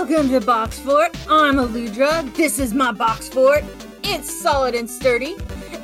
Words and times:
Welcome 0.00 0.28
to 0.28 0.40
Box 0.40 0.78
Fort. 0.78 1.10
I'm 1.28 1.56
Aludra. 1.56 2.32
This 2.36 2.60
is 2.60 2.72
my 2.72 2.92
box 2.92 3.28
fort. 3.28 3.64
It's 4.04 4.32
solid 4.32 4.76
and 4.76 4.88
sturdy. 4.88 5.34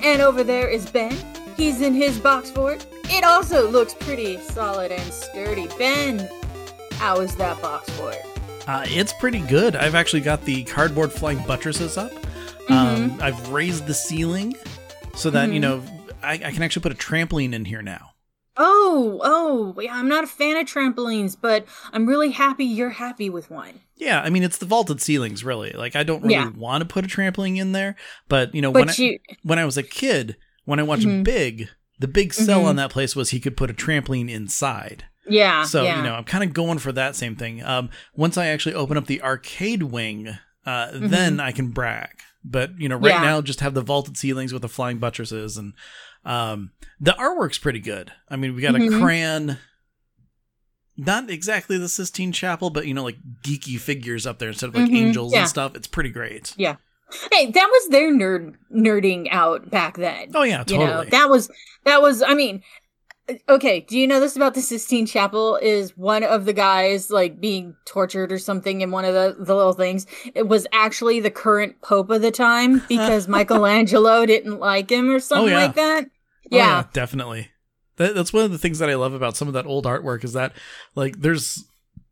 And 0.04 0.22
over 0.22 0.44
there 0.44 0.68
is 0.68 0.88
Ben. 0.88 1.18
He's 1.56 1.80
in 1.80 1.94
his 1.94 2.20
box 2.20 2.48
fort. 2.48 2.86
It 3.06 3.24
also 3.24 3.68
looks 3.68 3.92
pretty 3.92 4.38
solid 4.38 4.92
and 4.92 5.12
sturdy. 5.12 5.66
Ben, 5.78 6.30
how 6.92 7.18
is 7.22 7.34
that 7.34 7.60
box 7.60 7.90
fort? 7.90 8.18
Uh, 8.68 8.84
it's 8.86 9.12
pretty 9.14 9.40
good. 9.40 9.74
I've 9.74 9.96
actually 9.96 10.22
got 10.22 10.44
the 10.44 10.62
cardboard 10.62 11.10
flying 11.12 11.44
buttresses 11.44 11.98
up. 11.98 12.12
Um, 12.70 13.18
I've 13.20 13.48
raised 13.48 13.88
the 13.88 13.94
ceiling 13.94 14.54
so 15.16 15.28
that, 15.30 15.50
you 15.50 15.58
know, 15.58 15.82
I, 16.22 16.34
I 16.34 16.52
can 16.52 16.62
actually 16.62 16.82
put 16.82 16.92
a 16.92 16.94
trampoline 16.94 17.52
in 17.52 17.64
here 17.64 17.82
now. 17.82 18.13
Oh, 18.56 19.20
oh, 19.24 19.80
yeah, 19.80 19.94
I'm 19.96 20.08
not 20.08 20.24
a 20.24 20.28
fan 20.28 20.56
of 20.56 20.66
trampolines, 20.66 21.36
but 21.40 21.66
I'm 21.92 22.06
really 22.06 22.30
happy 22.30 22.64
you're 22.64 22.90
happy 22.90 23.28
with 23.28 23.50
one. 23.50 23.80
Yeah, 23.96 24.20
I 24.20 24.30
mean, 24.30 24.42
it's 24.42 24.58
the 24.58 24.66
vaulted 24.66 25.00
ceilings, 25.00 25.42
really. 25.44 25.70
Like, 25.72 25.96
I 25.96 26.02
don't 26.04 26.22
really 26.22 26.34
Yeah. 26.34 26.50
want 26.50 26.82
to 26.82 26.86
put 26.86 27.04
a 27.04 27.08
trampoline 27.08 27.56
in 27.58 27.72
there, 27.72 27.96
but, 28.28 28.54
you 28.54 28.62
know, 28.62 28.70
But 28.72 28.86
when, 28.86 28.94
you, 28.96 29.18
I, 29.30 29.36
when 29.42 29.58
I 29.58 29.64
was 29.64 29.76
a 29.76 29.82
kid, 29.82 30.36
when 30.64 30.78
I 30.78 30.84
watched 30.84 31.04
Mhm. 31.06 31.24
Big, 31.24 31.68
the 31.98 32.08
big 32.08 32.32
sell 32.34 32.62
Mhm. 32.62 32.66
on 32.66 32.76
that 32.76 32.90
place 32.90 33.14
was 33.16 33.30
he 33.30 33.40
could 33.40 33.56
put 33.56 33.70
a 33.70 33.74
trampoline 33.74 34.30
inside. 34.30 35.04
yeah, 35.28 35.64
So, 35.64 35.82
yeah. 35.84 35.96
you 35.96 36.02
know, 36.02 36.14
I'm 36.14 36.24
kind 36.24 36.44
of 36.44 36.52
going 36.52 36.78
for 36.78 36.92
that 36.92 37.16
same 37.16 37.34
thing. 37.34 37.62
Um, 37.64 37.88
once 38.14 38.36
I 38.36 38.46
actually 38.48 38.74
open 38.74 38.96
up 38.98 39.06
the 39.06 39.22
arcade 39.22 39.84
wing, 39.84 40.36
uh, 40.66 40.88
then 40.92 41.40
I 41.40 41.50
can 41.50 41.68
brag. 41.68 42.10
But, 42.44 42.78
you 42.78 42.90
know, 42.90 42.96
right 42.96 43.14
Mm-hmm. 43.14 43.24
Yeah. 43.24 43.30
now, 43.30 43.40
just 43.40 43.60
have 43.60 43.72
the 43.72 43.80
vaulted 43.80 44.18
ceilings 44.18 44.52
with 44.52 44.60
the 44.62 44.68
flying 44.68 44.98
buttresses. 44.98 45.56
And 45.56 45.72
um, 46.24 46.72
the 47.00 47.12
artwork's 47.12 47.58
pretty 47.58 47.80
good. 47.80 48.12
I 48.28 48.36
mean, 48.36 48.54
we 48.54 48.62
got 48.62 48.74
Mhm. 48.74 48.96
a 48.96 49.00
crayon, 49.00 49.58
not 50.96 51.28
exactly 51.28 51.76
the 51.78 51.88
Sistine 51.88 52.32
Chapel, 52.32 52.70
but, 52.70 52.86
you 52.86 52.94
know, 52.94 53.02
like 53.04 53.16
geeky 53.44 53.78
figures 53.78 54.26
up 54.26 54.38
there 54.38 54.48
instead 54.48 54.68
of 54.68 54.74
like 54.76 54.90
Mhm. 54.90 54.96
angels 54.96 55.32
Yeah. 55.32 55.40
and 55.40 55.48
stuff. 55.48 55.74
It's 55.74 55.88
pretty 55.88 56.10
great. 56.10 56.54
Yeah. 56.56 56.76
Hey, 57.32 57.50
that 57.50 57.68
was 57.70 57.88
their 57.88 58.10
nerd 58.12 58.54
nerding 58.74 59.28
out 59.30 59.70
back 59.70 59.96
then. 59.96 60.30
Oh, 60.34 60.42
yeah, 60.42 60.60
you 60.60 60.64
totally. 60.64 60.86
know, 60.86 61.04
that 61.10 61.28
was 61.30 61.50
that 61.84 62.00
was. 62.02 62.22
I 62.22 62.34
mean, 62.34 62.62
okay. 63.48 63.80
Do 63.80 63.98
you 63.98 64.06
know 64.08 64.18
this 64.20 64.34
about 64.36 64.54
the 64.54 64.62
Sistine 64.62 65.06
Chapel? 65.06 65.56
Is 65.62 65.96
one 65.96 66.24
of 66.24 66.44
the 66.44 66.52
guys 66.54 67.10
like 67.10 67.40
being 67.40 67.76
tortured 67.86 68.32
or 68.32 68.38
something 68.38 68.80
in 68.80 68.90
one 68.90 69.04
of 69.04 69.14
the 69.14 69.36
the 69.38 69.54
little 69.54 69.74
things? 69.74 70.06
It 70.34 70.48
was 70.48 70.66
actually 70.72 71.20
the 71.20 71.30
current 71.30 71.80
pope 71.82 72.10
of 72.10 72.22
the 72.22 72.30
time 72.32 72.82
because 72.88 73.28
Michelangelo 73.28 74.26
didn't 74.26 74.58
like 74.58 74.90
him 74.90 75.10
or 75.10 75.20
something 75.20 75.50
yeah. 75.52 75.66
like 75.66 75.74
that. 75.74 76.06
Oh, 76.52 76.56
Yeah. 76.56 76.84
definitely. 76.92 77.48
That, 77.96 78.14
that's 78.14 78.32
one 78.32 78.44
of 78.44 78.50
the 78.50 78.58
things 78.58 78.78
that 78.80 78.90
I 78.90 78.94
love 78.94 79.12
about 79.14 79.36
some 79.36 79.48
of 79.48 79.54
that 79.54 79.66
old 79.66 79.84
artwork 79.84 80.24
is 80.24 80.32
that 80.32 80.52
like 80.94 81.20
there's 81.20 81.64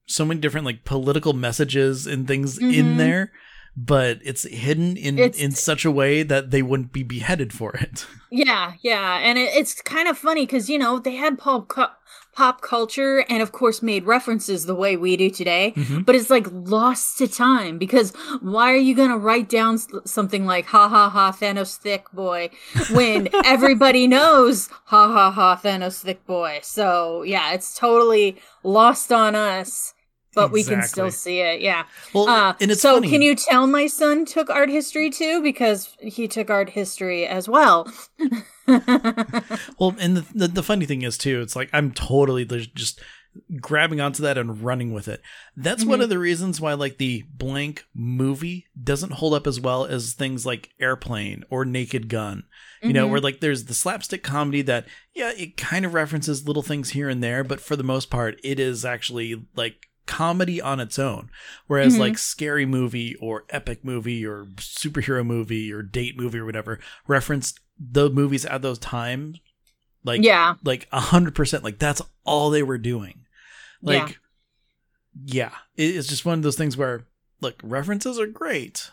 so 0.06 0.24
many 0.24 0.40
different 0.40 0.66
like 0.66 0.84
political 0.84 1.32
messages 1.32 2.06
and 2.06 2.26
things 2.28 2.58
in 2.58 2.94
Mhm. 2.94 2.96
there, 2.98 3.32
but 3.76 4.20
it's 4.24 4.44
hidden 4.44 4.96
in 4.96 5.18
It's- 5.18 5.40
in 5.40 5.52
such 5.52 5.84
a 5.84 5.90
way 5.90 6.22
that 6.22 6.50
they 6.50 6.62
wouldn't 6.62 6.92
be 6.92 7.02
beheaded 7.02 7.52
for 7.52 7.74
it. 7.76 8.06
Yeah, 8.34 8.72
yeah, 8.80 9.18
and 9.18 9.38
it, 9.38 9.50
it's 9.54 9.82
kind 9.82 10.08
of 10.08 10.16
funny 10.16 10.46
because 10.46 10.70
you 10.70 10.78
know 10.78 10.98
they 10.98 11.16
had 11.16 11.36
Paul 11.38 11.66
cu- 11.66 11.84
pop 12.34 12.62
culture 12.62 13.24
and 13.28 13.42
of 13.42 13.52
course 13.52 13.82
made 13.82 14.04
references 14.04 14.64
the 14.66 14.74
way 14.74 14.96
we 14.96 15.16
do 15.16 15.28
today, 15.28 15.74
Mhm. 15.76 16.04
but 16.06 16.14
it's 16.14 16.30
like 16.30 16.46
lost 16.50 17.18
to 17.18 17.28
time 17.28 17.76
because 17.78 18.12
why 18.40 18.72
are 18.72 18.76
you 18.88 18.94
gonna 18.94 19.18
write 19.18 19.48
down 19.50 19.78
something 20.06 20.46
like 20.46 20.66
"ha 20.66 20.88
ha 20.88 21.08
ha 21.10 21.30
Thanos 21.32 21.76
thick 21.76 22.04
boy" 22.12 22.48
when 22.92 23.28
everybody 23.44 24.06
knows 24.06 24.68
"ha 24.86 25.08
ha 25.12 25.30
ha 25.30 25.60
Thanos 25.62 26.02
thick 26.02 26.24
boy"? 26.26 26.60
So 26.62 27.22
yeah, 27.22 27.52
it's 27.52 27.76
totally 27.78 28.36
lost 28.64 29.12
on 29.12 29.34
us, 29.34 29.92
but 30.34 30.50
we 30.50 30.64
can 30.64 30.82
still 30.84 31.10
see 31.10 31.40
it. 31.40 31.60
Yeah. 31.60 31.84
Well, 32.14 32.28
Uh, 32.30 32.54
and 32.62 32.70
it's 32.70 32.80
so 32.80 32.94
funny. 32.94 33.10
can 33.10 33.20
you 33.20 33.34
tell 33.34 33.66
my 33.66 33.86
son 33.86 34.24
took 34.24 34.48
art 34.48 34.70
history 34.70 35.10
too 35.10 35.42
because 35.42 35.90
he 36.00 36.26
took 36.28 36.48
art 36.48 36.70
history 36.70 37.26
as 37.26 37.46
well. 37.46 37.92
Well, 39.78 39.94
and 39.98 40.16
the, 40.18 40.26
the 40.34 40.48
the 40.48 40.62
funny 40.62 40.86
thing 40.86 41.02
is 41.02 41.18
too, 41.18 41.40
it's 41.40 41.56
like 41.56 41.70
I'm 41.72 41.92
totally 41.92 42.44
just 42.44 43.00
grabbing 43.60 43.98
onto 44.00 44.22
that 44.22 44.36
and 44.36 44.62
running 44.62 44.92
with 44.92 45.08
it. 45.08 45.22
That's 45.56 45.84
one 45.86 46.00
Mhm. 46.00 46.02
of 46.02 46.08
the 46.10 46.18
reasons 46.18 46.60
why 46.60 46.74
like 46.74 46.98
the 46.98 47.24
blank 47.34 47.84
movie 47.94 48.66
doesn't 48.82 49.14
hold 49.14 49.32
up 49.34 49.46
as 49.46 49.58
well 49.58 49.86
as 49.86 50.12
things 50.12 50.44
like 50.44 50.70
Airplane 50.80 51.42
or 51.48 51.64
Naked 51.64 52.08
Gun. 52.08 52.44
You 52.82 52.92
know, 52.92 53.06
Mhm. 53.06 53.10
where 53.10 53.20
like 53.20 53.40
there's 53.40 53.64
the 53.64 53.74
slapstick 53.74 54.22
comedy 54.22 54.60
that 54.62 54.86
yeah, 55.14 55.32
it 55.36 55.56
kind 55.56 55.84
of 55.86 55.94
references 55.94 56.46
little 56.46 56.62
things 56.62 56.90
here 56.90 57.08
and 57.08 57.22
there, 57.22 57.42
but 57.42 57.60
for 57.60 57.74
the 57.76 57.82
most 57.84 58.10
part 58.10 58.38
it 58.44 58.60
is 58.60 58.84
actually 58.84 59.46
like 59.56 59.86
comedy 60.04 60.60
on 60.60 60.80
its 60.80 60.98
own. 60.98 61.30
Whereas 61.68 61.94
Mhm. 61.94 62.00
like 62.00 62.18
scary 62.18 62.66
movie 62.66 63.14
or 63.20 63.44
epic 63.50 63.84
movie 63.84 64.26
or 64.26 64.46
superhero 64.56 65.24
movie 65.24 65.72
or 65.72 65.80
date 65.82 66.18
movie 66.18 66.38
or 66.38 66.44
whatever 66.44 66.80
referenced 67.06 67.60
the 67.78 68.10
movies 68.10 68.44
at 68.46 68.62
those 68.62 68.78
times 68.78 69.40
like 70.04 70.22
yeah. 70.22 70.54
like 70.64 70.86
a 70.92 71.00
hundred 71.00 71.34
percent 71.34 71.64
like 71.64 71.78
that's 71.78 72.02
all 72.24 72.50
they 72.50 72.62
were 72.62 72.78
doing 72.78 73.24
like 73.82 74.18
yeah, 75.24 75.52
It- 75.76 75.94
it's 75.96 76.08
just 76.08 76.24
one 76.24 76.38
of 76.38 76.42
those 76.42 76.56
things 76.56 76.76
where 76.76 77.06
look 77.40 77.60
references 77.62 78.18
are 78.18 78.26
great 78.26 78.90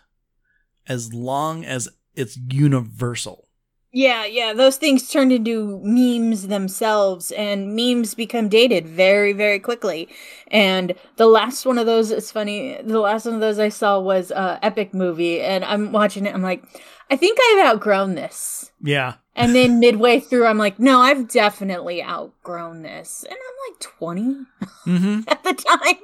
as 0.88 1.14
long 1.14 1.64
as 1.64 1.88
it's 2.16 2.38
universal 2.52 3.48
Yeah, 3.92 4.26
yeah. 4.26 4.54
Those 4.54 4.78
things 4.78 5.10
turned 5.10 5.32
into 5.32 5.80
memes 5.84 6.48
themselves, 6.48 7.32
and 7.32 7.76
memes 7.76 8.14
become 8.14 8.48
dated 8.50 8.88
very, 8.88 9.34
very 9.34 9.60
quickly. 9.60 10.08
And 10.52 10.94
the 11.16 11.26
last 11.26 11.66
one 11.66 11.80
of 11.80 11.88
those, 11.88 12.12
it's 12.12 12.32
funny, 12.32 12.78
the 12.84 13.00
last 13.00 13.26
one 13.26 13.34
of 13.34 13.42
those 13.42 13.58
I 13.58 13.70
saw 13.70 14.00
was 14.00 14.32
uh, 14.32 14.60
Epic 14.62 14.94
Movie, 14.94 15.42
and 15.42 15.64
I'm 15.66 15.92
watching 15.92 16.28
it, 16.28 16.36
I'm 16.36 16.44
like, 16.44 16.62
I 17.10 17.16
think 17.16 17.38
I've 17.42 17.66
outgrown 17.68 18.16
this. 18.16 18.72
yeah 18.82 19.16
And 19.36 19.56
then 19.56 19.80
midway 19.86 20.20
through, 20.20 20.46
I'm 20.46 20.58
like, 20.58 20.80
no, 20.80 21.00
I've 21.02 21.28
definitely 21.30 22.04
outgrown 22.04 22.82
this. 22.84 23.24
And 23.28 23.34
I'm 23.38 23.72
like 23.74 23.80
20 23.80 24.46
hmm 24.86 25.20
at 25.28 25.44
the 25.44 25.54
time. 25.54 25.96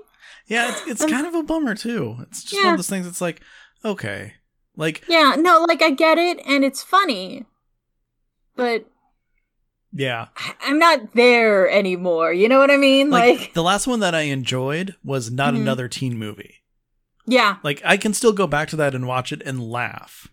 yeah 0.47 0.69
it's, 0.71 0.87
it's 0.87 1.03
Um, 1.03 1.09
kind 1.09 1.25
of 1.27 1.33
a 1.35 1.43
bummer 1.43 1.75
too 1.75 2.17
it's 2.21 2.43
just 2.43 2.61
one 2.63 2.73
of 2.73 2.77
those 2.77 2.89
things 2.89 3.07
it's 3.07 3.21
like 3.21 3.41
okay 3.83 4.33
like 4.77 5.03
Yeah, 5.07 5.35
no, 5.37 5.63
like 5.67 5.81
I 5.81 5.89
get 5.91 6.17
it, 6.17 6.39
and 6.45 6.63
it's 6.65 6.83
funny. 6.83 7.45
But 8.55 8.85
yeah 9.93 10.27
I'm 10.61 10.77
not 10.79 11.13
there 11.13 11.69
anymore. 11.69 12.33
You 12.33 12.49
know 12.49 12.59
what 12.59 12.69
I 12.71 12.77
mean? 12.77 13.09
like, 13.09 13.39
Like, 13.39 13.53
the 13.53 13.63
last 13.63 13.87
one 13.87 13.99
that 14.01 14.13
i 14.15 14.21
enjoyed 14.21 14.95
was 15.03 15.31
not 15.31 15.53
Mhm. 15.53 15.61
another 15.61 15.87
teen 15.87 16.17
movie 16.17 16.55
yeah, 17.27 17.57
like 17.63 17.81
i 17.85 17.97
can 17.97 18.13
still 18.13 18.33
go 18.33 18.45
back 18.47 18.67
to 18.69 18.75
that 18.75 18.93
and 18.93 19.07
watch 19.07 19.31
it 19.31 19.41
and 19.45 19.59
laugh 19.63 20.27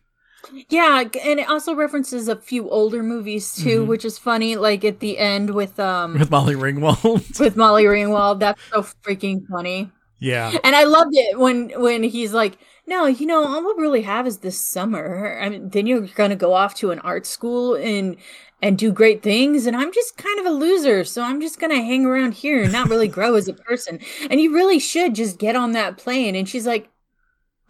yeah, 0.69 1.05
and 1.25 1.41
it 1.41 1.49
also 1.49 1.75
references 1.75 2.29
a 2.29 2.37
few 2.37 2.69
older 2.71 3.03
movies 3.03 3.55
too, 3.55 3.85
Mhm. 3.85 3.87
which 3.87 4.05
is 4.05 4.19
funny. 4.19 4.57
Like 4.57 4.85
at 4.85 5.01
the 5.01 5.19
end 5.19 5.51
with 5.55 5.79
um 5.81 6.19
with 6.19 6.31
molly 6.31 6.55
ringwald 6.55 7.39
with 7.41 7.57
Molly 7.57 7.85
Ringwald, 7.85 8.41
that's 8.41 8.61
so 8.73 8.83
freaking 9.05 9.47
funny. 9.51 9.91
yeah 10.19 10.53
And 10.65 10.75
I 10.77 10.85
loved 10.85 11.15
it 11.15 11.39
when 11.39 11.71
when 11.81 12.03
he's 12.03 12.33
like, 12.33 12.59
"No, 12.87 13.07
you 13.07 13.27
know, 13.27 13.45
all 13.45 13.63
we'll 13.65 13.77
really 13.77 14.03
have 14.03 14.27
is 14.27 14.39
this 14.39 14.59
summer. 14.61 15.39
I 15.43 15.49
mean, 15.49 15.69
then 15.71 15.87
you're 15.87 16.07
gonna 16.15 16.37
go 16.37 16.53
off 16.55 16.75
to 16.77 16.91
an 16.91 16.99
art 17.01 17.27
school 17.27 17.75
and 17.75 18.17
and 18.65 18.79
do 18.79 18.93
great 18.93 19.23
things, 19.25 19.67
and 19.67 19.77
I'm 19.77 19.93
just 19.93 20.17
kind 20.17 20.39
of 20.39 20.47
a 20.47 20.51
loser, 20.51 21.03
so 21.05 21.23
I'm 21.23 21.41
just 21.41 21.59
gonna 21.59 21.83
hang 21.83 22.07
around 22.07 22.35
here 22.35 22.63
and 22.63 22.73
not 22.73 22.89
really 22.89 23.09
grow 23.19 23.35
as 23.35 23.49
a 23.49 23.55
person. 23.55 23.99
And 24.31 24.41
you 24.41 24.55
really 24.55 24.79
should 24.79 25.15
just 25.15 25.39
get 25.39 25.57
on 25.57 25.73
that 25.73 25.97
plane." 25.97 26.35
And 26.37 26.49
she's 26.49 26.67
like, 26.67 26.89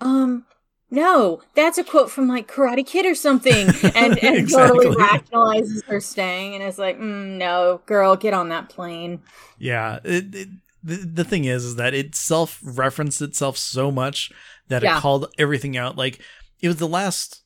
"Um." 0.01 0.45
No, 0.93 1.41
that's 1.55 1.79
a 1.79 1.85
quote 1.85 2.11
from 2.11 2.29
like 2.29 2.47
Karate 2.47 2.87
Kid 2.87 3.07
or 3.07 3.15
something, 3.15 3.67
and, 3.95 4.23
and 4.23 4.49
totally 4.49 4.95
rationalizes 4.95 5.83
her 5.87 6.01
staying, 6.01 6.55
and 6.55 6.63
it's 6.63 6.77
like, 6.77 6.99
mm, 6.99 7.39
no, 7.39 7.81
girl, 7.87 8.15
get 8.15 8.35
on 8.35 8.51
that 8.51 8.69
plane. 8.69 9.23
Yeah, 9.59 10.01
it, 10.05 10.35
it, 10.35 10.49
the 10.85 10.97
the 10.97 11.25
thing 11.25 11.47
is, 11.47 11.65
is 11.65 11.77
that 11.77 11.95
it 11.95 12.15
self 12.15 12.61
referenced 12.63 13.23
itself 13.23 13.57
so 13.57 13.91
much 13.91 14.31
that 14.69 14.83
Yeah. 14.83 14.99
it 14.99 15.01
called 15.01 15.33
everything 15.39 15.79
out. 15.79 15.97
Like 15.97 16.21
it 16.61 16.69
was 16.69 16.77
the 16.77 16.87
last. 16.87 17.43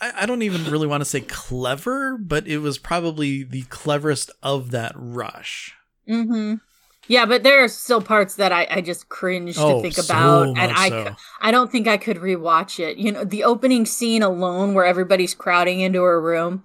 I, 0.00 0.12
I 0.22 0.26
don't 0.26 0.42
even 0.42 0.70
really 0.70 0.86
want 0.86 1.00
to 1.00 1.04
say 1.04 1.22
clever, 1.22 2.16
but 2.16 2.46
it 2.46 2.58
was 2.58 2.78
probably 2.78 3.42
the 3.42 3.62
cleverest 3.62 4.30
of 4.40 4.70
that 4.70 4.92
rush. 4.94 5.74
Mm-hmm. 6.08 6.54
Yeah, 7.08 7.24
but 7.26 7.42
there 7.42 7.62
are 7.62 7.68
still 7.68 8.00
parts 8.02 8.34
that 8.36 8.52
I, 8.52 8.66
I 8.70 8.80
just 8.80 9.08
cringe 9.08 9.54
to 9.56 9.62
Oh, 9.62 9.82
think 9.82 9.94
so 9.94 10.02
about, 10.12 10.48
and 10.58 10.72
I 10.74 10.88
so. 10.88 11.16
I 11.40 11.50
don't 11.50 11.70
think 11.70 11.86
I 11.86 11.96
could 11.96 12.16
rewatch 12.18 12.80
it. 12.80 12.96
You 12.98 13.12
know, 13.12 13.24
the 13.24 13.44
opening 13.44 13.86
scene 13.86 14.22
alone, 14.22 14.74
where 14.74 14.84
everybody's 14.84 15.34
crowding 15.34 15.80
into 15.80 16.02
her 16.02 16.20
room. 16.20 16.64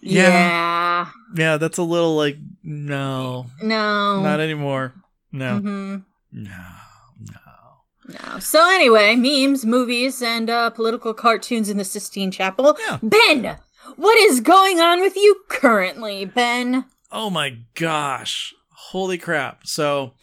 Yeah. 0.00 0.28
Yeah, 0.28 1.06
Yeah, 1.36 1.56
that's 1.58 1.78
a 1.78 1.82
little 1.82 2.16
like 2.16 2.36
no, 2.64 3.46
no, 3.62 4.22
not 4.22 4.40
anymore. 4.40 4.94
No, 5.30 5.60
Mhm. 5.60 6.04
no, 6.32 6.50
no. 7.20 8.18
no. 8.32 8.38
So 8.40 8.68
anyway, 8.70 9.14
memes, 9.16 9.64
movies, 9.64 10.20
and 10.22 10.50
uh, 10.50 10.70
political 10.70 11.14
cartoons 11.14 11.68
in 11.68 11.76
the 11.76 11.84
Sistine 11.84 12.30
Chapel. 12.30 12.76
Yeah. 12.88 12.98
Ben, 13.02 13.58
what 13.96 14.18
is 14.18 14.40
going 14.40 14.80
on 14.80 15.00
with 15.00 15.16
you 15.16 15.36
currently, 15.48 16.24
Ben? 16.24 16.84
Oh 17.10 17.30
my 17.30 17.58
gosh. 17.74 18.54
Holy 18.90 19.18
crap. 19.18 19.66
So 19.66 20.14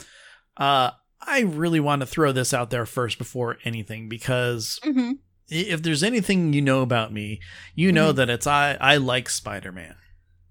uh 0.57 0.91
I 1.21 1.41
really 1.41 1.79
want 1.79 2.01
to 2.01 2.05
throw 2.05 2.31
this 2.31 2.53
out 2.53 2.69
there 2.69 2.85
first 2.85 3.17
before 3.17 3.57
anything 3.63 4.07
because 4.09 4.79
Mm-hmm. 4.83 5.11
if 5.49 5.81
there's 5.83 6.03
anything 6.03 6.53
you 6.53 6.61
know 6.61 6.81
about 6.81 7.11
me, 7.13 7.39
you 7.75 7.91
know 7.91 8.11
Mhm. 8.13 8.15
that 8.17 8.29
it's 8.29 8.47
I 8.47 8.77
I 8.79 8.97
like 8.97 9.29
Spider-Man 9.29 9.95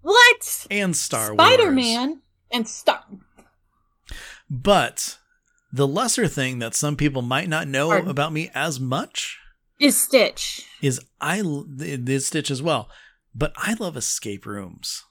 What? 0.03 0.67
and 0.71 0.97
Star 0.97 1.35
Wars. 1.35 1.37
Spider 1.37 1.71
Man 1.71 2.21
and 2.51 2.69
Star. 2.69 3.05
But 4.51 5.19
the 5.73 5.87
lesser 5.87 6.27
thing 6.29 6.59
that 6.61 6.75
some 6.75 6.97
people 6.97 7.23
might 7.23 7.49
not 7.49 7.69
know 7.69 7.89
Pardon? 7.89 8.11
about 8.11 8.33
me 8.33 8.51
as 8.55 8.81
much 8.81 9.39
Is 9.79 10.01
Stitch. 10.01 10.63
is 10.81 11.01
I 11.21 11.43
this 11.67 12.27
Stitch 12.27 12.51
as 12.51 12.63
well, 12.63 12.89
but 13.35 13.53
I 13.57 13.75
love 13.75 13.97
escape 13.97 14.47
rooms 14.47 15.05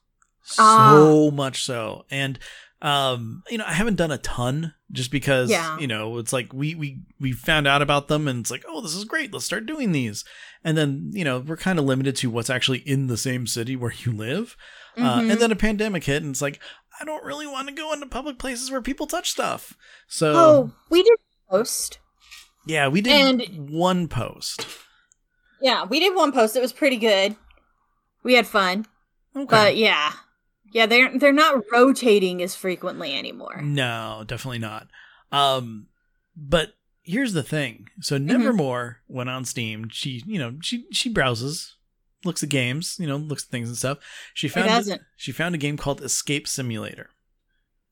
Ah. 0.57 0.89
so 0.91 1.29
much 1.31 1.63
so, 1.63 2.05
and 2.09 2.39
um, 2.81 3.43
you 3.49 3.57
know, 3.57 3.65
I 3.65 3.73
haven't 3.73 3.95
done 3.95 4.11
a 4.11 4.17
ton 4.19 4.73
just 4.91 5.11
because 5.11 5.49
Yeah. 5.49 5.77
you 5.79 5.87
know 5.87 6.17
it's 6.17 6.31
like 6.31 6.53
we 6.53 6.75
we 6.75 7.01
we 7.19 7.31
found 7.33 7.67
out 7.67 7.81
about 7.81 8.07
them 8.07 8.27
and 8.27 8.39
it's 8.41 8.51
like 8.51 8.63
oh 8.69 8.79
this 8.81 8.95
is 8.95 9.03
great 9.03 9.33
let's 9.33 9.45
start 9.45 9.65
doing 9.65 9.91
these, 9.91 10.23
and 10.63 10.77
then 10.77 11.09
you 11.13 11.23
know 11.25 11.39
we're 11.39 11.57
kind 11.57 11.79
of 11.79 11.85
limited 11.85 12.15
to 12.17 12.29
what's 12.29 12.49
actually 12.49 12.79
in 12.79 13.07
the 13.07 13.17
same 13.17 13.47
city 13.47 13.75
where 13.75 13.93
you 14.03 14.11
live, 14.11 14.55
uh, 14.97 15.19
Mhm. 15.19 15.31
and 15.31 15.41
then 15.41 15.51
a 15.51 15.55
pandemic 15.55 16.03
hit 16.05 16.21
and 16.23 16.31
it's 16.31 16.41
like 16.41 16.59
I 17.01 17.05
don't 17.05 17.23
really 17.23 17.45
want 17.47 17.67
to 17.67 17.73
go 17.73 17.93
into 17.93 18.05
public 18.07 18.39
places 18.39 18.71
where 18.71 18.81
people 18.81 19.07
touch 19.07 19.29
stuff, 19.31 19.73
so 20.07 20.33
oh, 20.35 20.71
we 20.89 21.03
did 21.03 21.17
post. 21.49 21.99
yeah 22.65 22.87
we 22.87 23.01
did 23.01 23.41
And- 23.41 23.69
one 23.69 24.07
post. 24.07 24.65
Yeah, 25.61 25.85
we 25.85 25.99
did 25.99 26.15
one 26.15 26.31
post. 26.31 26.55
It 26.55 26.61
was 26.61 26.71
pretty 26.71 26.97
good. 26.97 27.35
We 28.23 28.35
had 28.35 28.45
fun, 28.45 28.85
Okay. 29.35 29.45
but 29.49 29.75
yeah, 29.77 30.13
yeah, 30.71 30.85
they're 30.85 31.17
they're 31.17 31.33
not 31.33 31.63
rotating 31.71 32.41
as 32.41 32.55
frequently 32.55 33.13
anymore. 33.17 33.61
No, 33.61 34.23
definitely 34.25 34.59
not. 34.59 34.87
Um, 35.31 35.87
but 36.35 36.73
here's 37.03 37.33
the 37.33 37.43
thing. 37.43 37.87
Mm-hmm. 37.91 38.01
So 38.01 38.17
Nevermore 38.17 38.97
went 39.07 39.29
on 39.29 39.45
Steam. 39.45 39.89
She, 39.91 40.23
you 40.25 40.39
know, 40.39 40.55
she 40.61 40.85
she 40.91 41.09
browses, 41.09 41.75
looks 42.25 42.43
at 42.43 42.49
games, 42.49 42.97
you 42.99 43.07
know, 43.07 43.17
looks 43.17 43.43
at 43.45 43.49
things 43.49 43.67
and 43.69 43.77
stuff. 43.77 43.97
She 44.33 44.47
found 44.47 44.67
doesn't. 44.67 45.01
she 45.15 45.31
found 45.31 45.55
a 45.55 45.59
game 45.59 45.77
called 45.77 46.01
Escape 46.01 46.47
Simulator, 46.47 47.09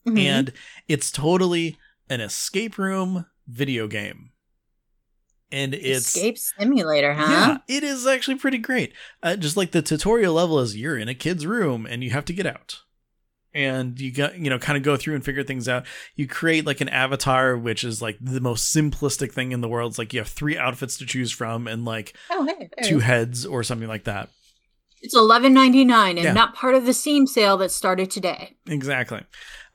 Mhm. 0.07 0.19
and 0.19 0.53
it's 0.87 1.11
totally 1.11 1.77
an 2.09 2.21
escape 2.21 2.77
room 2.77 3.25
video 3.47 3.87
game. 3.87 4.31
And 5.51 5.73
it's 5.73 6.07
Escape 6.15 6.37
Simulator, 6.37 7.13
huh? 7.13 7.27
yeah, 7.29 7.57
it 7.77 7.83
is 7.83 8.05
actually 8.07 8.35
pretty 8.35 8.57
great. 8.57 8.93
Uh, 9.21 9.35
just 9.35 9.55
like 9.55 9.71
the 9.71 9.81
tutorial 9.81 10.33
level 10.33 10.59
is 10.59 10.75
you're 10.75 10.97
in 10.97 11.07
a 11.07 11.15
kid's 11.15 11.45
room 11.45 11.85
and 11.85 12.03
you 12.03 12.09
have 12.11 12.25
to 12.25 12.33
get 12.33 12.45
out. 12.45 12.81
And 13.53 13.97
you 14.01 14.11
got, 14.11 14.37
you 14.37 14.49
know, 14.49 14.59
kind 14.59 14.75
of 14.75 14.83
go 14.83 14.97
through 14.97 15.15
and 15.15 15.23
figure 15.23 15.43
things 15.43 15.69
out. 15.69 15.85
You 16.15 16.27
create 16.27 16.65
like 16.65 16.81
an 16.81 16.89
avatar, 16.89 17.55
which 17.57 17.85
is 17.85 18.01
like 18.01 18.17
the 18.19 18.41
most 18.41 18.75
simplistic 18.75 19.31
thing 19.31 19.53
in 19.53 19.61
the 19.61 19.69
world. 19.69 19.91
It's 19.91 19.97
like 19.97 20.13
you 20.13 20.19
have 20.19 20.27
three 20.27 20.57
outfits 20.57 20.97
to 20.97 21.05
choose 21.05 21.31
from 21.31 21.65
and 21.67 21.85
like 21.85 22.17
Oh, 22.29 22.45
hey, 22.45 22.69
two 22.83 22.99
heads 22.99 23.45
or 23.45 23.63
something 23.63 23.87
like 23.87 24.03
that. 24.05 24.27
It's 25.01 25.15
eleven 25.15 25.53
ninety 25.53 25.85
nine 25.85 26.17
and 26.17 26.25
Yeah. 26.25 26.33
not 26.33 26.53
part 26.55 26.75
of 26.75 26.85
the 26.85 26.93
Steam 26.93 27.27
sale 27.27 27.55
that 27.57 27.71
started 27.71 28.11
today. 28.11 28.57
Exactly. 28.67 29.21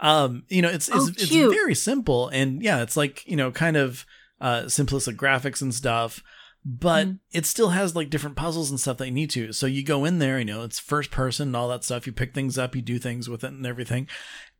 Um, 0.00 0.42
you 0.48 0.60
know, 0.60 0.68
it's 0.68 0.88
it's, 0.88 0.96
Oh, 0.98 1.08
it's 1.16 1.28
very 1.30 1.74
simple 1.74 2.28
and 2.28 2.62
yeah, 2.62 2.82
it's 2.82 2.98
like, 2.98 3.26
you 3.26 3.36
know, 3.36 3.50
kind 3.50 3.76
of 3.78 4.04
uh 4.40 4.62
simplistic 4.64 5.16
graphics 5.16 5.60
and 5.62 5.74
stuff, 5.74 6.22
but 6.64 7.06
Mhm. 7.06 7.18
it 7.32 7.46
still 7.46 7.70
has 7.70 7.94
like 7.96 8.10
different 8.10 8.36
puzzles 8.36 8.70
and 8.70 8.78
stuff 8.80 8.98
that 8.98 9.06
you 9.06 9.12
need 9.12 9.30
to. 9.30 9.52
So 9.52 9.66
you 9.66 9.82
go 9.82 10.04
in 10.04 10.18
there, 10.18 10.38
you 10.38 10.44
know, 10.44 10.62
it's 10.62 10.78
first 10.78 11.10
person 11.10 11.48
and 11.48 11.56
all 11.56 11.68
that 11.68 11.84
stuff. 11.84 12.06
You 12.06 12.12
pick 12.12 12.34
things 12.34 12.58
up, 12.58 12.74
you 12.76 12.82
do 12.82 12.98
things 12.98 13.28
with 13.28 13.44
it 13.44 13.52
and 13.52 13.66
everything. 13.66 14.08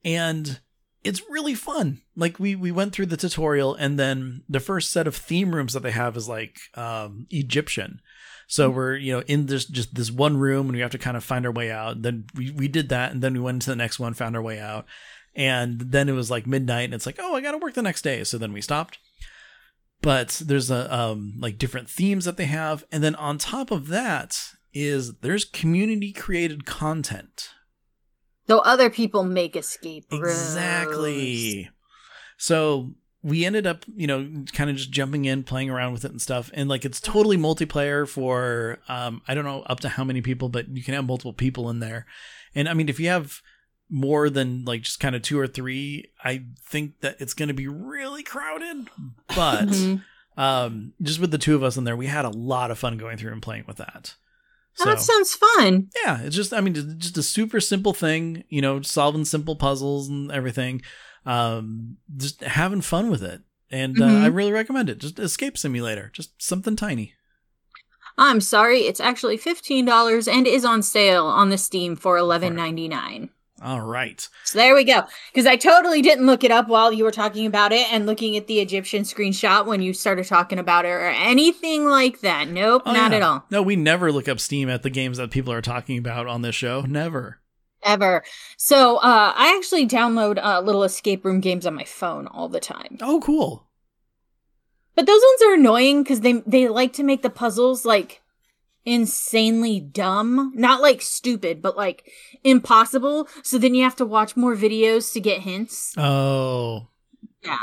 And 0.05 0.61
it's 1.03 1.23
really 1.31 1.55
fun. 1.55 2.03
Like 2.15 2.39
we 2.39 2.55
we 2.55 2.71
went 2.71 2.93
through 2.93 3.07
the 3.07 3.17
tutorial 3.17 3.75
and 3.75 3.99
then 3.99 4.43
the 4.49 4.61
first 4.61 4.91
set 4.91 5.07
of 5.07 5.17
theme 5.17 5.55
rooms 5.55 5.73
that 5.73 5.83
they 5.83 5.93
have 5.93 6.17
is 6.17 6.29
like 6.29 6.59
um 6.75 7.27
Egyptian. 7.31 8.01
So 8.47 8.69
we're, 8.69 8.97
you 8.97 9.13
know, 9.13 9.23
in 9.29 9.47
this 9.47 9.65
just 9.65 9.95
this 9.95 10.11
one 10.11 10.37
room 10.37 10.67
and 10.67 10.75
we 10.75 10.81
have 10.83 10.91
to 10.91 10.99
kind 10.99 11.17
of 11.17 11.23
find 11.25 11.47
our 11.47 11.53
way 11.53 11.71
out. 11.71 12.03
Then 12.03 12.25
we, 12.35 12.51
we 12.51 12.67
did 12.69 12.89
that 12.89 13.13
and 13.13 13.23
then 13.23 13.33
we 13.33 13.39
went 13.41 13.57
into 13.57 13.71
the 13.71 13.77
next 13.77 13.99
one, 14.01 14.13
found 14.13 14.35
our 14.37 14.43
way 14.43 14.59
out. 14.59 14.87
And 15.37 15.81
then 15.81 16.09
it 16.09 16.13
was 16.13 16.31
like 16.33 16.47
midnight 16.49 16.85
and 16.87 16.95
it's 16.95 17.07
like, 17.07 17.17
oh, 17.21 17.35
I 17.37 17.41
gotta 17.41 17.59
work 17.59 17.75
the 17.75 17.83
next 17.83 18.03
day. 18.03 18.25
So 18.25 18.37
then 18.39 18.53
we 18.53 18.61
stopped. 18.61 18.99
But 20.03 20.43
there's 20.45 20.71
a 20.71 20.93
um 20.95 21.35
like 21.39 21.59
different 21.59 21.91
themes 21.91 22.25
that 22.25 22.37
they 22.37 22.47
have. 22.47 22.85
And 22.91 23.03
then 23.03 23.15
on 23.17 23.39
top 23.39 23.71
of 23.71 23.89
that 23.89 24.53
is 24.73 25.15
there's 25.21 25.45
community 25.45 26.13
created 26.13 26.65
content. 26.65 27.51
So 28.47 28.59
other 28.61 28.91
people 28.91 29.23
make 29.23 29.57
escape 29.57 30.11
rooms. 30.11 30.31
Exactly. 30.31 31.71
So 32.39 32.95
we 33.23 33.45
ended 33.45 33.67
up, 33.67 33.85
you 33.95 34.07
know, 34.07 34.45
kind 34.55 34.71
of 34.71 34.77
just 34.77 34.91
jumping 34.91 35.27
in, 35.27 35.45
playing 35.45 35.69
around 35.69 35.93
with 35.93 36.05
it 36.05 36.11
and 36.11 36.23
stuff. 36.23 36.51
And 36.55 36.69
like 36.69 36.85
it's 36.85 37.01
totally 37.01 37.37
multiplayer 37.37 38.09
for 38.09 38.79
um 38.89 39.23
I 39.29 39.35
don't 39.35 39.45
know 39.45 39.63
up 39.63 39.81
to 39.81 39.91
how 39.91 40.05
many 40.05 40.23
people, 40.23 40.49
but 40.49 40.69
you 40.69 40.83
can 40.83 40.95
have 40.95 41.07
multiple 41.07 41.35
people 41.35 41.69
in 41.69 41.81
there. 41.81 42.07
And 42.55 42.69
I 42.69 42.75
mean 42.75 42.89
if 42.89 42.99
you 42.99 43.09
have 43.09 43.43
more 43.91 44.31
than 44.31 44.65
like 44.65 44.83
just 44.83 45.01
kind 45.01 45.15
of 45.17 45.23
two 45.23 45.39
or 45.39 45.47
three, 45.49 46.11
I 46.25 46.45
think 46.69 47.01
that 47.01 47.17
it's 47.21 47.35
going 47.35 47.49
to 47.49 47.55
be 47.55 47.67
really 47.69 48.23
crowded. 48.23 48.89
But 49.29 49.69
Mhm. 49.69 50.03
um 50.37 50.93
just 51.03 51.19
with 51.21 51.31
the 51.33 51.39
two 51.39 51.55
of 51.57 51.63
us 51.63 51.77
in 51.77 51.85
there, 51.85 51.97
we 51.97 52.07
had 52.07 52.25
a 52.25 52.31
lot 52.31 52.71
of 52.71 52.79
fun 52.79 52.97
going 52.99 53.17
through 53.19 53.33
and 53.33 53.43
playing 53.43 53.65
with 53.67 53.77
that. 53.79 54.15
Oh, 54.79 54.85
that 54.85 55.01
sounds 55.01 55.35
fun. 55.35 55.91
Yeah, 56.05 56.23
it's 56.23 56.37
just 56.37 56.53
I 56.55 56.61
mean 56.61 56.75
just- 56.99 57.19
a 57.19 57.23
super 57.23 57.61
simple 57.61 57.93
thing, 57.93 58.45
you 58.49 58.63
know, 58.63 58.81
solving 58.83 59.25
simple 59.25 59.57
puzzles 59.57 60.09
and 60.09 60.31
everything. 60.31 60.83
Um 61.27 61.97
just 62.17 62.41
having 62.43 62.81
fun 62.81 63.11
with 63.11 63.23
it. 63.23 63.43
And 63.73 63.97
Mhm. 63.97 64.21
uh, 64.23 64.25
I 64.25 64.27
really 64.27 64.53
recommend 64.53 64.89
it. 64.89 64.99
Just 64.99 65.19
escape 65.19 65.59
simulator, 65.59 66.11
just 66.15 66.41
something 66.43 66.77
tiny. 66.77 67.15
I'm 68.19 68.41
sorry, 68.41 68.81
it's 68.81 69.01
actually 69.01 69.37
fifteen 69.37 69.85
dollars 69.85 70.29
and 70.29 70.47
is 70.47 70.65
on 70.65 70.83
sale 70.83 71.27
on 71.27 71.51
the 71.51 71.59
Steam 71.59 71.97
for 71.97 72.17
eleven 72.19 72.55
ninety 72.55 72.87
nine. 72.89 73.31
All 73.63 73.81
right. 73.83 74.27
So 74.45 74.59
there 74.59 74.75
we 74.75 74.85
go. 74.85 75.03
Because 75.33 75.47
I 75.47 75.57
totally 75.57 76.01
didn't 76.01 76.25
look 76.27 76.45
it 76.45 76.51
up 76.51 76.69
while 76.69 76.93
you 76.93 77.05
were 77.05 77.11
talking 77.11 77.45
about 77.45 77.73
it 77.73 77.93
and 77.93 78.07
looking 78.07 78.37
at 78.37 78.47
the 78.47 78.59
Egyptian 78.61 79.03
screenshot 79.03 79.67
when 79.67 79.83
you 79.83 79.93
started 79.93 80.27
talking 80.27 80.59
about 80.59 80.87
it 80.87 80.89
or 80.91 81.09
anything 81.09 81.85
like 81.87 82.21
that. 82.21 82.49
Nope, 82.49 82.83
Oh, 82.87 82.93
not 82.93 83.11
yeah. 83.11 83.17
at 83.19 83.23
all. 83.23 83.45
No, 83.51 83.61
we 83.63 83.77
never 83.77 84.11
look 84.11 84.29
up 84.29 84.41
Steam 84.41 84.71
at 84.71 84.83
the 84.83 84.89
games 84.91 85.19
that 85.19 85.31
people 85.31 85.53
are 85.53 85.61
talking 85.61 85.99
about 85.99 86.27
on 86.27 86.41
this 86.43 86.55
show. 86.55 86.81
Never. 86.83 87.41
Ever. 87.83 88.23
So 88.57 88.97
uh, 88.97 89.33
I 89.37 89.55
actually 89.57 89.87
download 89.87 90.39
uh, 90.43 90.61
little 90.61 90.85
escape 90.85 91.25
room 91.25 91.41
games 91.41 91.67
on 91.67 91.75
my 91.75 91.85
phone 91.85 92.27
all 92.27 92.49
the 92.49 92.61
time. 92.61 92.97
Oh, 93.03 93.21
cool. 93.21 93.67
But 94.95 95.07
those 95.07 95.21
ones 95.23 95.43
are 95.47 95.55
annoying 95.55 96.03
because 96.03 96.21
they 96.21 96.43
they 96.47 96.69
like 96.69 96.93
to 96.95 97.03
make 97.03 97.23
the 97.23 97.31
puzzles 97.31 97.85
like 97.87 98.21
insanely 98.85 99.81
dumb. 99.81 100.53
Not 100.55 100.81
like 100.81 101.03
stupid, 101.03 101.61
but 101.63 101.77
like 101.77 102.11
impossible. 102.45 103.29
So 103.43 103.59
then 103.59 103.75
you 103.75 103.85
have 103.85 103.97
to 103.97 104.07
watch 104.07 104.37
more 104.37 104.57
videos 104.57 105.13
to 105.13 105.21
get 105.21 105.43
hints. 105.43 105.95
Oh. 105.97 106.89
Yeah. 107.45 107.57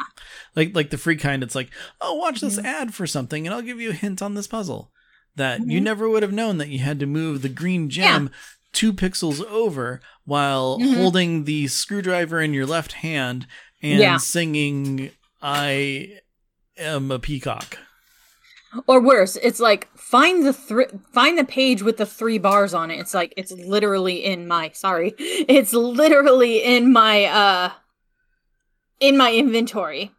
Like 0.55 0.75
like 0.75 0.89
the 0.89 0.97
free 0.97 1.17
kind, 1.17 1.43
it's 1.43 1.53
like, 1.55 1.69
oh, 2.01 2.15
watch 2.15 2.41
this 2.41 2.57
Mhm. 2.59 2.65
ad 2.65 2.93
for 2.95 3.05
something, 3.05 3.45
and 3.45 3.53
I'll 3.53 3.61
give 3.61 3.79
you 3.79 3.91
a 3.91 3.93
hint 3.93 4.21
on 4.21 4.33
this 4.33 4.47
puzzle 4.47 4.91
that 5.35 5.59
you 5.59 5.79
Mhm. 5.79 5.83
never 5.83 6.09
would 6.09 6.23
have 6.23 6.33
known 6.33 6.57
that 6.57 6.69
you 6.69 6.79
had 6.79 6.99
to 6.99 7.05
move 7.05 7.41
the 7.43 7.49
green 7.49 7.89
gem 7.89 8.31
two 8.73 8.91
pixels 8.91 9.43
over 9.45 10.01
while 10.25 10.79
Mhm. 10.79 10.95
holding 10.95 11.43
the 11.43 11.67
screwdriver 11.67 12.41
in 12.41 12.53
your 12.55 12.65
left 12.65 12.93
hand 12.93 13.45
and 13.83 13.99
Yeah. 13.99 14.17
singing 14.17 15.11
"I 15.43 16.19
am 16.77 17.11
a 17.11 17.19
peacock." 17.19 17.77
Or 18.85 19.01
worse, 19.01 19.35
it's 19.37 19.59
like 19.59 19.87
find 19.97 20.45
the 20.45 20.53
thr- 20.53 20.95
find 21.11 21.37
the 21.37 21.43
page 21.43 21.81
with 21.81 21.97
the 21.97 22.05
three 22.05 22.37
bars 22.37 22.73
on 22.73 22.91
it. 22.91 22.99
It's 22.99 23.13
like 23.13 23.33
it's 23.37 23.51
literally 23.51 24.23
in 24.23 24.47
my 24.47 24.71
sorry. 24.73 25.13
It's 25.19 25.73
literally 25.73 26.63
in 26.63 26.91
my 26.91 27.25
uh 27.25 27.71
in 28.99 29.17
my 29.17 29.33
inventory. 29.33 30.11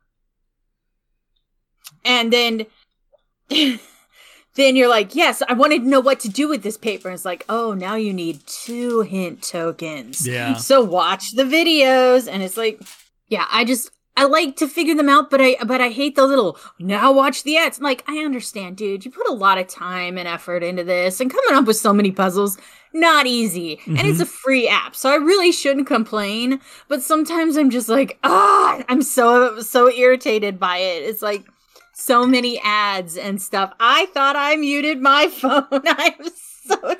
And 2.04 2.32
then 2.32 2.66
then 3.48 4.76
you're 4.76 4.88
like, 4.88 5.14
"Yes, 5.14 5.42
I 5.48 5.52
wanted 5.52 5.82
to 5.82 5.88
know 5.88 6.00
what 6.00 6.20
to 6.20 6.28
do 6.28 6.48
with 6.48 6.62
this 6.62 6.76
paper." 6.76 7.08
And 7.08 7.14
it's 7.14 7.24
like, 7.24 7.44
"Oh, 7.48 7.74
now 7.74 7.94
you 7.96 8.12
need 8.12 8.40
two 8.46 9.02
hint 9.02 9.42
tokens." 9.42 10.26
Yeah. 10.26 10.54
So 10.54 10.82
watch 10.82 11.32
the 11.32 11.44
videos 11.44 12.28
and 12.30 12.42
it's 12.42 12.56
like 12.56 12.80
yeah, 13.28 13.46
I 13.50 13.64
just 13.64 13.90
I 14.18 14.24
like 14.24 14.56
to 14.56 14.66
figure 14.66 14.96
them 14.96 15.08
out, 15.08 15.30
but 15.30 15.40
I 15.40 15.56
but 15.64 15.80
I 15.80 15.90
hate 15.90 16.16
the 16.16 16.26
little 16.26 16.58
now 16.80 17.12
watch 17.12 17.44
the 17.44 17.56
ads. 17.56 17.80
Like 17.80 18.02
I 18.08 18.18
understand, 18.18 18.76
dude. 18.76 19.04
You 19.04 19.12
put 19.12 19.28
a 19.28 19.32
lot 19.32 19.58
of 19.58 19.68
time 19.68 20.18
and 20.18 20.26
effort 20.26 20.64
into 20.64 20.82
this, 20.82 21.20
and 21.20 21.30
coming 21.30 21.56
up 21.56 21.66
with 21.66 21.76
so 21.76 21.92
many 21.92 22.10
puzzles, 22.10 22.58
not 22.92 23.26
easy. 23.26 23.80
And 23.86 24.00
it's 24.00 24.20
a 24.20 24.26
free 24.26 24.66
app, 24.66 24.96
so 24.96 25.08
I 25.08 25.14
really 25.14 25.52
shouldn't 25.52 25.86
complain. 25.86 26.60
But 26.88 27.00
sometimes 27.00 27.56
I'm 27.56 27.70
just 27.70 27.88
like, 27.88 28.18
ah, 28.24 28.82
I'm 28.88 29.02
so 29.02 29.60
so 29.60 29.88
irritated 29.88 30.58
by 30.58 30.78
it. 30.78 31.04
It's 31.04 31.22
like 31.22 31.46
so 31.92 32.26
many 32.26 32.60
ads 32.64 33.16
and 33.16 33.40
stuff. 33.40 33.72
I 33.78 34.06
thought 34.06 34.34
I 34.34 34.56
muted 34.56 35.00
my 35.00 35.28
phone. 35.32 35.62
I'm 35.70 36.24
so 36.24 36.76
sorry. 36.76 36.96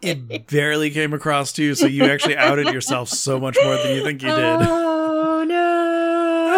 It 0.00 0.46
barely 0.46 0.90
came 0.90 1.12
across 1.12 1.52
to 1.54 1.64
you, 1.64 1.74
so 1.74 1.86
you 1.86 2.04
actually 2.04 2.36
outed 2.36 2.68
yourself 2.68 3.08
so 3.08 3.40
much 3.40 3.58
more 3.62 3.76
than 3.76 3.96
you 3.96 4.04
think 4.04 4.22
you 4.22 4.28
did. 4.28 4.60
No. 4.60 4.88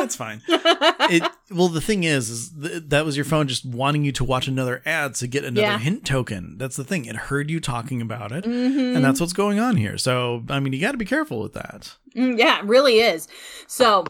that's 0.05 0.17
fine. 0.17 0.43
It 0.49 1.23
well, 1.51 1.69
the 1.69 1.81
thing 1.81 2.05
is, 2.05 2.31
is 2.31 2.51
th- 2.51 2.83
that 2.89 3.05
was 3.05 3.17
your 3.17 3.25
phone 3.25 3.49
just 3.49 3.65
wanting 3.65 4.05
you 4.05 4.13
to 4.13 4.25
watch 4.25 4.49
another 4.49 4.83
ad 4.87 5.15
to 5.17 5.27
get 5.27 5.45
another 5.45 5.67
Yeah. 5.67 5.79
hint 5.79 6.05
token. 6.07 6.57
That's 6.59 6.77
the 6.77 6.85
thing. 6.85 7.05
It 7.05 7.17
heard 7.17 7.51
you 7.51 7.61
talking 7.61 8.01
about 8.01 8.33
it, 8.33 8.45
Mhm. 8.45 8.97
and 8.97 9.05
that's 9.05 9.21
what's 9.21 9.33
going 9.33 9.59
on 9.59 9.77
here. 9.77 9.99
So, 9.99 10.45
I 10.49 10.61
mean, 10.61 10.73
you 10.73 10.81
got 10.81 10.93
to 10.93 10.99
be 10.99 11.05
careful 11.05 11.41
with 11.41 11.53
that. 11.55 11.95
Mm, 12.17 12.39
yeah, 12.39 12.59
it 12.61 12.65
really 12.65 13.01
is. 13.01 13.29
So, 13.67 14.05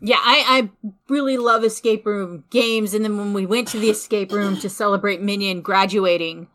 yeah, 0.00 0.18
I, 0.20 0.44
I 0.82 0.90
really 1.08 1.36
love 1.38 1.64
escape 1.64 2.04
room 2.06 2.44
games. 2.50 2.94
And 2.94 3.04
then 3.04 3.16
when 3.16 3.32
we 3.32 3.46
went 3.46 3.68
to 3.68 3.78
the 3.78 3.90
escape 3.90 4.32
room 4.32 4.56
to 4.58 4.68
celebrate 4.68 5.20
Minion 5.22 5.60
graduating, 5.62 6.48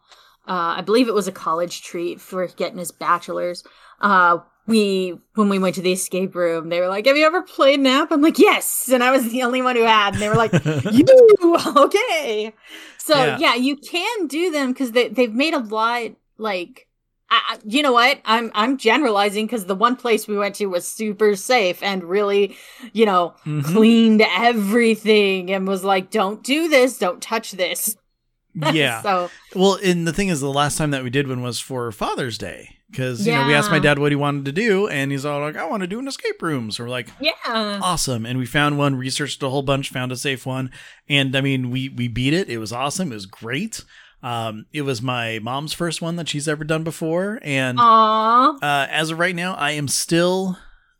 uh, 0.47 0.75
I 0.77 0.81
believe 0.81 1.07
it 1.07 1.13
was 1.13 1.27
a 1.27 1.31
college 1.31 1.81
treat 1.83 2.19
for 2.19 2.45
getting 2.47 2.77
his 2.79 2.91
bachelor's. 2.91 3.63
Uh, 4.01 4.39
we 4.71 5.19
when 5.35 5.49
we 5.49 5.59
went 5.59 5.75
to 5.75 5.81
the 5.81 5.91
escape 5.91 6.33
room, 6.33 6.69
they 6.69 6.79
were 6.79 6.87
like, 6.87 7.05
"Have 7.05 7.17
you 7.17 7.25
ever 7.25 7.43
played 7.43 7.79
Nap?" 7.81 8.07
I'm 8.11 8.21
like, 8.21 8.39
"Yes," 8.39 8.89
and 8.91 9.03
I 9.03 9.11
was 9.11 9.29
the 9.29 9.43
only 9.43 9.61
one 9.61 9.75
who 9.75 9.83
had. 9.83 10.13
And 10.13 10.21
they 10.21 10.29
were 10.29 10.35
like, 10.35 10.53
"You 10.91 11.05
okay?" 11.77 12.53
So 12.97 13.15
Yeah. 13.15 13.37
yeah, 13.37 13.55
you 13.55 13.75
can 13.77 14.27
do 14.27 14.49
them 14.51 14.71
because 14.73 14.91
they 14.93 15.09
they've 15.09 15.33
made 15.33 15.53
a 15.53 15.59
lot 15.59 16.11
like. 16.37 16.87
I, 17.33 17.59
you 17.63 17.81
know 17.81 17.93
what? 17.93 18.19
I'm 18.25 18.51
I'm 18.53 18.77
generalizing 18.77 19.45
because 19.45 19.65
the 19.65 19.75
one 19.75 19.95
place 19.95 20.27
we 20.27 20.37
went 20.37 20.55
to 20.55 20.65
was 20.65 20.85
super 20.85 21.37
safe 21.37 21.81
and 21.81 22.03
really, 22.03 22.57
you 22.91 23.05
know, 23.05 23.35
Mhm. 23.45 23.63
cleaned 23.63 24.21
everything 24.21 25.49
and 25.51 25.65
was 25.67 25.83
like, 25.83 26.09
"Don't 26.11 26.43
do 26.43 26.67
this, 26.67 26.97
don't 26.97 27.21
touch 27.21 27.51
this." 27.51 27.95
Yeah. 28.53 29.01
so 29.01 29.31
Well, 29.55 29.79
and 29.81 30.05
the 30.05 30.11
thing 30.11 30.27
is, 30.27 30.41
the 30.41 30.51
last 30.51 30.77
time 30.77 30.91
that 30.91 31.05
we 31.05 31.09
did 31.09 31.29
one 31.29 31.41
was 31.41 31.61
for 31.61 31.89
Father's 31.93 32.37
Day 32.37 32.80
because 32.91 33.25
you 33.25 33.33
know 33.33 33.47
we 33.47 33.53
asked 33.53 33.71
my 33.71 33.79
dad 33.79 33.97
what 33.97 34.11
he 34.11 34.15
wanted 34.15 34.45
to 34.45 34.51
do, 34.51 34.87
and 34.87 35.11
he's 35.11 35.25
all 35.25 35.39
like, 35.39 35.55
"I 35.55 35.65
want 35.65 35.81
to 35.81 35.87
do 35.87 35.99
an 35.99 36.07
escape 36.07 36.41
room." 36.41 36.69
So 36.71 36.83
we're 36.83 36.89
like, 36.89 37.09
yeah, 37.19 37.31
awesome. 37.81 38.25
And 38.25 38.37
we 38.37 38.45
found 38.45 38.77
one 38.77 38.95
researched 38.95 39.41
a 39.41 39.49
whole 39.49 39.63
bunch 39.63 39.89
found 39.89 40.11
a 40.11 40.15
safe 40.15 40.45
one 40.45 40.69
and 41.09 41.35
i 41.35 41.41
mean 41.41 41.71
we 41.71 41.89
we 41.89 42.07
beat 42.07 42.33
it. 42.33 42.49
It 42.49 42.57
was 42.59 42.71
awesome. 42.71 43.11
It 43.11 43.15
was 43.15 43.25
great. 43.25 43.83
Um 44.23 44.65
it 44.71 44.83
was 44.83 45.01
my 45.01 45.39
mom's 45.39 45.73
first 45.73 46.01
one 46.01 46.15
that 46.17 46.29
she's 46.29 46.47
ever 46.47 46.63
done 46.63 46.83
before 46.83 47.39
and 47.41 47.79
uh 48.61 48.87
as 48.91 49.09
of 49.09 49.17
right 49.17 49.35
now 49.35 49.55
i 49.55 49.71
am 49.71 49.87
still 49.87 50.57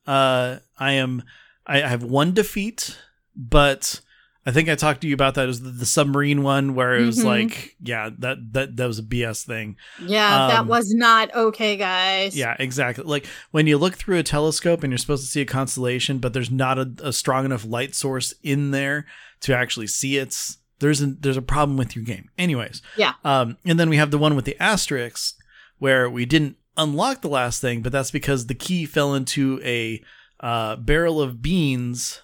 uh 0.08 0.58
i 0.80 0.94
am 0.94 1.22
i 1.68 1.84
I 1.84 1.88
have 1.88 2.04
one 2.04 2.34
defeat 2.34 2.98
but 3.36 4.02
i 4.46 4.52
think 4.52 4.68
i 4.70 4.76
talked 4.76 5.02
to 5.02 5.08
you 5.08 5.14
about 5.14 5.36
that 5.36 5.44
it 5.44 5.48
was 5.48 5.62
the, 5.62 5.70
the 5.70 5.86
submarine 5.86 6.42
one 6.44 6.74
where 6.76 6.96
it 6.96 7.06
was 7.06 7.20
Mhm. 7.20 7.26
like 7.26 7.76
yeah 7.82 8.10
that 8.20 8.38
that 8.54 8.76
that 8.78 8.88
was 8.88 9.00
a 9.00 9.04
bs 9.04 9.44
thing 9.46 9.76
Yeah, 10.02 10.48
that 10.48 10.60
Um, 10.62 10.68
was 10.68 10.94
not 10.94 11.34
okay, 11.36 11.78
guys. 11.78 12.36
yeah, 12.36 12.56
exactly. 12.60 13.04
Like 13.06 13.26
when 13.52 13.68
you 13.68 13.78
look 13.78 13.96
through 13.96 14.18
a 14.18 14.24
telescope 14.24 14.84
and 14.84 14.92
you're 14.92 14.98
supposed 14.98 15.24
to 15.26 15.30
see 15.30 15.42
a 15.42 15.46
constellation, 15.46 16.18
but 16.20 16.34
there's 16.34 16.50
not 16.52 16.78
a, 16.80 16.92
a 17.04 17.14
strong 17.14 17.46
enough 17.46 17.66
light 17.66 17.94
source 17.96 18.34
in 18.44 18.72
there 18.72 19.06
to 19.42 19.56
actually 19.56 19.88
see 19.88 20.18
it. 20.18 20.36
There's 20.80 21.02
a 21.02 21.08
there's 21.08 21.38
a 21.38 21.42
problem 21.44 21.78
with 21.78 21.96
your 21.96 22.04
game. 22.06 22.30
Anyways, 22.38 22.82
Yeah. 22.98 23.14
Um, 23.24 23.58
and 23.66 23.80
then 23.80 23.90
we 23.90 23.98
have 23.98 24.10
the 24.12 24.18
one 24.18 24.36
with 24.36 24.46
the 24.46 24.58
asterisks 24.62 25.36
where 25.78 26.10
we 26.10 26.26
didn't 26.26 26.58
unlock 26.78 27.22
the 27.22 27.30
last 27.30 27.62
thing, 27.62 27.82
but 27.82 27.92
that's 27.92 28.12
because 28.12 28.48
the 28.48 28.56
key 28.56 28.86
fell 28.86 29.14
into 29.14 29.60
a 29.64 30.02
uh, 30.40 30.76
barrel 30.78 31.22
of 31.22 31.42
beans, 31.42 32.22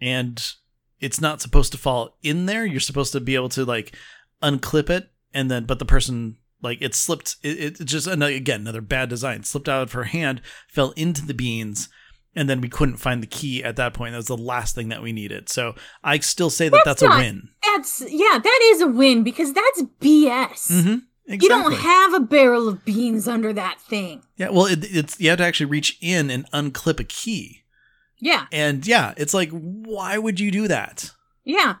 and 0.00 0.42
it's 1.00 1.20
not 1.20 1.40
supposed 1.40 1.72
to 1.72 1.78
fall 1.78 2.16
in 2.22 2.46
there. 2.46 2.64
You're 2.64 2.80
supposed 2.80 3.12
to 3.12 3.20
be 3.20 3.34
able 3.34 3.48
to 3.50 3.64
like 3.64 3.96
unclip 4.42 4.90
it, 4.90 5.10
and 5.32 5.50
then 5.50 5.64
but 5.64 5.78
the 5.78 5.84
person 5.84 6.36
like 6.62 6.78
it 6.80 6.94
slipped. 6.94 7.36
It, 7.42 7.80
it 7.80 7.84
just 7.84 8.06
another, 8.06 8.32
again 8.32 8.62
another 8.62 8.80
bad 8.80 9.08
design 9.08 9.44
slipped 9.44 9.68
out 9.68 9.82
of 9.82 9.92
her 9.92 10.04
hand, 10.04 10.40
fell 10.68 10.92
into 10.92 11.24
the 11.24 11.34
beans. 11.34 11.88
And 12.36 12.50
then 12.50 12.60
we 12.60 12.68
couldn't 12.68 12.96
find 12.96 13.22
the 13.22 13.28
key 13.28 13.62
at 13.62 13.76
that 13.76 13.94
point. 13.94 14.10
That 14.10 14.16
was 14.16 14.26
the 14.26 14.36
last 14.36 14.74
thing 14.74 14.88
that 14.88 15.00
we 15.00 15.12
needed. 15.12 15.48
So 15.48 15.76
I 16.02 16.18
still 16.18 16.50
say 16.50 16.68
that 16.68 16.82
that's, 16.84 17.00
That's 17.00 17.14
a 17.14 17.16
win. 17.16 17.48
That's 17.62 18.02
yeah, 18.08 18.40
that 18.42 18.60
is 18.72 18.80
a 18.80 18.88
win 18.88 19.22
because 19.22 19.52
that's 19.52 19.82
BS. 20.00 20.72
Mm-hmm. 20.72 20.94
Exactly. 21.26 21.46
You 21.46 21.48
don't 21.48 21.74
have 21.74 22.12
a 22.12 22.20
barrel 22.20 22.68
of 22.68 22.84
beans 22.84 23.26
under 23.26 23.52
that 23.54 23.80
thing. 23.80 24.22
Yeah, 24.36 24.50
well, 24.50 24.66
it, 24.66 24.80
it's 24.82 25.18
you 25.18 25.30
have 25.30 25.38
to 25.38 25.44
actually 25.44 25.66
reach 25.66 25.96
in 26.02 26.30
and 26.30 26.50
unclip 26.50 27.00
a 27.00 27.04
key, 27.04 27.63
Yeah, 28.20 28.46
and 28.52 28.86
yeah, 28.86 29.12
it's 29.16 29.34
like, 29.34 29.50
why 29.50 30.16
would 30.18 30.40
you 30.40 30.50
do 30.50 30.68
that? 30.68 31.10
yeah. 31.44 31.76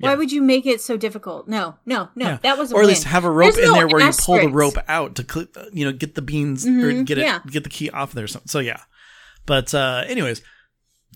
Yeah. 0.00 0.08
Why 0.10 0.16
would 0.16 0.32
you 0.32 0.42
make 0.42 0.66
it 0.66 0.80
so 0.80 0.96
difficult? 0.96 1.46
No, 1.46 1.76
no, 1.86 2.08
no. 2.16 2.26
Yeah. 2.30 2.38
That 2.42 2.58
was 2.58 2.72
a 2.72 2.74
Or 2.74 2.78
at 2.78 2.82
win. 2.82 2.88
least 2.88 3.04
have 3.04 3.24
a 3.24 3.30
rope 3.30 3.54
There's 3.54 3.64
in 3.64 3.70
no 3.72 3.76
there 3.78 3.86
where 3.86 4.04
you 4.04 4.10
pull 4.18 4.40
the 4.40 4.48
rope 4.48 4.76
out 4.88 5.14
to, 5.14 5.22
cl- 5.24 5.46
uh, 5.56 5.66
you 5.72 5.84
know, 5.84 5.92
get 5.92 6.16
the 6.16 6.20
beans 6.20 6.66
or 6.66 6.70
Mhm, 6.70 7.04
get 7.06 7.16
it, 7.18 7.22
yeah. 7.22 7.38
get 7.46 7.62
the 7.62 7.70
key 7.70 7.90
off 7.90 8.12
there. 8.12 8.26
So, 8.26 8.40
so 8.44 8.58
yeah, 8.58 8.80
but 9.46 9.72
uh 9.72 10.02
anyways, 10.08 10.42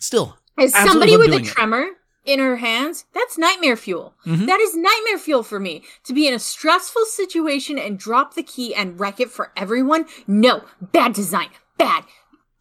still, 0.01 0.39
As 0.57 0.73
somebody 0.75 1.17
with 1.17 1.27
a 1.27 1.31
doing 1.33 1.45
it. 1.45 1.49
tremor 1.49 1.87
in 2.25 2.39
her 2.39 2.59
hands, 2.59 3.05
that's 3.13 3.37
nightmare 3.37 3.77
fuel. 3.77 4.15
Mhm. 4.25 4.47
That 4.47 4.61
is 4.61 4.77
nightmare 4.77 5.19
fuel 5.19 5.43
for 5.43 5.59
me. 5.59 5.83
To 6.05 6.13
be 6.13 6.29
in 6.29 6.33
a 6.35 6.39
stressful 6.39 7.05
situation 7.07 7.81
and 7.81 7.99
drop 7.99 8.35
the 8.35 8.45
key 8.45 8.77
and 8.77 8.99
wreck 9.01 9.19
it 9.19 9.31
for 9.33 9.51
everyone? 9.57 10.07
No. 10.29 10.63
Bad 10.81 11.15
design. 11.15 11.49
Bad. 11.79 12.05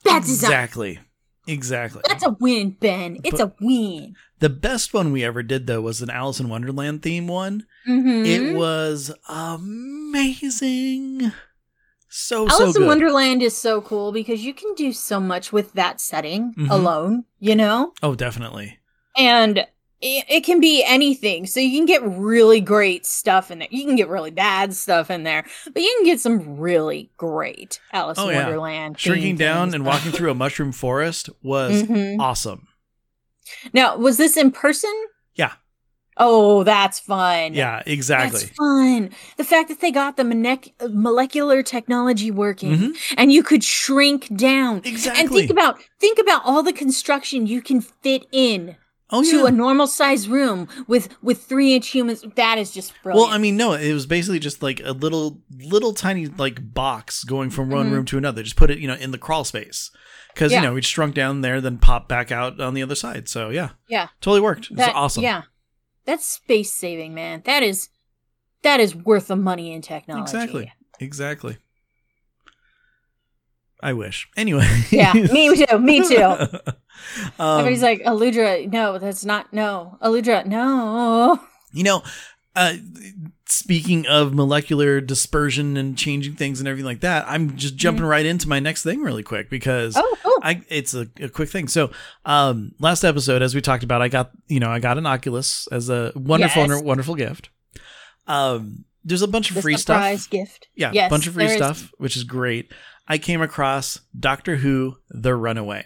Bad 0.03 0.24
design. 0.24 0.50
exactly, 0.50 1.00
exactly. 1.47 2.01
That's 2.07 2.25
a 2.25 2.31
win, 2.39 2.71
Ben. 2.71 3.19
It's 3.23 3.39
a 3.39 3.53
win. 3.61 4.15
the 4.39 4.49
best 4.49 4.93
one 4.93 5.11
we 5.11 5.23
ever 5.23 5.43
did 5.43 5.67
though 5.67 5.81
was 5.81 6.01
an 6.01 6.09
Alice 6.09 6.39
in 6.39 6.49
Wonderland 6.49 7.01
theme 7.01 7.27
one. 7.27 7.65
Mm-hmm. 7.87 8.25
It 8.25 8.55
was 8.55 9.11
amazing, 9.27 11.31
so 12.09 12.47
Alice 12.47 12.75
so 12.75 12.81
in. 12.81 12.87
Wonderland 12.87 13.41
is 13.41 13.55
so 13.55 13.81
cool 13.81 14.11
because 14.11 14.43
you 14.43 14.53
can 14.53 14.73
do 14.75 14.91
so 14.93 15.19
much 15.19 15.51
with 15.51 15.73
that 15.73 15.99
setting 16.01 16.53
Mhm. 16.57 16.69
alone, 16.69 17.23
you 17.39 17.55
know? 17.55 17.93
oh, 18.03 18.15
definitely. 18.15 18.79
And 19.17 19.65
it, 20.01 20.25
it 20.29 20.43
can 20.43 20.59
be 20.59 20.83
anything. 20.85 21.45
So 21.47 21.59
you 21.59 21.77
can 21.77 21.85
get 21.85 22.03
really 22.03 22.61
great 22.61 23.05
stuff 23.05 23.49
in 23.51 23.59
there. 23.59 23.67
You 23.71 23.83
can 23.85 23.95
get 23.95 24.07
really 24.09 24.31
bad 24.31 24.73
stuff 24.73 25.09
in 25.09 25.23
there, 25.23 25.43
but 25.73 25.81
you 25.81 25.93
can 25.97 26.05
get 26.05 26.19
some 26.19 26.57
really 26.57 27.09
great 27.17 27.79
Alice 27.93 28.17
Oh, 28.19 28.29
in 28.29 28.35
yeah. 28.35 28.43
Wonderland. 28.43 28.99
Shrinking 28.99 29.35
down 29.37 29.73
and 29.73 29.85
walking 29.85 30.11
through 30.11 30.31
a 30.31 30.35
mushroom 30.43 30.71
forest 30.71 31.29
was 31.41 31.83
Mhm. 31.83 32.19
awesome. 32.19 32.67
Now, 33.73 33.97
was 33.97 34.17
this 34.17 34.37
in 34.37 34.51
person? 34.51 34.93
Yeah. 35.35 35.53
Oh, 36.19 36.63
that's 36.63 36.99
fun. 36.99 37.53
Yeah, 37.53 37.83
exactly. 37.85 38.39
That's 38.39 38.51
fun. 38.55 39.11
The 39.37 39.43
fact 39.43 39.69
that 39.69 39.81
they 39.81 39.91
got 39.91 40.17
the 40.17 40.23
monec- 40.23 40.73
molecular 40.91 41.61
technology 41.61 42.31
working 42.31 42.75
Mhm. 42.77 43.13
and 43.17 43.31
you 43.31 43.43
could 43.43 43.63
shrink 43.63 44.35
down. 44.35 44.81
Exactly. 44.83 45.21
And 45.21 45.29
think 45.29 45.51
about 45.51 45.79
think 45.99 46.17
about 46.17 46.41
all 46.43 46.63
the 46.63 46.73
construction 46.73 47.45
you 47.45 47.61
can 47.61 47.81
fit 47.81 48.25
in 48.31 48.77
oh 49.09 49.23
to 49.23 49.37
yeah. 49.37 49.47
a 49.47 49.51
normal 49.51 49.87
sized 49.87 50.27
room 50.27 50.67
with 50.87 51.09
with 51.21 51.43
three 51.43 51.73
inch 51.75 51.87
humans. 51.89 52.23
That 52.35 52.57
is 52.57 52.71
just 52.71 52.93
brilliant. 53.03 53.27
well, 53.27 53.33
I 53.33 53.37
mean, 53.37 53.57
no, 53.57 53.73
it 53.73 53.93
was 53.93 54.05
basically 54.05 54.39
just 54.39 54.61
like 54.63 54.81
a 54.83 54.91
little, 54.91 55.41
little 55.57 55.93
tiny 55.93 56.27
like 56.27 56.73
box 56.73 57.23
going 57.23 57.49
from 57.49 57.69
one 57.69 57.89
Mhm. 57.89 57.91
room 57.93 58.05
to 58.05 58.17
another. 58.17 58.43
Just 58.43 58.55
put 58.55 58.69
it, 58.71 58.79
you 58.79 58.87
know, 58.87 58.95
in 58.95 59.11
the 59.11 59.17
crawl 59.17 59.43
space 59.43 59.91
because 60.33 60.51
Yeah. 60.51 60.61
you 60.61 60.67
know 60.67 60.73
we 60.73 60.81
shrunk 60.81 61.15
down 61.15 61.41
there, 61.41 61.61
then 61.61 61.77
pop 61.77 62.07
back 62.07 62.31
out 62.31 62.59
on 62.59 62.73
the 62.73 62.83
other 62.83 62.95
side. 62.95 63.27
So 63.29 63.49
yeah, 63.49 63.69
yeah, 63.89 64.07
totally 64.21 64.41
worked. 64.41 64.71
It 64.71 64.77
was 64.77 64.87
awesome. 64.93 65.23
Yeah, 65.23 65.43
that's 66.05 66.25
space 66.27 66.73
saving, 66.73 67.13
man. 67.13 67.41
That 67.45 67.63
is 67.63 67.89
that 68.63 68.79
is 68.79 68.95
worth 68.95 69.27
the 69.27 69.35
money 69.35 69.71
in 69.71 69.81
technology. 69.81 70.23
exactly, 70.35 70.73
exactly. 70.99 71.57
I 73.81 73.93
wish. 73.93 74.27
Anyway. 74.36 74.67
Yeah, 74.91 75.13
me 75.13 75.55
too. 75.65 75.77
Me 75.79 76.07
too. 76.07 76.17
um, 77.39 77.60
Everybody's 77.60 77.81
like, 77.84 78.01
Aludra, 78.03 78.72
no, 78.72 78.98
that's 78.98 79.24
not, 79.25 79.53
no. 79.53 79.98
Aludra, 80.01 80.46
no. 80.46 81.39
You 81.74 81.84
know, 81.84 82.03
uh, 82.55 82.74
speaking 83.46 84.07
of 84.07 84.34
molecular 84.34 85.00
dispersion 85.00 85.77
and 85.77 85.98
changing 85.98 86.34
things 86.36 86.60
and 86.60 86.67
everything 86.67 86.86
like 86.88 87.01
that, 87.01 87.25
I'm 87.27 87.55
just 87.55 87.75
jumping 87.75 88.03
right 88.05 88.25
into 88.25 88.50
my 88.50 88.60
next 88.60 88.81
thing 88.84 89.01
really 89.01 89.24
quick 89.24 89.50
because 89.50 89.96
Mm-hmm. 89.96 90.03
Oh, 90.05 90.17
cool. 90.24 90.39
I 90.43 90.62
it's 90.69 90.93
a, 90.93 91.07
a 91.19 91.29
quick 91.29 91.50
thing. 91.50 91.67
So, 91.67 91.91
um, 92.25 92.74
last 92.79 93.03
episode, 93.03 93.41
as 93.41 93.53
we 93.55 93.62
talked 93.62 93.84
about, 93.84 94.01
I 94.01 94.07
got 94.07 94.31
you 94.48 94.60
know 94.60 94.69
I 94.69 94.79
got 94.79 94.98
an 94.98 95.05
Oculus 95.05 95.67
as 95.72 95.89
a 95.89 96.12
wonderful 96.15 96.67
Yes. 96.67 96.81
wonderful 96.81 97.15
gift. 97.15 97.50
Um, 98.27 98.86
there's 99.03 99.22
a 99.22 99.27
bunch 99.27 99.50
of 99.50 99.55
The 99.55 99.62
free 99.62 99.77
surprise 99.77 100.24
stuff. 100.24 100.31
gift. 100.31 100.67
Yeah, 100.75 100.91
Yes, 100.93 101.07
a 101.07 101.10
bunch 101.10 101.27
of 101.27 101.34
free 101.34 101.46
there 101.46 101.53
is. 101.53 101.57
stuff, 101.57 101.91
which 101.98 102.15
is 102.17 102.24
great. 102.24 102.72
I 103.07 103.17
came 103.17 103.41
across 103.41 104.01
Doctor 104.17 104.57
Who: 104.57 104.97
The 105.09 105.35
Runaway. 105.35 105.85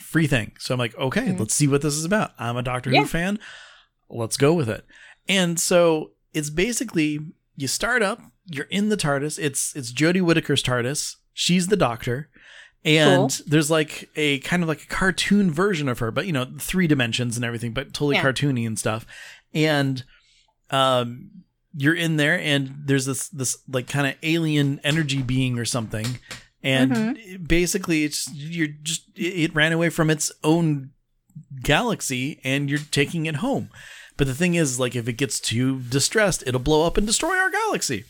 Free 0.00 0.26
thing. 0.26 0.52
So 0.58 0.72
I'm 0.74 0.78
like, 0.78 0.96
okay, 0.96 1.26
Mhm. 1.28 1.38
let's 1.40 1.54
see 1.54 1.68
what 1.68 1.82
this 1.82 1.94
is 1.94 2.04
about. 2.04 2.32
I'm 2.38 2.56
a 2.56 2.62
Doctor 2.62 2.90
Yeah. 2.90 3.00
Who 3.02 3.06
fan. 3.06 3.38
Let's 4.08 4.36
go 4.36 4.54
with 4.54 4.68
it. 4.68 4.84
And 5.28 5.60
so 5.60 6.12
it's 6.32 6.50
basically 6.50 7.20
you 7.56 7.68
start 7.68 8.02
up, 8.02 8.20
you're 8.46 8.64
in 8.66 8.88
the 8.88 8.96
TARDIS. 8.96 9.38
It's 9.38 9.76
it's 9.76 9.92
Jodie 9.92 10.22
Whittaker's 10.22 10.62
TARDIS. 10.62 11.16
She's 11.34 11.68
the 11.68 11.76
Doctor. 11.76 12.30
And 12.82 13.28
Cool. 13.30 13.44
there's 13.46 13.70
like 13.70 14.08
a 14.16 14.38
kind 14.40 14.62
of 14.62 14.68
like 14.68 14.84
a 14.84 14.86
cartoon 14.86 15.50
version 15.50 15.86
of 15.86 15.98
her, 15.98 16.10
but 16.10 16.26
you 16.26 16.32
know, 16.32 16.50
three 16.58 16.86
dimensions 16.86 17.36
and 17.36 17.44
everything, 17.44 17.72
but 17.74 17.88
totally 17.92 18.16
Yeah. 18.16 18.22
cartoony 18.24 18.66
and 18.66 18.78
stuff. 18.78 19.04
And 19.52 20.02
um 20.70 21.30
you're 21.74 21.94
in 21.94 22.16
there 22.16 22.38
and 22.38 22.74
there's 22.84 23.06
this 23.06 23.28
this 23.28 23.56
like 23.68 23.86
kind 23.88 24.06
of 24.06 24.14
alien 24.22 24.80
energy 24.82 25.22
being 25.22 25.58
or 25.58 25.64
something 25.64 26.18
and 26.62 26.92
Mm-hmm. 26.92 27.44
basically 27.44 28.04
it's 28.04 28.28
you're 28.34 28.68
just 28.82 29.04
it 29.14 29.54
ran 29.54 29.72
away 29.72 29.88
from 29.88 30.10
its 30.10 30.32
own 30.42 30.90
galaxy 31.62 32.40
and 32.44 32.68
you're 32.68 32.80
taking 32.90 33.26
it 33.26 33.36
home. 33.36 33.70
But 34.16 34.26
the 34.26 34.34
thing 34.34 34.54
is, 34.54 34.78
like, 34.78 34.94
if 34.94 35.08
it 35.08 35.14
gets 35.14 35.40
too 35.40 35.80
distressed, 35.80 36.44
it'll 36.46 36.60
blow 36.60 36.86
up 36.86 36.98
and 36.98 37.06
destroy 37.06 37.38
our 37.38 37.50
galaxy. 37.50 38.04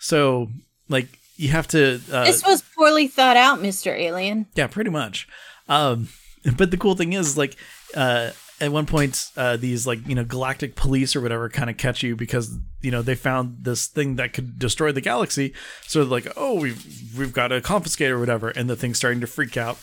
So, 0.00 0.48
like, 0.88 1.06
you 1.36 1.50
have 1.50 1.68
to. 1.68 2.00
Uh, 2.10 2.24
this 2.24 2.42
was 2.44 2.64
poorly 2.76 3.06
thought 3.06 3.36
out, 3.36 3.62
Mister 3.62 3.94
Alien. 3.94 4.46
Yeah, 4.56 4.66
pretty 4.66 4.90
much. 4.90 5.28
Um, 5.68 6.08
but 6.56 6.72
the 6.72 6.76
cool 6.76 6.96
thing 6.96 7.12
is, 7.12 7.38
like, 7.38 7.56
uh, 7.94 8.30
at 8.62 8.70
one 8.70 8.86
point, 8.86 9.30
uh, 9.36 9.56
these 9.56 9.86
like 9.88 10.06
you 10.06 10.14
know 10.14 10.24
galactic 10.24 10.76
police 10.76 11.16
or 11.16 11.20
whatever 11.20 11.48
kind 11.48 11.68
of 11.68 11.76
catch 11.76 12.02
you 12.02 12.14
because 12.14 12.56
you 12.80 12.92
know 12.92 13.02
they 13.02 13.16
found 13.16 13.58
this 13.62 13.88
thing 13.88 14.16
that 14.16 14.32
could 14.32 14.58
destroy 14.58 14.92
the 14.92 15.00
galaxy. 15.00 15.52
So 15.82 15.98
they're 15.98 16.08
like, 16.08 16.32
oh, 16.36 16.60
we've 16.60 17.18
we've 17.18 17.32
got 17.32 17.48
to 17.48 17.60
confiscate 17.60 18.12
or 18.12 18.20
whatever, 18.20 18.50
and 18.50 18.70
the 18.70 18.76
thing's 18.76 18.98
starting 18.98 19.20
to 19.20 19.26
freak 19.26 19.56
out. 19.56 19.78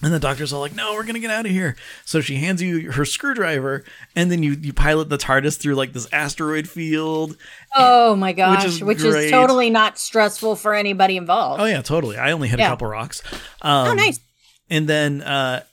And 0.00 0.12
the 0.12 0.20
doctor's 0.20 0.52
all 0.52 0.60
like, 0.60 0.76
"No, 0.76 0.94
we're 0.94 1.02
gonna 1.02 1.18
get 1.18 1.32
out 1.32 1.44
of 1.44 1.50
here." 1.50 1.74
So 2.04 2.20
she 2.20 2.36
hands 2.36 2.62
you 2.62 2.92
her 2.92 3.04
screwdriver, 3.04 3.84
and 4.14 4.30
then 4.30 4.44
you 4.44 4.52
you 4.52 4.72
pilot 4.72 5.08
the 5.08 5.18
TARDIS 5.18 5.58
through 5.58 5.74
like 5.74 5.92
this 5.92 6.06
asteroid 6.12 6.68
field. 6.68 7.36
Oh 7.74 8.14
my 8.14 8.32
gosh, 8.32 8.62
which 8.64 8.74
is, 8.74 8.84
which 8.84 9.02
is 9.02 9.30
totally 9.32 9.70
not 9.70 9.98
stressful 9.98 10.54
for 10.54 10.72
anybody 10.72 11.16
involved. 11.16 11.60
Oh 11.60 11.64
yeah, 11.64 11.82
totally. 11.82 12.16
I 12.16 12.30
only 12.30 12.46
hit 12.46 12.60
yeah. 12.60 12.66
a 12.66 12.70
couple 12.70 12.86
rocks. 12.86 13.22
Um, 13.60 13.88
oh 13.88 13.94
nice. 13.94 14.20
And 14.70 14.88
then 14.88 15.20
uh, 15.20 15.64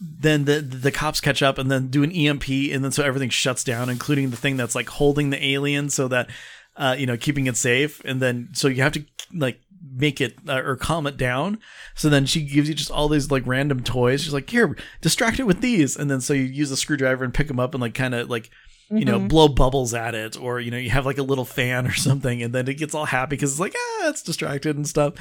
then 0.00 0.44
the 0.44 0.60
the 0.60 0.92
cops 0.92 1.20
catch 1.20 1.42
up 1.42 1.58
and 1.58 1.70
then 1.70 1.88
do 1.88 2.02
an 2.02 2.12
EMP 2.12 2.48
and 2.48 2.84
then 2.84 2.92
so 2.92 3.02
everything 3.02 3.30
shuts 3.30 3.64
down, 3.64 3.88
including 3.88 4.30
the 4.30 4.36
thing 4.36 4.56
that's 4.56 4.74
like 4.74 4.88
holding 4.88 5.30
the 5.30 5.44
alien 5.44 5.88
so 5.88 6.08
that 6.08 6.28
uh, 6.76 6.96
you 6.98 7.06
know 7.06 7.16
keeping 7.16 7.46
it 7.46 7.56
safe. 7.56 8.02
And 8.04 8.20
then 8.20 8.50
so 8.52 8.68
you 8.68 8.82
have 8.82 8.92
to 8.92 9.04
like 9.34 9.60
make 9.94 10.20
it 10.20 10.36
uh, 10.48 10.62
or 10.62 10.76
calm 10.76 11.06
it 11.06 11.16
down. 11.16 11.58
So 11.94 12.08
then 12.08 12.26
she 12.26 12.42
gives 12.42 12.68
you 12.68 12.74
just 12.74 12.90
all 12.90 13.08
these 13.08 13.30
like 13.30 13.46
random 13.46 13.82
toys. 13.82 14.22
She's 14.22 14.34
like, 14.34 14.50
here, 14.50 14.76
distract 15.00 15.40
it 15.40 15.44
with 15.44 15.60
these. 15.60 15.96
And 15.96 16.10
then 16.10 16.20
so 16.20 16.34
you 16.34 16.42
use 16.42 16.70
a 16.70 16.76
screwdriver 16.76 17.24
and 17.24 17.32
pick 17.32 17.48
them 17.48 17.60
up 17.60 17.74
and 17.74 17.80
like 17.80 17.94
kind 17.94 18.14
of 18.14 18.28
like 18.28 18.50
you 18.90 19.04
know, 19.04 19.18
mm-hmm. 19.18 19.28
blow 19.28 19.48
bubbles 19.48 19.94
at 19.94 20.14
it, 20.14 20.40
or 20.40 20.60
you 20.60 20.70
know, 20.70 20.76
you 20.76 20.90
have 20.90 21.06
like 21.06 21.18
a 21.18 21.22
little 21.22 21.44
fan 21.44 21.86
or 21.86 21.92
something, 21.94 22.42
and 22.42 22.54
then 22.54 22.68
it 22.68 22.74
gets 22.74 22.94
all 22.94 23.04
happy 23.04 23.30
because 23.30 23.52
it's 23.52 23.60
like, 23.60 23.74
ah, 23.76 24.08
it's 24.08 24.22
distracted 24.22 24.76
and 24.76 24.86
stuff. 24.86 25.14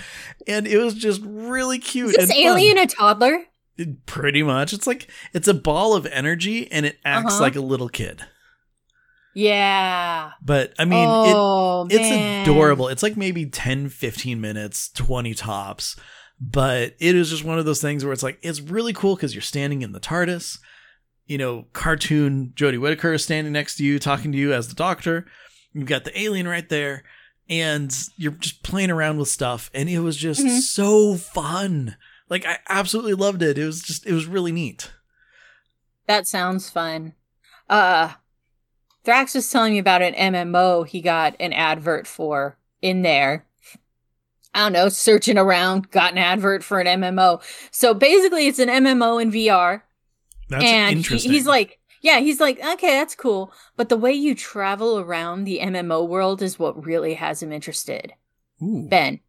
And 0.47 0.67
it 0.67 0.77
was 0.77 0.93
just 0.93 1.21
really 1.23 1.79
cute. 1.79 2.15
Is 2.15 2.27
this 2.27 2.37
alien 2.37 2.77
a 2.77 2.85
toddler? 2.85 3.45
Pretty 4.05 4.43
much. 4.43 4.73
It's 4.73 4.87
like 4.87 5.09
it's 5.33 5.47
a 5.47 5.53
ball 5.53 5.95
of 5.95 6.05
energy 6.05 6.71
and 6.71 6.85
it 6.85 6.97
acts 7.03 7.33
uh-huh. 7.33 7.41
like 7.41 7.55
a 7.55 7.61
little 7.61 7.89
kid. 7.89 8.25
Yeah. 9.35 10.31
But 10.41 10.73
I 10.79 10.85
mean, 10.85 11.07
oh, 11.07 11.87
it, 11.91 11.99
it's 11.99 12.47
adorable. 12.49 12.87
It's 12.87 13.03
like 13.03 13.17
maybe 13.17 13.45
10, 13.45 13.89
15 13.89 14.41
minutes, 14.41 14.89
20 14.89 15.33
tops. 15.35 15.97
But 16.39 16.95
it 16.99 17.15
is 17.15 17.29
just 17.29 17.43
one 17.43 17.59
of 17.59 17.65
those 17.65 17.81
things 17.81 18.03
where 18.03 18.13
it's 18.13 18.23
like, 18.23 18.39
it's 18.41 18.61
really 18.61 18.93
cool 18.93 19.15
because 19.15 19.35
you're 19.35 19.41
standing 19.41 19.81
in 19.81 19.91
the 19.91 19.99
TARDIS. 19.99 20.57
You 21.27 21.37
know, 21.37 21.65
cartoon 21.73 22.53
Jodie 22.55 22.79
Whittaker 22.79 23.13
is 23.13 23.23
standing 23.23 23.53
next 23.53 23.75
to 23.77 23.83
you, 23.83 23.99
talking 23.99 24.31
to 24.31 24.37
you 24.37 24.53
as 24.53 24.69
the 24.69 24.75
doctor. 24.75 25.25
You've 25.73 25.87
got 25.87 26.05
the 26.05 26.17
alien 26.19 26.47
right 26.47 26.67
there. 26.67 27.03
And 27.49 27.93
you're 28.17 28.31
just 28.31 28.63
playing 28.63 28.89
around 28.89 29.19
with 29.19 29.27
stuff. 29.27 29.69
And 29.73 29.89
it 29.89 29.99
was 29.99 30.17
just 30.17 30.41
mm-hmm. 30.41 30.59
so 30.59 31.15
fun. 31.15 31.97
Like 32.29 32.45
I 32.45 32.59
absolutely 32.69 33.13
loved 33.13 33.41
it. 33.41 33.57
It 33.57 33.65
was 33.65 33.81
just 33.81 34.05
it 34.05 34.13
was 34.13 34.25
really 34.25 34.51
neat. 34.51 34.91
That 36.07 36.27
sounds 36.27 36.69
fun. 36.69 37.13
Uh 37.69 38.13
Thrax 39.03 39.35
was 39.35 39.49
telling 39.49 39.73
me 39.73 39.79
about 39.79 40.01
an 40.01 40.13
MMO 40.13 40.87
he 40.87 41.01
got 41.01 41.35
an 41.39 41.53
advert 41.53 42.07
for 42.07 42.57
in 42.81 43.01
there. 43.01 43.45
I 44.53 44.59
don't 44.59 44.71
know, 44.71 44.87
searching 44.87 45.37
around, 45.37 45.91
got 45.91 46.13
an 46.13 46.17
advert 46.17 46.63
for 46.63 46.79
an 46.79 47.01
MMO. 47.01 47.41
So 47.71 47.93
basically 47.93 48.47
it's 48.47 48.59
an 48.59 48.69
MMO 48.69 49.21
in 49.21 49.31
VR. 49.31 49.81
That's 50.49 50.63
and 50.63 50.97
interesting. 50.97 51.31
He, 51.31 51.37
he's 51.37 51.45
like, 51.45 51.79
yeah, 52.01 52.19
he's 52.19 52.39
like, 52.39 52.59
okay, 52.59 52.91
that's 52.91 53.15
cool. 53.15 53.51
But 53.75 53.89
the 53.89 53.97
way 53.97 54.13
you 54.13 54.33
travel 54.35 54.99
around 54.99 55.43
the 55.43 55.59
MMO 55.59 56.07
world 56.07 56.41
is 56.41 56.57
what 56.57 56.85
really 56.85 57.15
has 57.15 57.43
him 57.43 57.51
interested. 57.51 58.13
Ooh. 58.61 58.87
Ben, 58.87 59.19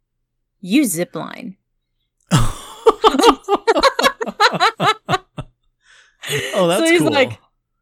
you 0.61 0.83
zipline. 0.83 1.55
oh, 6.53 6.67
that's 6.67 6.81
so 6.81 6.85
he's 6.85 7.01
cool. 7.01 7.11
like, 7.11 7.39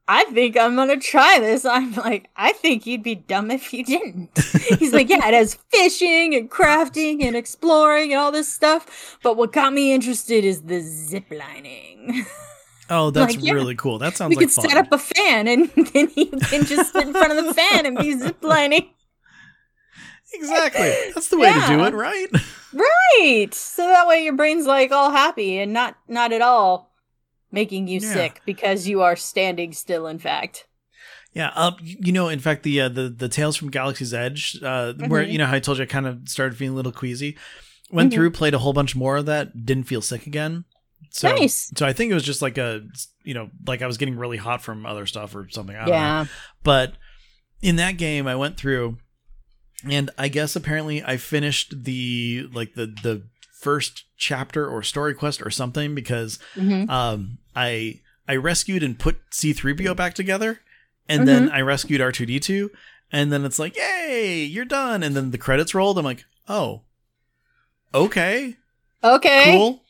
I 0.07 0.25
think 0.25 0.57
I'm 0.57 0.75
gonna 0.75 0.99
try 0.99 1.39
this. 1.39 1.65
I'm 1.65 1.93
like, 1.95 2.29
I 2.35 2.53
think 2.53 2.85
you'd 2.85 3.03
be 3.03 3.15
dumb 3.15 3.49
if 3.49 3.73
you 3.73 3.83
didn't. 3.83 4.29
He's 4.79 4.93
like, 4.93 5.09
yeah, 5.09 5.27
it 5.27 5.33
has 5.33 5.55
fishing 5.71 6.35
and 6.35 6.49
crafting 6.49 7.23
and 7.23 7.35
exploring 7.35 8.11
and 8.11 8.21
all 8.21 8.31
this 8.31 8.53
stuff. 8.53 9.17
But 9.23 9.35
what 9.35 9.51
got 9.51 9.73
me 9.73 9.93
interested 9.93 10.45
is 10.45 10.61
the 10.61 10.81
zip 10.81 11.25
lining. 11.31 12.25
Oh, 12.89 13.09
that's 13.09 13.35
like, 13.35 13.43
yeah, 13.43 13.53
really 13.53 13.75
cool. 13.75 13.97
That 13.97 14.15
sounds 14.15 14.29
we 14.29 14.35
like 14.35 14.45
could 14.45 14.51
set 14.51 14.77
up 14.77 14.91
a 14.91 14.99
fan 14.99 15.47
and 15.47 15.69
then 15.93 16.11
you 16.15 16.27
can 16.27 16.65
just 16.65 16.93
sit 16.93 17.07
in 17.07 17.13
front 17.13 17.33
of 17.33 17.43
the 17.43 17.53
fan 17.53 17.85
and 17.85 17.97
be 17.97 18.15
ziplining. 18.15 18.89
Exactly. 20.33 20.93
That's 21.13 21.29
the 21.29 21.37
way 21.37 21.47
yeah. 21.47 21.67
to 21.67 21.77
do 21.77 21.83
it, 21.83 21.93
right? 21.93 22.27
Right. 22.73 23.53
So 23.53 23.83
that 23.87 24.07
way 24.07 24.23
your 24.23 24.35
brain's 24.35 24.65
like 24.65 24.91
all 24.91 25.11
happy 25.11 25.59
and 25.59 25.71
not 25.71 25.95
not 26.07 26.33
at 26.33 26.41
all 26.41 26.91
making 27.51 27.87
you 27.87 27.99
yeah. 28.01 28.13
sick 28.13 28.41
because 28.45 28.87
you 28.87 29.01
are 29.01 29.15
standing 29.15 29.71
still 29.71 30.07
in 30.07 30.19
fact. 30.19 30.67
Yeah, 31.33 31.51
um, 31.55 31.75
you 31.81 32.13
know, 32.13 32.29
in 32.29 32.39
fact, 32.39 32.63
the 32.63 32.79
uh, 32.81 32.89
the 32.89 33.09
the 33.09 33.27
Tales 33.27 33.57
from 33.57 33.69
Galaxy's 33.69 34.13
Edge, 34.13 34.57
uh, 34.61 34.93
mm-hmm. 34.93 35.07
where 35.07 35.21
you 35.21 35.37
know 35.37 35.45
how 35.45 35.55
I 35.55 35.59
told 35.59 35.77
you 35.77 35.83
I 35.83 35.87
kind 35.87 36.07
of 36.07 36.29
started 36.29 36.57
feeling 36.57 36.73
a 36.73 36.75
little 36.77 36.93
queasy, 36.93 37.37
went 37.91 38.09
mm-hmm. 38.09 38.15
through, 38.15 38.31
played 38.31 38.53
a 38.53 38.59
whole 38.59 38.71
bunch 38.71 38.95
more 38.95 39.17
of 39.17 39.25
that, 39.25 39.65
didn't 39.65 39.83
feel 39.83 40.01
sick 40.01 40.27
again. 40.27 40.63
So, 41.11 41.29
nice. 41.29 41.71
So 41.77 41.85
I 41.85 41.93
think 41.93 42.11
it 42.11 42.13
was 42.13 42.23
just 42.23 42.41
like 42.41 42.57
a, 42.57 42.81
you 43.23 43.33
know, 43.33 43.49
like 43.65 43.81
I 43.81 43.87
was 43.87 43.97
getting 43.97 44.17
really 44.17 44.37
hot 44.37 44.61
from 44.61 44.85
other 44.85 45.05
stuff 45.05 45.35
or 45.35 45.47
something. 45.49 45.75
yeah. 45.75 46.23
Know. 46.23 46.29
But 46.63 46.93
in 47.61 47.77
that 47.77 47.97
game, 47.97 48.27
I 48.27 48.35
went 48.35 48.57
through, 48.57 48.97
and 49.89 50.09
I 50.17 50.27
guess 50.27 50.55
apparently 50.55 51.03
I 51.03 51.17
finished 51.17 51.83
the 51.83 52.47
like 52.53 52.73
the 52.75 52.87
the 52.87 53.23
first 53.53 54.03
chapter 54.17 54.67
or 54.67 54.83
story 54.83 55.13
quest 55.13 55.41
or 55.41 55.49
something 55.49 55.95
because 55.95 56.39
mm-hmm. 56.55 56.89
um 56.89 57.39
I 57.55 58.01
I 58.27 58.35
rescued 58.37 58.83
and 58.83 58.97
put 58.97 59.17
C3PO 59.31 59.95
back 59.95 60.13
together 60.13 60.61
and 61.07 61.21
mm-hmm. 61.21 61.25
then 61.25 61.49
I 61.51 61.61
rescued 61.61 62.01
R2D2 62.01 62.69
and 63.11 63.31
then 63.31 63.45
it's 63.45 63.59
like, 63.59 63.77
"Yay, 63.77 64.43
you're 64.43 64.65
done." 64.65 65.03
And 65.03 65.15
then 65.15 65.31
the 65.31 65.37
credits 65.37 65.73
rolled. 65.75 65.97
I'm 65.97 66.05
like, 66.05 66.25
"Oh. 66.47 66.81
Okay. 67.93 68.55
Okay. 69.03 69.45
Cool." 69.57 69.81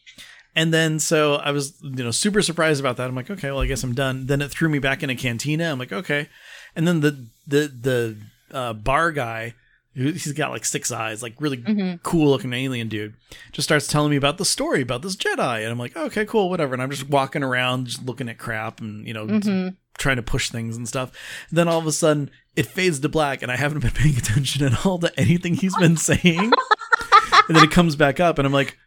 And 0.55 0.73
then 0.73 0.99
so 0.99 1.35
I 1.35 1.51
was, 1.51 1.73
you 1.81 2.03
know, 2.03 2.11
super 2.11 2.41
surprised 2.41 2.79
about 2.79 2.97
that. 2.97 3.07
I'm 3.09 3.15
like, 3.15 3.31
"Okay, 3.31 3.51
well, 3.51 3.61
I 3.61 3.67
guess 3.67 3.83
I'm 3.83 3.95
done." 3.95 4.27
Then 4.27 4.41
it 4.41 4.51
threw 4.51 4.69
me 4.69 4.79
back 4.79 5.01
in 5.01 5.09
a 5.09 5.15
cantina. 5.15 5.71
I'm 5.71 5.79
like, 5.79 5.91
"Okay." 5.93 6.29
And 6.75 6.87
then 6.87 6.99
the 7.01 7.25
the 7.47 7.67
the 7.67 8.17
uh, 8.51 8.73
bar 8.73 9.11
guy 9.11 9.55
he's 9.95 10.33
got 10.33 10.51
like 10.51 10.65
six 10.65 10.91
eyes, 10.91 11.23
like 11.23 11.35
really 11.39 11.57
mm-hmm. 11.57 11.95
cool 12.03 12.29
looking 12.29 12.53
alien 12.53 12.89
dude, 12.89 13.15
just 13.51 13.67
starts 13.67 13.87
telling 13.87 14.11
me 14.11 14.17
about 14.17 14.37
the 14.37 14.45
story 14.45 14.81
about 14.81 15.01
this 15.01 15.15
Jedi. 15.15 15.61
And 15.61 15.71
I'm 15.71 15.79
like, 15.79 15.95
okay, 15.95 16.25
cool, 16.25 16.49
whatever. 16.49 16.73
And 16.73 16.81
I'm 16.81 16.91
just 16.91 17.09
walking 17.09 17.43
around, 17.43 17.87
just 17.87 18.05
looking 18.05 18.27
at 18.27 18.37
crap 18.37 18.81
and, 18.81 19.07
you 19.07 19.13
know, 19.13 19.25
mm-hmm. 19.25 19.69
trying 19.97 20.17
to 20.17 20.23
push 20.23 20.49
things 20.49 20.75
and 20.75 20.87
stuff. 20.87 21.11
And 21.49 21.57
then 21.57 21.67
all 21.67 21.79
of 21.79 21.87
a 21.87 21.93
sudden 21.93 22.29
it 22.55 22.65
fades 22.65 22.99
to 22.99 23.09
black 23.09 23.41
and 23.41 23.51
I 23.51 23.55
haven't 23.55 23.79
been 23.79 23.91
paying 23.91 24.17
attention 24.17 24.65
at 24.65 24.85
all 24.85 24.99
to 24.99 25.17
anything 25.19 25.55
he's 25.55 25.75
been 25.77 25.97
saying. 25.97 26.51
and 27.47 27.55
then 27.55 27.63
it 27.63 27.71
comes 27.71 27.95
back 27.95 28.19
up 28.19 28.37
and 28.37 28.45
I'm 28.45 28.53
like, 28.53 28.77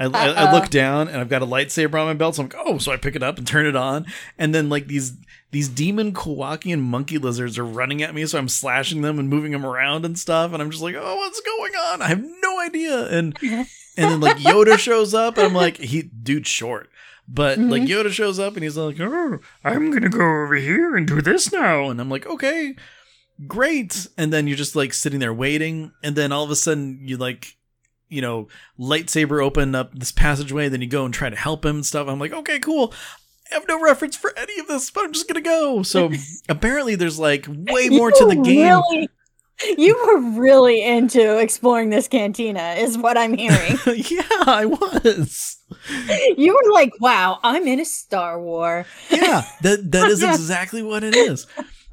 I, 0.00 0.06
I, 0.06 0.28
I, 0.28 0.52
look 0.52 0.70
down 0.70 1.08
and 1.08 1.18
I've 1.18 1.28
got 1.28 1.42
a 1.42 1.46
lightsaber 1.46 2.00
on 2.00 2.06
my 2.06 2.14
belt. 2.14 2.36
So 2.36 2.42
I'm 2.42 2.48
like, 2.48 2.58
oh, 2.58 2.78
so 2.78 2.90
I 2.90 2.96
pick 2.96 3.16
it 3.16 3.22
up 3.22 3.36
and 3.36 3.46
turn 3.46 3.66
it 3.66 3.76
on. 3.76 4.06
And 4.38 4.54
then 4.54 4.70
like 4.70 4.86
these 4.86 5.12
these 5.50 5.68
demon 5.68 6.14
Kowakian 6.14 6.80
monkey 6.80 7.18
lizards 7.18 7.58
are 7.58 7.64
running 7.64 8.02
at 8.02 8.14
me. 8.14 8.24
So 8.24 8.38
I'm 8.38 8.48
slashing 8.48 9.02
them 9.02 9.18
and 9.18 9.28
moving 9.28 9.52
them 9.52 9.66
around 9.66 10.06
and 10.06 10.18
stuff. 10.18 10.52
And 10.54 10.62
I'm 10.62 10.70
just 10.70 10.82
like, 10.82 10.94
oh, 10.98 11.16
what's 11.16 11.40
going 11.42 11.72
on? 11.88 12.02
I 12.02 12.08
have 12.08 12.24
no 12.24 12.60
idea. 12.60 13.08
And 13.08 13.36
and 13.42 13.66
then 13.96 14.20
like 14.20 14.38
Yoda 14.38 14.78
shows 14.78 15.12
up 15.12 15.36
and 15.36 15.46
I'm 15.46 15.54
like, 15.54 15.76
he 15.76 16.02
dude's 16.02 16.48
short. 16.48 16.88
But 17.28 17.58
mm-hmm. 17.58 17.70
like 17.70 17.82
Yoda 17.82 18.10
shows 18.10 18.38
up 18.38 18.54
and 18.54 18.64
he's 18.64 18.78
like, 18.78 18.98
oh, 19.00 19.38
I'm 19.62 19.90
gonna 19.90 20.08
go 20.08 20.24
over 20.24 20.54
here 20.54 20.96
and 20.96 21.06
do 21.06 21.20
this 21.20 21.52
now. 21.52 21.90
And 21.90 22.00
I'm 22.00 22.08
like, 22.08 22.26
okay, 22.26 22.74
great. 23.46 24.06
And 24.16 24.32
then 24.32 24.46
you're 24.46 24.56
just 24.56 24.76
like 24.76 24.94
sitting 24.94 25.20
there 25.20 25.34
waiting. 25.34 25.92
And 26.02 26.16
then 26.16 26.32
all 26.32 26.44
of 26.44 26.50
a 26.50 26.56
sudden 26.56 27.00
you 27.02 27.18
like 27.18 27.56
you 28.10 28.20
know, 28.20 28.48
lightsaber 28.78 29.42
open 29.42 29.74
up 29.74 29.94
this 29.94 30.12
passageway, 30.12 30.68
then 30.68 30.82
you 30.82 30.88
go 30.88 31.04
and 31.04 31.14
try 31.14 31.30
to 31.30 31.36
help 31.36 31.64
him 31.64 31.76
and 31.76 31.86
stuff. 31.86 32.08
I'm 32.08 32.18
like, 32.18 32.32
okay, 32.32 32.58
cool. 32.58 32.92
I 33.50 33.54
have 33.54 33.66
no 33.66 33.80
reference 33.80 34.16
for 34.16 34.36
any 34.36 34.60
of 34.60 34.66
this, 34.66 34.90
but 34.90 35.04
I'm 35.04 35.12
just 35.12 35.28
gonna 35.28 35.40
go. 35.40 35.82
So 35.82 36.10
apparently 36.48 36.96
there's 36.96 37.18
like 37.18 37.46
way 37.48 37.88
more 37.88 38.10
to 38.10 38.26
the 38.26 38.36
game. 38.36 38.80
Really, 38.90 39.08
you 39.76 39.96
were 40.06 40.40
really 40.40 40.82
into 40.82 41.38
exploring 41.38 41.90
this 41.90 42.08
cantina, 42.08 42.74
is 42.78 42.96
what 42.96 43.18
I'm 43.18 43.36
hearing. 43.36 43.78
yeah, 43.86 44.22
I 44.46 44.66
was. 44.66 45.56
You 46.36 46.52
were 46.52 46.72
like, 46.72 46.92
wow, 47.00 47.38
I'm 47.44 47.64
in 47.68 47.78
a 47.78 47.84
Star 47.84 48.40
War. 48.40 48.84
yeah, 49.08 49.44
that 49.62 49.92
that 49.92 50.10
is 50.10 50.20
exactly 50.20 50.82
what 50.82 51.04
it 51.04 51.14
is. 51.14 51.46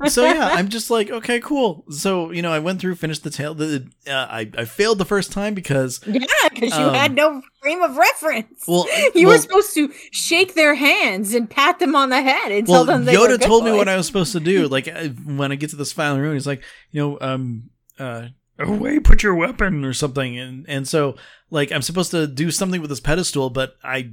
So 0.09 0.23
yeah, 0.23 0.49
I'm 0.53 0.69
just 0.69 0.91
like, 0.91 1.09
okay, 1.09 1.39
cool. 1.39 1.83
So 1.89 2.31
you 2.31 2.41
know, 2.43 2.51
I 2.51 2.59
went 2.59 2.79
through, 2.79 2.95
finished 2.95 3.23
the 3.23 3.29
tale. 3.31 3.55
The 3.55 3.87
uh, 4.07 4.11
I 4.29 4.49
I 4.57 4.65
failed 4.65 4.99
the 4.99 5.05
first 5.05 5.31
time 5.31 5.53
because 5.55 5.99
Yeah, 6.05 6.19
because 6.51 6.77
you 6.77 6.83
Um, 6.85 6.93
had 6.93 7.15
no 7.15 7.41
frame 7.61 7.81
of 7.81 7.97
reference. 7.97 8.63
well, 8.67 8.85
you 9.15 9.25
well, 9.27 9.35
were 9.35 9.41
supposed 9.41 9.73
to 9.73 9.91
shake 10.11 10.53
their 10.53 10.75
hands 10.75 11.33
and 11.33 11.49
pat 11.49 11.79
them 11.79 11.95
on 11.95 12.09
the 12.09 12.21
head 12.21 12.51
and 12.51 12.67
well, 12.67 12.85
tell 12.85 12.93
them 12.93 13.05
they 13.05 13.17
were 13.17 13.27
Yoda 13.27 13.41
told 13.41 13.65
me 13.65 13.71
what 13.71 13.87
I 13.87 13.97
was 13.97 14.05
supposed 14.05 14.33
to 14.33 14.39
do. 14.39 14.67
Like 14.77 14.87
I- 14.87 15.07
when 15.07 15.51
I 15.51 15.55
get 15.55 15.71
to 15.71 15.75
this 15.75 15.91
final 15.93 16.19
room, 16.19 16.33
he's 16.33 16.45
like, 16.47 16.63
you 16.91 17.01
know, 17.01 17.17
um, 17.19 17.69
uh, 17.97 18.27
away, 18.59 18.99
put 18.99 19.23
your 19.23 19.33
weapon 19.35 19.83
or 19.83 19.93
something, 19.93 20.37
and 20.37 20.65
and 20.69 20.87
so 20.87 21.15
like 21.49 21.71
I'm 21.71 21.81
supposed 21.81 22.11
to 22.11 22.27
do 22.27 22.51
something 22.51 22.81
with 22.81 22.89
this 22.91 22.99
pedestal, 22.99 23.49
but 23.49 23.75
I 23.83 24.11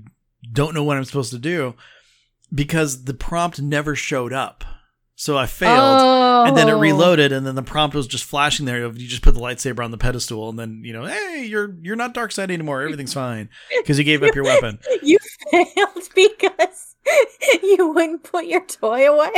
don't 0.53 0.73
know 0.75 0.83
what 0.85 0.97
I'm 0.97 1.05
supposed 1.05 1.33
to 1.33 1.39
do 1.39 1.75
because 2.55 3.05
the 3.05 3.15
prompt 3.15 3.61
never 3.61 3.95
showed 3.95 4.33
up. 4.33 4.65
So 5.17 5.39
I 5.39 5.47
failed. 5.47 6.01
Oh. 6.01 6.45
and 6.47 6.57
then 6.57 6.69
it 6.69 6.73
oh. 6.73 6.79
reloaded 6.79 7.31
and 7.33 7.47
then 7.47 7.55
the 7.55 7.63
prompt 7.63 7.95
was 7.95 8.07
just 8.07 8.25
flashing 8.25 8.67
there 8.67 8.87
you 8.87 9.07
just 9.07 9.23
put 9.23 9.35
the 9.35 9.41
lightsaber 9.41 9.85
on 9.85 9.93
the 9.93 9.99
pedestal 9.99 10.49
and 10.49 10.59
then 10.59 10.83
you 10.85 10.93
know 10.93 11.05
hey 11.07 11.47
you're 11.49 11.75
you're 11.83 11.95
not 11.97 12.15
dark 12.15 12.33
side 12.33 12.51
anymore 12.51 12.83
everything's 12.83 13.15
fine 13.15 13.49
because 13.79 13.97
you 13.97 14.05
gave 14.05 14.23
up 14.23 14.35
your 14.35 14.45
weapon 14.45 14.79
You 15.03 15.19
failed 15.51 16.09
because 16.15 16.94
you 17.63 17.89
wouldn't 17.93 18.23
put 18.23 18.47
your 18.47 18.65
toy 18.65 19.11
away. 19.11 19.31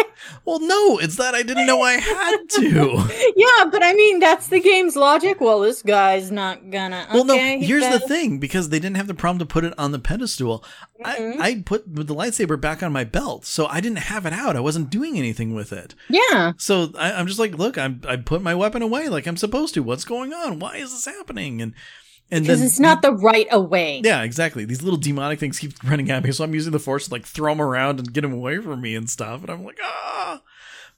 well 0.44 0.61
no 0.61 0.98
it's 0.98 1.16
that 1.16 1.35
i 1.35 1.42
didn't 1.42 1.66
know 1.66 1.83
i 1.83 1.94
had 1.94 2.37
to 2.48 2.96
Yeah, 3.37 3.64
but 3.70 3.83
I 3.83 3.92
mean 3.92 4.18
that's 4.20 4.48
the 4.48 4.61
game's 4.61 4.96
logic. 4.96 5.40
Well, 5.40 5.61
this 5.61 5.83
guy's 5.83 6.31
not 6.31 6.70
gonna. 6.70 7.07
well 7.12 7.31
okay, 7.31 7.55
no 7.57 7.61
he 7.61 7.66
here's 7.66 7.88
the 7.88 8.00
thing 8.00 8.38
because 8.38 8.68
they 8.70 8.79
didn't 8.79 8.96
have 8.96 9.07
the 9.07 9.14
prompt 9.14 9.40
to 9.40 9.46
put 9.46 9.64
it 9.64 9.74
on 9.79 9.92
the 9.92 9.98
pedestal 9.98 10.64
Mhm. 11.00 11.38
I, 11.40 11.48
I 11.50 11.62
put 11.64 11.85
the 11.94 12.14
lightsaber 12.14 12.59
back 12.59 12.83
on 12.83 12.90
my 12.92 13.05
belt 13.05 13.44
so 13.44 13.66
i 13.66 13.81
didn't 13.81 13.98
have 13.98 14.24
it 14.24 14.33
out 14.33 14.57
i 14.57 14.61
wasn't 14.61 14.88
doing 14.88 15.18
anything 15.18 15.55
with 15.55 15.70
it 15.72 15.94
Yeah, 16.09 16.52
so 16.57 16.90
I, 16.98 17.12
i'm 17.12 17.26
just 17.26 17.38
like 17.38 17.59
look 17.59 17.76
i'm 17.76 18.00
i 18.09 18.16
put 18.16 18.40
my 18.40 18.55
weapon 18.55 18.81
away 18.81 19.09
like 19.11 19.26
i'm 19.26 19.37
supposed 19.37 19.74
to 19.74 19.83
what's 19.83 20.05
going 20.07 20.33
on 20.33 20.59
why 20.59 20.76
is 20.76 20.92
this 20.92 21.05
happening 21.05 21.61
and 21.61 21.74
and 22.31 22.45
because 22.45 22.59
then 22.61 22.67
it's 22.67 22.81
not 22.81 23.03
the 23.03 23.12
right 23.12 23.47
away. 23.51 24.01
Yeah, 24.05 24.23
exactly. 24.23 24.65
These 24.65 24.83
little 24.83 24.99
demonic 24.99 25.39
things 25.39 25.59
keep 25.59 25.83
running 25.85 26.11
at 26.11 26.25
me, 26.25 26.33
so 26.33 26.45
I'm 26.45 26.55
using 26.55 26.73
the 26.73 26.79
force 26.79 27.07
to 27.07 27.12
like 27.12 27.25
throw 27.25 27.53
them 27.53 27.61
around 27.61 27.99
and 27.99 28.12
get 28.12 28.23
them 28.23 28.33
away 28.33 28.59
from 28.59 28.81
me 28.81 28.95
and 28.97 29.09
stuff. 29.09 29.43
And 29.43 29.51
I'm 29.51 29.65
like, 29.65 29.79
ah. 29.83 30.43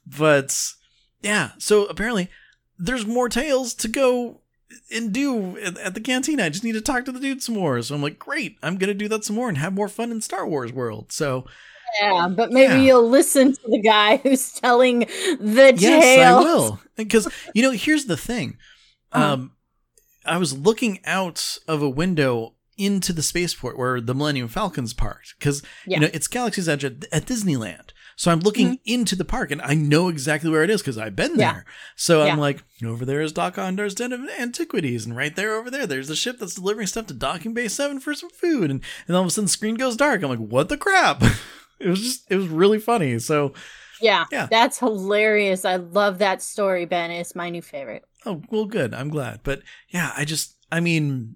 But 0.05 0.73
yeah, 1.21 1.51
so 1.57 1.85
apparently 1.85 2.29
there's 2.77 3.05
more 3.05 3.29
tales 3.29 3.73
to 3.75 3.87
go 3.87 4.41
and 4.91 5.11
do 5.11 5.57
at, 5.59 5.93
the 5.93 6.01
cantina. 6.01 6.45
I 6.45 6.49
just 6.49 6.63
need 6.63 6.73
to 6.73 6.81
talk 6.81 7.05
to 7.05 7.11
the 7.11 7.19
dude 7.19 7.43
some 7.43 7.55
more. 7.55 7.81
So 7.81 7.93
I'm 7.95 8.01
like, 8.01 8.17
great, 8.19 8.57
I'm 8.63 8.77
gonna 8.77 8.93
do 8.93 9.07
that 9.09 9.23
some 9.23 9.35
more 9.35 9.49
and 9.49 9.57
have 9.57 9.73
more 9.73 9.87
fun 9.87 10.11
in 10.11 10.21
Star 10.21 10.47
Wars 10.47 10.71
world. 10.73 11.11
So 11.11 11.45
Yeah, 12.01 12.27
but 12.29 12.51
maybe 12.51 12.73
Yeah. 12.73 12.79
you'll 12.81 13.09
listen 13.09 13.53
to 13.53 13.61
the 13.67 13.81
guy 13.81 14.17
who's 14.23 14.53
telling 14.53 14.99
the 15.39 15.73
yes. 15.77 16.19
I 16.27 16.39
will. 16.39 16.79
Because 16.95 17.27
you 17.53 17.61
know, 17.61 17.71
here's 17.71 18.05
the 18.05 18.17
thing. 18.17 18.57
Uh-huh. 19.11 19.33
Um, 19.33 19.51
I 20.29 20.37
was 20.37 20.57
looking 20.57 20.99
out 21.05 21.57
of 21.67 21.81
a 21.81 21.89
window 21.89 22.55
into 22.77 23.11
the 23.11 23.21
spaceport 23.23 23.77
where 23.77 23.99
the 23.99 24.15
Millennium 24.15 24.47
Falcon's 24.47 24.93
parked 24.93 25.35
because 25.37 25.61
Yeah. 25.85 25.97
you 25.97 26.01
know 26.05 26.09
it's 26.13 26.27
Galaxy's 26.27 26.69
Edge 26.69 26.85
at, 26.85 27.05
at 27.11 27.25
Disneyland. 27.25 27.89
So 28.15 28.31
I'm 28.31 28.39
looking 28.41 28.79
into 28.83 29.15
the 29.15 29.23
park 29.25 29.49
and 29.51 29.61
I 29.61 29.73
know 29.75 30.09
exactly 30.09 30.49
where 30.49 30.63
it 30.63 30.69
is 30.69 30.81
because 30.81 30.97
I've 30.97 31.15
been 31.15 31.31
Mm-hmm. 31.31 31.39
Yeah. 31.39 31.53
there. 31.53 31.65
So 31.95 32.23
Yeah. 32.25 32.33
I'm 32.33 32.39
like, 32.39 32.63
over 32.85 33.05
there 33.05 33.21
is 33.21 33.31
Dok-Ondar's 33.31 33.95
Den 33.95 34.11
of 34.13 34.21
Antiquities, 34.37 35.05
and 35.05 35.15
right 35.15 35.33
there 35.35 35.55
over 35.55 35.69
there, 35.71 35.85
there's 35.87 36.09
the 36.09 36.15
ship 36.17 36.37
that's 36.39 36.55
delivering 36.55 36.87
stuff 36.87 37.07
to 37.07 37.13
Docking 37.13 37.53
Bay 37.53 37.67
Seven 37.69 37.99
for 38.01 38.13
some 38.13 38.29
food, 38.29 38.69
and 38.71 38.81
and 39.07 39.15
all 39.15 39.21
of 39.23 39.27
a 39.27 39.31
sudden 39.31 39.45
the 39.45 39.49
screen 39.51 39.75
goes 39.75 39.95
dark. 39.97 40.21
I'm 40.21 40.29
like, 40.29 40.39
what 40.39 40.67
the 40.69 40.77
crap? 40.77 41.21
it 41.79 41.87
was 41.87 42.01
just 42.01 42.29
it 42.31 42.35
was 42.35 42.47
really 42.47 42.79
funny. 42.79 43.19
So 43.19 43.53
Yeah, 44.01 44.25
Yeah. 44.31 44.47
that's 44.49 44.79
hilarious. 44.79 45.63
I 45.65 45.75
love 45.77 46.17
that 46.19 46.41
story, 46.41 46.85
Ben. 46.85 47.11
It's 47.11 47.35
my 47.35 47.49
new 47.49 47.61
favorite. 47.61 48.05
Oh, 48.25 48.41
well, 48.49 48.65
good. 48.65 48.93
I'm 48.93 49.09
glad. 49.09 49.41
But 49.43 49.61
yeah, 49.89 50.11
I 50.15 50.25
just, 50.25 50.55
I 50.71 50.79
mean, 50.79 51.35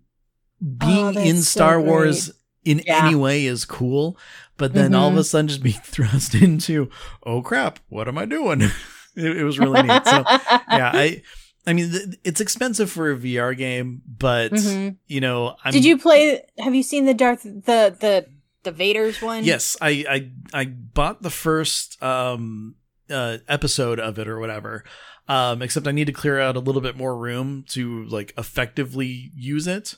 Oh, 0.62 0.66
being 0.78 1.14
that's 1.14 1.28
in 1.28 1.36
so 1.38 1.42
Star 1.60 1.82
Wars 1.82 2.32
in 2.64 2.82
Yeah. 2.86 3.06
any 3.06 3.16
way 3.16 3.46
is 3.46 3.66
cool. 3.66 4.18
But 4.58 4.74
then 4.74 4.94
all 4.94 5.10
of 5.10 5.16
a 5.18 5.20
Mhm. 5.20 5.26
sudden 5.26 5.48
just 5.50 5.64
being 5.64 5.80
thrust 5.84 6.36
into, 6.36 6.90
oh 7.26 7.42
crap, 7.42 7.80
what 7.90 8.08
am 8.08 8.18
I 8.18 8.26
doing? 8.26 8.62
it, 9.16 9.38
it 9.38 9.44
was 9.44 9.60
really 9.60 9.82
neat. 9.82 10.06
So 10.06 10.24
yeah, 10.72 10.92
I, 10.94 11.22
I 11.68 11.74
mean, 11.74 11.92
th- 11.92 12.16
it's 12.24 12.40
expensive 12.42 12.90
for 12.92 13.12
a 13.12 13.18
VR 13.18 13.58
game, 13.58 14.02
but 14.08 14.52
Mhm. 14.52 14.98
you 15.08 15.20
know, 15.22 15.56
I'm, 15.66 15.72
Did 15.74 15.84
you 15.86 15.98
play? 15.98 16.42
Have 16.60 16.76
you 16.76 16.84
seen 16.84 17.06
the 17.06 17.14
Darth 17.14 17.44
the 17.44 17.96
the 18.00 18.26
the 18.64 18.72
Vader's 18.72 19.22
one? 19.22 19.44
Yes, 19.44 19.76
I, 19.82 20.06
I, 20.54 20.62
I 20.62 20.66
bought 20.66 21.22
the 21.22 21.30
first 21.30 22.02
um 22.02 22.76
uh 23.10 23.40
episode 23.50 24.00
of 24.00 24.18
it 24.20 24.28
or 24.30 24.40
whatever. 24.40 24.84
Um, 25.28 25.62
except 25.62 25.88
I 25.88 25.92
need 25.92 26.08
to 26.08 26.14
clear 26.14 26.40
out 26.40 26.56
a 26.58 26.60
little 26.60 26.82
bit 26.82 26.98
more 26.98 27.16
room 27.18 27.64
to 27.70 28.04
like 28.06 28.34
effectively 28.38 29.32
use 29.36 29.68
it. 29.68 29.96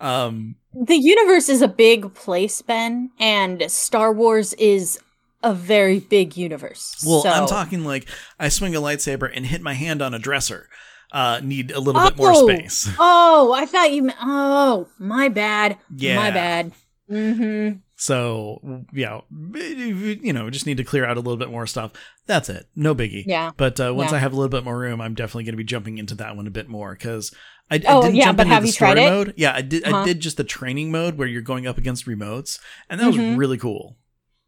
Um, 0.00 0.54
The 0.72 0.96
universe 0.96 1.48
is 1.48 1.62
a 1.62 1.68
big 1.68 2.14
place, 2.14 2.62
Ben, 2.62 3.10
and 3.18 3.68
Star 3.70 4.12
Wars 4.12 4.52
is 4.54 5.00
a 5.42 5.52
very 5.52 5.98
big 5.98 6.36
universe. 6.36 7.02
Well, 7.06 7.22
so. 7.22 7.28
I'm 7.30 7.48
talking 7.48 7.84
like 7.84 8.06
I 8.38 8.48
swing 8.48 8.76
a 8.76 8.80
lightsaber 8.80 9.30
and 9.34 9.46
hit 9.46 9.60
my 9.62 9.74
hand 9.74 10.00
on 10.02 10.14
a 10.14 10.18
dresser. 10.20 10.68
Uh, 11.10 11.40
need 11.42 11.70
a 11.72 11.80
little 11.80 12.00
bit 12.02 12.16
more 12.16 12.32
Oh. 12.32 12.46
space. 12.48 12.88
Oh, 12.98 13.52
I 13.52 13.64
thought 13.66 13.92
you. 13.92 14.02
meant 14.04 14.18
Oh, 14.22 14.88
my 14.98 15.28
bad. 15.28 15.78
Yeah. 15.96 16.16
my 16.16 16.30
bad. 16.30 16.72
Mm-hmm. 17.10 17.78
So 18.00 18.84
yeah, 18.92 19.20
you 19.32 20.32
know, 20.32 20.48
just 20.50 20.66
need 20.66 20.76
to 20.76 20.84
clear 20.84 21.04
out 21.04 21.16
a 21.16 21.20
little 21.20 21.36
bit 21.36 21.50
more 21.50 21.66
stuff. 21.66 21.92
That's 22.26 22.48
it. 22.48 22.68
No 22.76 22.94
biggie. 22.94 23.24
Yeah. 23.26 23.50
But 23.56 23.80
uh, 23.80 23.92
once 23.92 24.12
Yeah. 24.12 24.18
I 24.18 24.20
have 24.20 24.32
a 24.32 24.36
little 24.36 24.48
bit 24.48 24.62
more 24.62 24.78
room, 24.78 25.00
I'm 25.00 25.14
definitely 25.14 25.44
going 25.44 25.54
to 25.54 25.56
be 25.58 25.64
jumping 25.64 25.98
into 25.98 26.14
that 26.14 26.36
one 26.36 26.46
a 26.46 26.50
bit 26.50 26.68
more 26.68 26.92
because 26.94 27.34
I, 27.70 27.74
I 27.76 27.80
Oh, 27.88 28.02
didn't 28.02 28.14
yeah, 28.14 28.24
jump 28.26 28.38
into 28.40 28.60
the 28.60 28.68
story 28.68 28.94
mode. 28.94 29.34
Yeah, 29.36 29.52
I 29.52 29.62
did. 29.62 29.84
I 29.84 29.90
Uh-huh. 29.90 30.04
did 30.04 30.20
just 30.20 30.36
the 30.36 30.44
training 30.44 30.92
mode 30.92 31.18
where 31.18 31.26
you're 31.26 31.42
going 31.42 31.66
up 31.66 31.76
against 31.76 32.06
remotes, 32.06 32.60
and 32.88 33.00
that 33.00 33.08
was 33.08 33.16
Mhm. 33.16 33.36
really 33.36 33.58
cool. 33.58 33.96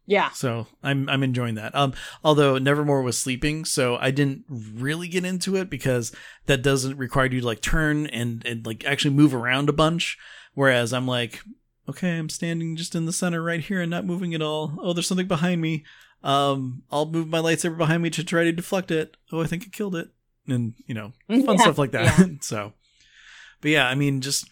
Yeah. 0.07 0.29
So 0.29 0.67
I'm 0.81 1.09
I'm 1.09 1.21
enjoying 1.21 1.55
that. 1.55 1.75
Um, 1.75 1.93
although 2.23 2.57
Nevermore 2.57 3.01
was 3.01 3.17
sleeping, 3.17 3.65
so 3.65 3.97
I 3.97 4.11
didn't 4.11 4.45
really 4.49 5.09
get 5.09 5.25
into 5.25 5.57
it 5.57 5.69
because 5.69 6.13
that 6.45 6.61
doesn't 6.63 6.97
require 6.97 7.25
you 7.27 7.41
to 7.41 7.45
like 7.45 7.61
turn 7.61 8.07
and 8.07 8.45
and 8.45 8.65
like 8.65 8.85
actually 8.85 9.13
move 9.13 9.35
around 9.35 9.67
a 9.67 9.73
bunch. 9.73 10.17
Whereas 10.53 10.91
I'm 10.93 11.05
like, 11.07 11.41
okay, 11.89 12.17
I'm 12.17 12.29
standing 12.29 12.75
just 12.75 12.95
in 12.95 13.05
the 13.05 13.13
center 13.13 13.41
right 13.41 13.59
here 13.61 13.81
and 13.81 13.89
not 13.91 14.05
moving 14.05 14.33
at 14.33 14.41
all. 14.41 14.77
Oh, 14.81 14.93
there's 14.93 15.07
something 15.07 15.27
behind 15.27 15.61
me. 15.61 15.83
Um, 16.23 16.83
I'll 16.91 17.05
move 17.07 17.27
my 17.27 17.39
lightsaber 17.39 17.77
behind 17.77 18.03
me 18.03 18.09
to 18.11 18.23
try 18.23 18.43
to 18.43 18.51
deflect 18.51 18.91
it. 18.91 19.17
Oh, 19.31 19.41
I 19.41 19.47
think 19.47 19.63
I 19.63 19.69
killed 19.75 19.95
it, 19.95 20.09
and 20.47 20.73
you 20.85 20.93
know, 20.93 21.13
fun 21.27 21.39
Yeah, 21.39 21.57
stuff 21.57 21.77
like 21.77 21.91
that. 21.91 22.37
so, 22.41 22.73
but 23.61 23.71
yeah, 23.71 23.87
I 23.87 23.95
mean, 23.95 24.21
just. 24.21 24.47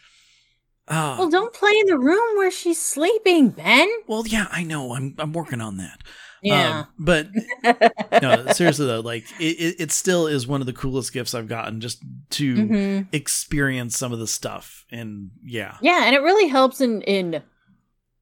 Uh, 0.88 1.18
Well, 1.20 1.30
don't 1.30 1.54
play 1.54 1.72
in 1.82 1.86
the 1.86 2.00
room 2.00 2.38
where 2.38 2.50
she's 2.50 2.82
sleeping, 2.82 3.50
Ben. 3.50 3.88
well, 4.08 4.26
yeah, 4.26 4.48
I 4.52 4.63
know. 4.63 4.96
I'm 4.96 5.13
I'm 5.20 5.34
working 5.34 5.62
on 5.62 5.78
that. 5.78 6.00
Yeah. 6.41 6.80
Um, 6.82 6.88
but 6.97 7.28
no, 8.21 8.47
seriously 8.54 8.86
though, 8.86 9.02
like 9.02 9.25
it, 9.39 9.75
it, 9.80 9.91
still 9.91 10.28
is 10.28 10.47
one 10.47 10.62
of 10.62 10.67
the 10.67 10.73
coolest 10.73 11.12
gifts 11.13 11.34
I've 11.34 11.47
gotten 11.47 11.82
just 11.82 12.02
to 12.32 12.56
Mhm. 12.56 13.08
experience 13.12 13.97
some 13.97 14.13
of 14.13 14.19
the 14.19 14.28
stuff. 14.28 14.86
And 14.91 15.32
yeah, 15.43 15.78
Yeah, 15.82 16.04
and 16.06 16.15
it 16.15 16.21
really 16.21 16.47
helps 16.47 16.80
in 16.82 17.02
in 17.02 17.43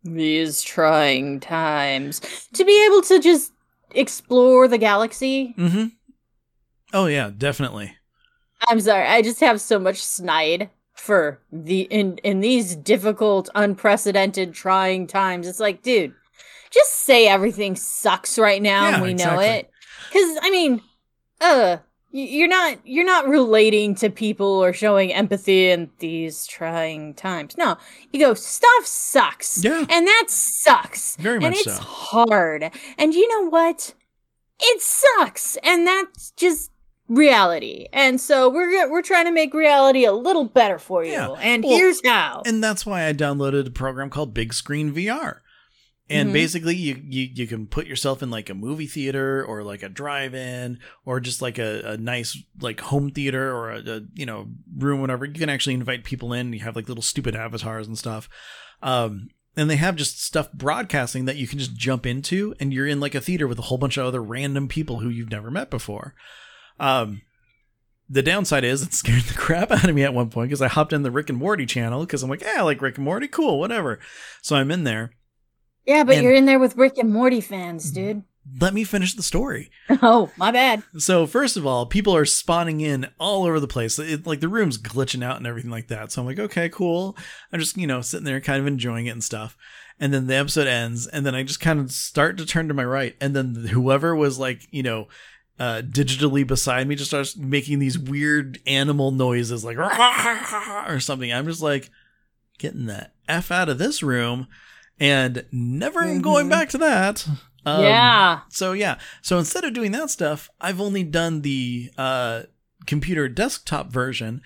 these 0.04 0.62
trying 0.62 1.40
times 1.40 2.22
to 2.54 2.64
be 2.66 2.86
able 2.86 3.02
to 3.04 3.20
just 3.20 3.52
explore 3.92 4.68
the 4.68 4.78
galaxy. 4.78 5.54
mm-hmm. 5.58 5.86
Oh 6.94 7.06
yeah, 7.08 7.30
definitely. 7.36 7.96
I'm 8.68 8.80
sorry, 8.80 9.06
I 9.08 9.22
just 9.22 9.40
have 9.42 9.62
so 9.62 9.78
much 9.78 10.04
snide 10.04 10.70
for 10.96 11.40
the 11.52 11.82
in 11.82 12.18
in 12.24 12.40
these 12.40 12.76
difficult, 12.76 13.50
unprecedented, 13.54 14.54
trying 14.54 15.06
times. 15.08 15.48
It's 15.48 15.60
like, 15.60 15.84
dude, 15.84 16.14
just 16.72 16.92
say 17.04 17.28
everything 17.28 17.76
sucks 17.76 18.38
right 18.40 18.62
now 18.62 18.90
Yeah, 18.90 18.94
and 18.96 19.04
we 19.04 19.14
know 19.14 19.40
it. 19.40 19.70
Cuz 20.12 20.38
I 20.42 20.50
mean, 20.52 20.82
uh 21.42 21.78
you're 22.12 22.48
not 22.48 22.80
you're 22.86 23.06
not 23.06 23.28
relating 23.28 23.94
to 23.96 24.10
people 24.10 24.48
or 24.48 24.72
showing 24.74 25.14
empathy 25.14 25.70
in 25.70 25.90
these 26.00 26.48
trying 26.48 27.14
times. 27.14 27.58
No, 27.58 27.78
you 28.12 28.20
go 28.20 28.34
stuff 28.34 28.86
sucks. 28.86 29.64
Yeah, 29.64 29.86
And 29.90 30.08
that 30.08 30.26
sucks. 30.30 31.16
very 31.18 31.38
much 31.40 31.46
and 31.48 31.56
it's 31.56 31.64
so. 31.66 31.82
hard. 31.84 32.72
And 32.98 33.14
you 33.14 33.28
know 33.28 33.50
what? 33.50 33.94
It 34.60 34.82
sucks. 34.82 35.58
And 35.64 35.86
that's 35.86 36.32
just 36.32 36.72
reality. 37.10 37.88
And 37.94 38.20
so 38.20 38.50
we're 38.50 38.90
we're 38.90 39.02
trying 39.02 39.26
to 39.26 39.32
make 39.32 39.54
reality 39.54 40.06
a 40.06 40.14
little 40.14 40.46
better 40.46 40.80
for 40.80 41.04
you. 41.04 41.12
Yeah. 41.12 41.36
And 41.42 41.64
Well, 41.64 41.76
here's 41.78 42.02
how. 42.06 42.42
And 42.46 42.64
that's 42.64 42.86
why 42.86 43.06
I 43.06 43.14
downloaded 43.14 43.68
a 43.68 43.72
program 43.72 44.10
called 44.10 44.34
Big 44.34 44.54
Screen 44.54 44.94
VR. 44.94 45.40
And 46.10 46.30
Mhm. 46.30 46.34
basically, 46.34 46.76
you, 46.76 47.02
you 47.06 47.30
you 47.34 47.48
can 47.48 47.68
put 47.68 47.86
yourself 47.86 48.24
in 48.24 48.30
like 48.30 48.50
a 48.50 48.54
movie 48.54 48.88
theater 48.88 49.44
or 49.44 49.64
like 49.64 49.84
a 49.84 49.90
drive-in 49.90 50.80
or 51.06 51.20
just 51.20 51.42
like 51.42 51.58
a, 51.58 51.82
a 51.82 51.98
nice 51.98 52.38
like 52.62 52.80
home 52.80 53.12
theater 53.12 53.54
or 53.54 53.72
a, 53.72 53.80
a 53.80 54.02
you 54.14 54.26
know 54.26 54.48
room 54.78 55.02
whatever. 55.02 55.26
You 55.26 55.34
can 55.34 55.50
actually 55.50 55.74
invite 55.74 56.04
people 56.06 56.32
in. 56.32 56.54
You 56.54 56.62
have 56.62 56.76
like 56.78 56.88
little 56.88 57.02
stupid 57.04 57.36
avatars 57.36 57.88
and 57.88 57.98
stuff. 57.98 58.30
Um, 58.82 59.30
and 59.58 59.70
they 59.70 59.76
have 59.76 59.96
just 59.96 60.24
stuff 60.24 60.52
broadcasting 60.54 61.26
that 61.26 61.36
you 61.36 61.48
can 61.48 61.58
just 61.60 61.76
jump 61.76 62.06
into 62.06 62.54
and 62.60 62.72
you're 62.72 62.88
in 62.88 63.00
like 63.00 63.16
a 63.16 63.20
theater 63.22 63.48
with 63.48 63.58
a 63.60 63.64
whole 63.64 63.80
bunch 63.80 63.98
of 63.98 64.06
other 64.06 64.22
random 64.22 64.68
people 64.68 65.00
who 65.00 65.10
you've 65.10 65.32
never 65.32 65.50
met 65.50 65.72
before 65.72 66.14
um 66.80 67.22
the 68.08 68.22
downside 68.22 68.64
is 68.64 68.84
it 68.84 68.94
scared 69.02 69.24
the 69.24 69.34
crap 69.34 69.72
out 69.72 69.90
of 69.90 69.96
me 69.96 70.04
at 70.04 70.14
one 70.14 70.30
point 70.30 70.48
because 70.50 70.62
i 70.62 70.68
hopped 70.68 70.94
in 70.94 71.02
the 71.02 71.10
rick 71.10 71.28
and 71.30 71.40
morty 71.40 71.66
channel 71.66 72.02
because 72.02 72.22
i'm 72.22 72.30
like 72.30 72.42
yeah 72.44 72.58
I 72.58 72.62
like 72.62 72.82
rick 72.84 72.98
and 72.98 73.06
morty 73.06 73.28
cool 73.28 73.60
whatever 73.60 73.98
so 74.44 74.56
i'm 74.56 74.70
in 74.70 74.84
there 74.84 75.12
Yeah, 75.88 76.04
but 76.04 76.16
And- 76.16 76.24
you're 76.24 76.34
in 76.34 76.46
there 76.46 76.60
with 76.60 76.76
Rick 76.78 76.98
and 77.00 77.12
Morty 77.12 77.42
fans, 77.42 77.90
dude. 77.92 78.24
let 78.62 78.74
me 78.74 78.84
finish 78.84 79.14
the 79.14 79.24
story 79.24 79.70
Oh, 80.02 80.30
my 80.38 80.52
bad. 80.52 80.84
So 80.98 81.26
first 81.28 81.58
of 81.58 81.66
all, 81.66 81.86
people 81.86 82.16
are 82.16 82.26
spawning 82.26 82.80
in 82.82 83.08
all 83.20 83.46
over 83.46 83.60
the 83.60 83.68
place. 83.68 83.98
It, 84.00 84.26
like 84.28 84.40
the 84.42 84.48
room's 84.50 84.78
glitching 84.78 85.24
out 85.24 85.38
and 85.38 85.48
everything 85.48 85.72
like 85.72 85.88
that. 85.88 86.12
So 86.12 86.22
I'm 86.22 86.28
like, 86.28 86.40
okay, 86.40 86.70
cool. 86.70 87.18
I'm 87.52 87.60
just 87.60 87.78
you 87.78 87.88
know 87.88 88.02
sitting 88.02 88.26
there, 88.26 88.40
kind 88.42 88.60
of 88.62 88.68
enjoying 88.68 89.06
it 89.08 89.12
and 89.12 89.24
stuff. 89.24 89.58
And 90.00 90.14
then 90.14 90.28
the 90.28 90.36
episode 90.36 90.68
ends, 90.68 91.08
and 91.08 91.26
then 91.26 91.34
I 91.34 91.42
just 91.42 91.60
kind 91.60 91.80
of 91.80 91.92
start 91.92 92.38
to 92.38 92.46
turn 92.46 92.68
to 92.68 92.74
my 92.76 92.86
right, 92.86 93.16
and 93.20 93.36
then 93.36 93.56
whoever 93.56 94.16
was 94.16 94.38
like, 94.38 94.68
you 94.72 94.84
know. 94.84 95.08
Uh, 95.60 95.82
digitally 95.82 96.46
beside 96.46 96.88
me 96.88 96.94
just 96.94 97.10
starts 97.10 97.36
making 97.36 97.80
these 97.80 97.98
weird 97.98 98.60
animal 98.68 99.10
noises 99.10 99.66
like 99.66 99.76
or 100.88 101.00
something. 101.00 101.34
I'm 101.34 101.48
just 101.48 101.64
like 101.64 101.90
getting 102.60 102.86
the 102.86 103.10
f 103.28 103.50
out 103.52 103.68
of 103.68 103.80
this 103.80 104.04
room 104.04 104.46
and 105.00 105.46
never 105.52 106.02
going 106.20 106.48
Mhm. 106.48 106.50
back 106.50 106.70
to 106.70 106.78
that. 106.80 107.28
Um, 107.66 107.84
yeah. 107.84 108.40
so 108.50 108.72
yeah. 108.74 108.98
So 109.22 109.38
instead 109.38 109.64
of 109.66 109.74
doing 109.74 109.92
that 109.92 110.10
stuff, 110.10 110.50
I've 110.62 110.80
only 110.80 111.04
done 111.04 111.42
the 111.42 111.92
uh, 111.98 112.44
computer 112.86 113.28
desktop 113.28 113.92
version. 113.92 114.42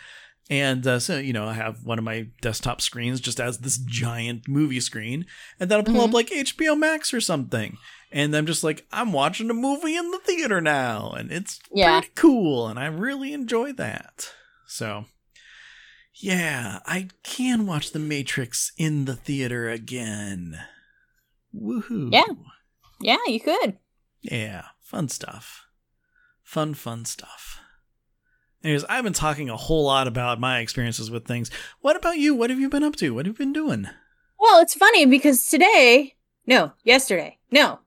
And 0.50 0.86
uh, 0.86 1.00
so, 1.00 1.18
you 1.18 1.32
know, 1.32 1.46
I 1.46 1.54
have 1.54 1.84
one 1.86 1.98
of 1.98 2.04
my 2.04 2.28
desktop 2.42 2.82
screens 2.82 3.22
just 3.22 3.40
as 3.40 3.60
this 3.60 3.78
giant 3.78 4.48
movie 4.50 4.80
screen. 4.82 5.26
And 5.60 5.70
then 5.72 5.78
I'll 5.80 5.86
pull 5.86 6.02
up 6.02 6.10
Mhm. 6.10 6.14
like 6.14 6.32
HBO 6.32 6.76
Max 6.76 7.14
or 7.14 7.22
something. 7.22 7.78
And 8.12 8.36
I'm 8.36 8.46
just 8.46 8.62
like, 8.64 8.86
I'm 8.92 9.14
watching 9.14 9.50
a 9.50 9.54
movie 9.54 9.96
in 9.96 10.12
the 10.12 10.20
theater 10.26 10.60
now. 10.60 11.12
And 11.12 11.32
it's 11.32 11.60
Yeah. 11.74 12.00
pretty 12.00 12.12
cool. 12.16 12.68
And 12.68 12.78
I 12.80 12.88
really 12.88 13.32
enjoy 13.32 13.72
that. 13.74 14.32
So, 14.68 15.06
yeah, 16.14 16.80
I 16.86 17.10
can 17.24 17.66
watch 17.66 17.92
The 17.92 18.00
Matrix 18.00 18.72
in 18.78 19.06
the 19.06 19.16
theater 19.16 19.70
again. 19.70 20.58
Woohoo. 21.56 22.10
Yeah. 22.12 22.26
Yeah, 23.00 23.18
you 23.28 23.40
could. 23.40 23.78
Yeah, 24.22 24.66
fun 24.80 25.10
stuff. 25.10 25.66
Fun, 26.44 26.74
fun 26.74 27.06
stuff. 27.06 27.60
Anyways, 28.64 28.86
I've 28.86 29.04
been 29.04 29.14
talking 29.14 29.50
a 29.50 29.58
whole 29.58 29.86
lot 29.86 30.08
about 30.08 30.40
my 30.40 30.60
experiences 30.60 31.10
with 31.10 31.26
things. 31.26 31.50
What 31.80 31.96
about 31.96 32.18
you? 32.18 32.36
What 32.36 32.52
have 32.52 32.60
you 32.60 32.70
been 32.70 32.84
up 32.84 32.96
to? 32.98 33.14
What 33.14 33.26
have 33.26 33.34
you 33.34 33.46
been 33.46 33.54
doing? 33.54 33.88
Well, 34.40 34.62
it's 34.62 34.76
funny 34.76 35.06
because 35.06 35.48
today, 35.48 36.16
no, 36.46 36.74
yesterday, 36.84 37.40
no, 37.52 37.80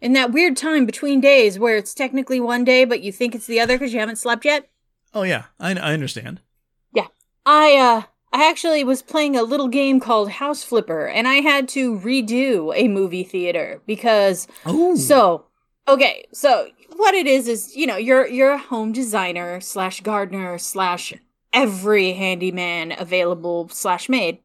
in 0.00 0.14
that 0.14 0.32
weird 0.32 0.56
time 0.56 0.86
between 0.86 1.20
days 1.20 1.58
where 1.58 1.76
it's 1.76 1.94
technically 1.94 2.40
one 2.40 2.64
day, 2.64 2.84
but 2.84 3.02
you 3.02 3.12
think 3.12 3.34
it's 3.34 3.46
the 3.46 3.60
other 3.60 3.76
because 3.76 3.92
you 3.92 4.00
haven't 4.00 4.16
slept 4.16 4.44
yet. 4.44 4.68
Oh 5.12 5.22
yeah, 5.22 5.44
I, 5.60 5.72
I 5.72 5.92
understand. 5.92 6.40
I 7.46 7.76
uh 7.76 8.02
I 8.32 8.50
actually 8.50 8.84
was 8.84 9.00
playing 9.00 9.36
a 9.36 9.42
little 9.42 9.68
game 9.68 10.00
called 10.00 10.28
House 10.30 10.62
Flipper 10.62 11.06
and 11.06 11.26
I 11.26 11.36
had 11.36 11.68
to 11.70 11.98
redo 11.98 12.74
a 12.76 12.88
movie 12.88 13.24
theater 13.24 13.80
because 13.86 14.46
Oh, 14.66 14.96
so 14.96 15.44
okay, 15.88 16.26
so 16.32 16.68
what 16.96 17.14
it 17.14 17.26
is 17.26 17.48
is, 17.48 17.76
you 17.76 17.86
know, 17.86 17.96
you're 17.96 18.26
you're 18.26 18.52
a 18.52 18.58
home 18.58 18.92
designer 18.92 19.60
slash 19.60 20.00
gardener 20.00 20.58
slash 20.58 21.14
every 21.52 22.12
handyman 22.12 22.94
available 22.98 23.68
slash 23.70 24.08
maid. 24.08 24.40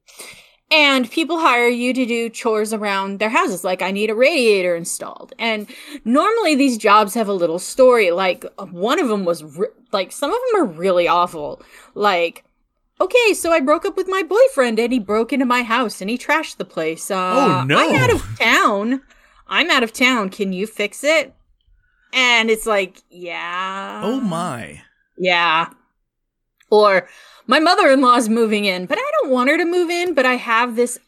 And 0.70 1.12
people 1.12 1.40
hire 1.40 1.68
you 1.68 1.94
to 1.94 2.06
do 2.06 2.30
chores 2.30 2.72
around 2.72 3.20
their 3.20 3.30
houses, 3.30 3.66
like 3.66 3.82
I 3.82 3.92
need 3.92 4.10
a 4.10 4.16
radiator 4.16 4.74
installed. 4.74 5.34
And 5.38 5.68
normally 6.06 6.56
these 6.56 6.78
jobs 6.78 7.14
have 7.16 7.28
a 7.28 7.34
little 7.34 7.60
story. 7.60 8.12
Like 8.12 8.46
one 8.72 8.98
of 9.00 9.10
them 9.10 9.26
was 9.26 9.44
re- 9.44 9.68
like 9.92 10.14
some 10.14 10.32
of 10.32 10.40
them 10.52 10.62
are 10.62 10.66
really 10.66 11.10
awful. 11.10 11.62
Like 11.94 12.46
okay, 13.02 13.34
so 13.34 13.52
I 13.52 13.60
broke 13.60 13.86
up 13.86 13.98
with 13.98 14.08
my 14.08 14.24
boyfriend 14.24 14.80
and 14.80 14.94
he 14.94 15.00
broke 15.00 15.34
into 15.34 15.46
my 15.46 15.64
house 15.64 16.02
and 16.02 16.10
he 16.10 16.18
trashed 16.18 16.58
the 16.58 16.66
place. 16.66 17.10
Uh, 17.12 17.16
Oh, 17.62 17.64
no. 17.66 17.78
I'm 17.78 17.96
out 17.96 18.14
of 18.14 18.40
town. 18.40 19.02
I'm 19.48 19.70
out 19.70 19.84
of 19.84 19.92
town. 19.94 20.30
Can 20.30 20.54
you 20.54 20.68
fix 20.68 21.04
it? 21.04 21.34
And 22.14 22.50
it's 22.50 22.66
like, 22.66 23.02
yeah. 23.10 24.02
oh 24.04 24.20
my. 24.20 24.82
Yeah. 25.18 25.70
Or 26.70 27.08
my 27.48 27.60
mother-in-law's 27.60 28.30
moving 28.30 28.66
in, 28.66 28.86
but 28.86 28.98
I 28.98 29.12
don't 29.22 29.32
want 29.32 29.50
her 29.50 29.58
to 29.58 29.66
move 29.66 29.90
in, 29.90 30.14
but 30.14 30.26
I 30.26 30.36
have 30.36 30.76
this 30.76 31.00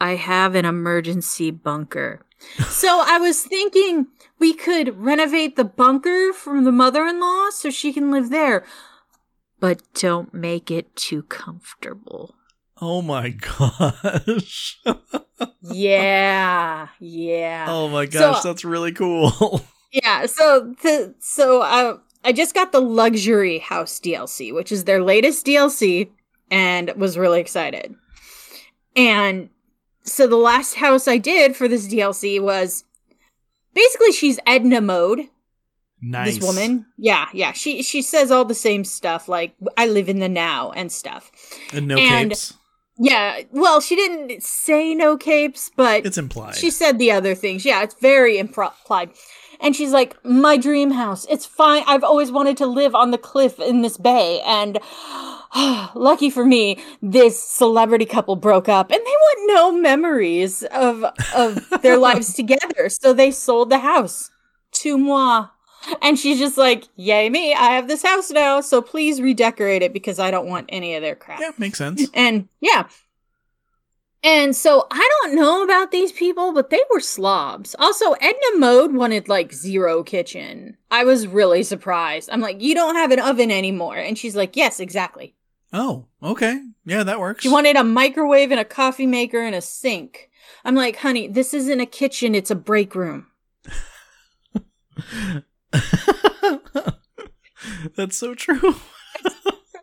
I 0.00 0.14
have 0.14 0.54
an 0.54 0.64
emergency 0.64 1.50
bunker. 1.50 2.24
so 2.68 3.02
I 3.04 3.18
was 3.18 3.42
thinking 3.42 4.06
we 4.38 4.54
could 4.54 4.96
renovate 4.98 5.56
the 5.56 5.64
bunker 5.64 6.32
from 6.32 6.64
the 6.64 6.72
mother-in-law 6.72 7.50
so 7.50 7.70
she 7.70 7.92
can 7.92 8.10
live 8.10 8.30
there. 8.30 8.64
But 9.60 9.82
don't 9.94 10.32
make 10.32 10.70
it 10.70 10.94
too 10.96 11.22
comfortable. 11.24 12.34
Oh 12.80 13.02
my 13.02 13.30
gosh. 13.58 14.80
Yeah. 15.62 16.88
Yeah. 17.00 17.66
oh 17.68 17.88
my 17.88 18.06
gosh, 18.06 18.42
So- 18.42 18.48
that's 18.48 18.64
really 18.64 18.92
cool. 18.92 19.62
Yeah, 19.90 20.26
so 20.26 20.74
the 20.82 21.14
so 21.18 21.62
uh, 21.62 21.96
I 22.22 22.32
just 22.32 22.54
got 22.54 22.72
the 22.72 22.80
luxury 22.80 23.58
house 23.58 23.98
DLC, 23.98 24.52
which 24.54 24.70
is 24.70 24.84
their 24.84 25.02
latest 25.02 25.46
DLC, 25.46 26.10
and 26.50 26.90
was 26.94 27.16
really 27.16 27.40
excited. 27.40 27.94
And 28.94 29.48
so 30.02 30.26
the 30.26 30.36
last 30.36 30.74
house 30.74 31.08
I 31.08 31.16
did 31.16 31.56
for 31.56 31.68
this 31.68 31.88
DLC 31.88 32.38
was 32.38 32.84
basically 33.72 34.12
she's 34.12 34.38
Edna 34.46 34.82
mode. 34.82 35.20
Nice. 36.00 36.36
This 36.38 36.44
woman, 36.44 36.86
yeah, 36.96 37.28
yeah, 37.32 37.52
she 37.52 37.82
she 37.82 38.02
says 38.02 38.30
all 38.30 38.44
the 38.44 38.54
same 38.54 38.84
stuff 38.84 39.28
like 39.28 39.54
I 39.76 39.86
live 39.86 40.08
in 40.08 40.18
the 40.18 40.28
now 40.28 40.70
and 40.72 40.90
stuff. 40.92 41.30
And 41.72 41.88
no 41.88 41.96
and- 41.96 42.30
capes. 42.30 42.54
Yeah, 43.00 43.42
well, 43.52 43.80
she 43.80 43.94
didn't 43.94 44.42
say 44.42 44.92
no 44.92 45.16
capes, 45.16 45.70
but 45.76 46.04
It's 46.04 46.18
implied. 46.18 46.56
she 46.56 46.68
said 46.68 46.98
the 46.98 47.12
other 47.12 47.32
things. 47.36 47.64
Yeah, 47.64 47.84
it's 47.84 47.94
very 48.00 48.38
implied. 48.38 49.10
And 49.60 49.76
she's 49.76 49.92
like, 49.92 50.16
My 50.24 50.56
dream 50.56 50.90
house. 50.90 51.24
It's 51.30 51.46
fine. 51.46 51.84
I've 51.86 52.02
always 52.02 52.32
wanted 52.32 52.56
to 52.56 52.66
live 52.66 52.96
on 52.96 53.12
the 53.12 53.18
cliff 53.18 53.60
in 53.60 53.82
this 53.82 53.96
bay. 53.96 54.40
And 54.44 54.80
lucky 55.94 56.28
for 56.28 56.44
me, 56.44 56.78
this 57.00 57.40
celebrity 57.42 58.04
couple 58.04 58.34
broke 58.34 58.68
up 58.68 58.90
and 58.90 59.00
they 59.00 59.04
want 59.04 59.52
no 59.54 59.72
memories 59.80 60.64
of, 60.64 61.04
of 61.36 61.68
their 61.82 61.96
lives 62.08 62.34
together. 62.34 62.88
So 62.88 63.12
they 63.12 63.30
sold 63.30 63.70
the 63.70 63.78
house 63.78 64.30
to 64.72 64.98
moi. 64.98 65.48
And 66.02 66.18
she's 66.18 66.38
just 66.38 66.58
like, 66.58 66.84
Yay, 66.96 67.28
me. 67.30 67.54
I 67.54 67.70
have 67.70 67.88
this 67.88 68.02
house 68.02 68.30
now. 68.30 68.60
So 68.60 68.82
please 68.82 69.20
redecorate 69.20 69.82
it 69.82 69.92
because 69.92 70.18
I 70.18 70.30
don't 70.30 70.48
want 70.48 70.66
any 70.68 70.94
of 70.94 71.02
their 71.02 71.14
crap. 71.14 71.40
yeah, 71.40 71.50
makes 71.58 71.78
sense. 71.78 72.08
And 72.14 72.48
yeah. 72.60 72.88
And 74.24 74.56
so 74.56 74.86
I 74.90 75.08
don't 75.22 75.36
know 75.36 75.62
about 75.62 75.92
these 75.92 76.10
people, 76.10 76.52
but 76.52 76.70
they 76.70 76.80
were 76.92 76.98
slobs. 77.00 77.76
Also, 77.78 78.12
Edna 78.14 78.56
Mode 78.58 78.92
wanted 78.92 79.28
like 79.28 79.52
zero 79.52 80.02
kitchen. 80.02 80.76
I 80.90 81.04
was 81.04 81.28
really 81.28 81.62
surprised. 81.62 82.28
I'm 82.32 82.40
like, 82.40 82.60
you 82.60 82.74
don't 82.74 82.96
have 82.96 83.12
an 83.12 83.20
oven 83.20 83.52
anymore. 83.52 83.96
And 83.96 84.18
she's 84.18 84.34
like, 84.34 84.56
yes, 84.56 84.80
exactly. 84.80 85.36
Oh, 85.72 86.06
okay. 86.22 86.60
Yeah, 86.84 87.04
that 87.04 87.20
works. 87.20 87.42
She 87.44 87.48
wanted 87.48 87.76
a 87.76 87.84
microwave 87.84 88.50
and 88.50 88.58
a 88.58 88.64
coffee 88.64 89.06
maker 89.06 89.40
and 89.40 89.54
a 89.54 89.60
sink. 89.60 90.30
I'm 90.64 90.74
like, 90.74 90.96
honey, 90.96 91.28
this 91.28 91.54
isn't 91.54 91.80
a 91.80 91.86
kitchen, 91.86 92.34
it's 92.34 92.50
a 92.50 92.56
break 92.56 92.94
room. 92.94 93.26
That's 97.96 98.16
so 98.16 98.34
true. 98.34 98.76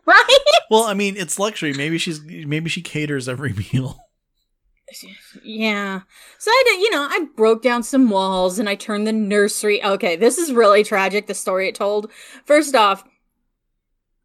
Right? 0.06 0.38
Well, 0.70 0.84
I 0.84 0.94
mean, 0.94 1.16
it's 1.16 1.36
luxury. 1.36 1.72
Maybe 1.72 1.98
she's 1.98 2.22
maybe 2.22 2.70
she 2.70 2.80
caters 2.80 3.28
every 3.28 3.52
meal. 3.72 3.98
Yeah. 5.42 6.02
So 6.38 6.48
I 6.48 6.62
did, 6.64 6.80
you 6.80 6.90
know, 6.92 7.08
I 7.10 7.26
broke 7.36 7.60
down 7.60 7.82
some 7.82 8.08
walls 8.08 8.60
and 8.60 8.68
I 8.68 8.76
turned 8.76 9.08
the 9.08 9.12
nursery. 9.12 9.82
Okay, 9.82 10.14
this 10.14 10.38
is 10.38 10.52
really 10.52 10.84
tragic, 10.84 11.26
the 11.26 11.34
story 11.34 11.68
it 11.68 11.74
told. 11.74 12.08
First 12.44 12.76
off, 12.76 13.02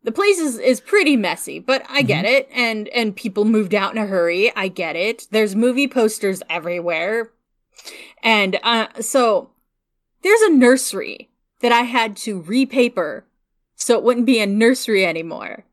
the 0.04 0.12
place 0.12 0.38
is, 0.38 0.60
is 0.60 0.80
pretty 0.80 1.18
messy, 1.18 1.58
but 1.58 1.84
I 1.90 2.04
get 2.04 2.26
it. 2.26 2.48
And 2.54 2.88
and 2.90 3.16
people 3.16 3.46
moved 3.46 3.74
out 3.74 3.92
in 3.92 3.98
a 3.98 4.06
hurry. 4.06 4.56
I 4.56 4.68
get 4.68 4.96
it. 4.96 5.28
There's 5.32 5.56
movie 5.56 5.88
posters 5.88 6.44
everywhere. 6.48 7.32
And 8.22 8.60
uh 8.62 8.88
so 9.00 9.50
there's 10.22 10.42
a 10.42 10.52
nursery 10.52 11.31
that 11.62 11.72
I 11.72 11.82
had 11.82 12.16
to 12.18 12.42
repaper 12.42 13.26
so 13.76 13.98
it 13.98 14.04
wouldn't 14.04 14.26
be 14.26 14.40
a 14.40 14.46
nursery 14.46 15.06
anymore. 15.06 15.66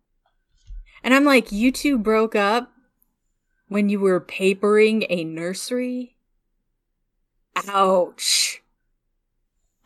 And 1.03 1.14
I'm 1.14 1.24
like, 1.24 1.53
you 1.53 1.70
two 1.70 1.98
broke 1.98 2.35
up 2.35 2.72
when 3.68 3.88
you 3.88 4.01
were 4.01 4.20
papering 4.20 5.05
a 5.09 5.24
nursery? 5.24 6.16
Ouch. 7.68 8.62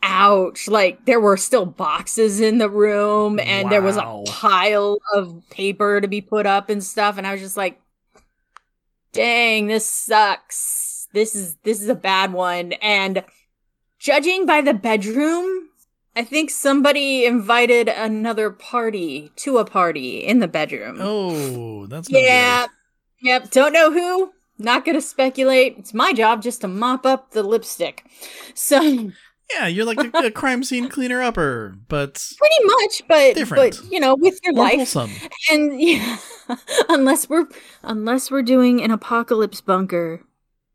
Ouch. 0.01 0.67
Like 0.67 1.05
there 1.05 1.19
were 1.19 1.37
still 1.37 1.65
boxes 1.65 2.39
in 2.39 2.57
the 2.57 2.69
room 2.69 3.39
and 3.39 3.71
there 3.71 3.81
was 3.81 3.97
a 3.97 4.23
pile 4.27 4.99
of 5.13 5.41
paper 5.49 6.01
to 6.01 6.07
be 6.07 6.21
put 6.21 6.45
up 6.45 6.69
and 6.69 6.83
stuff. 6.83 7.17
And 7.17 7.25
I 7.25 7.33
was 7.33 7.41
just 7.41 7.57
like, 7.57 7.81
dang, 9.11 9.67
this 9.67 9.87
sucks. 9.87 11.07
This 11.13 11.35
is 11.35 11.55
this 11.63 11.81
is 11.81 11.89
a 11.89 11.95
bad 11.95 12.33
one. 12.33 12.73
And 12.73 13.23
judging 13.99 14.45
by 14.45 14.61
the 14.61 14.73
bedroom, 14.73 15.69
I 16.15 16.23
think 16.23 16.51
somebody 16.51 17.25
invited 17.25 17.87
another 17.87 18.51
party 18.51 19.31
to 19.37 19.57
a 19.57 19.65
party 19.65 20.19
in 20.19 20.39
the 20.39 20.47
bedroom. 20.47 20.97
Oh, 20.99 21.87
that's 21.87 22.09
not 22.09 22.21
yeah. 22.21 22.61
good. 22.61 23.27
Yep. 23.27 23.51
Don't 23.51 23.73
know 23.73 23.91
who. 23.91 24.31
Not 24.59 24.85
gonna 24.85 25.01
speculate. 25.01 25.75
It's 25.79 25.93
my 25.93 26.13
job 26.13 26.43
just 26.43 26.61
to 26.61 26.67
mop 26.67 27.05
up 27.05 27.31
the 27.31 27.41
lipstick. 27.41 28.05
So 28.53 29.11
Yeah, 29.55 29.67
you're 29.67 29.85
like 29.85 29.97
a, 29.97 30.27
a 30.27 30.31
crime 30.31 30.63
scene 30.63 30.87
cleaner 30.89 31.21
upper, 31.21 31.75
but 31.87 32.31
pretty 32.37 32.65
much, 32.65 33.01
but 33.07 33.35
Different. 33.35 33.81
but 33.81 33.91
you 33.91 33.99
know, 33.99 34.15
with 34.15 34.39
your 34.43 34.53
more 34.53 34.65
life 34.65 34.75
wholesome. 34.75 35.11
and 35.51 35.81
yeah, 35.81 36.17
unless 36.89 37.27
we're 37.27 37.47
unless 37.81 38.29
we're 38.29 38.43
doing 38.43 38.81
an 38.83 38.91
apocalypse 38.91 39.61
bunker 39.61 40.21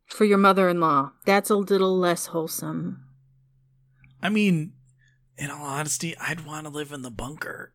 for 0.07 0.24
your 0.24 0.38
mother-in-law, 0.38 1.12
that's 1.24 1.51
a 1.51 1.57
little 1.57 1.96
less 1.96 2.27
wholesome. 2.27 3.05
I 4.22 4.29
mean, 4.31 4.72
in 5.38 5.51
all 5.51 5.64
honesty, 5.64 6.16
I'd 6.18 6.44
want 6.44 6.66
to 6.66 6.72
live 6.72 6.92
in 6.92 7.03
the 7.03 7.11
bunker. 7.11 7.72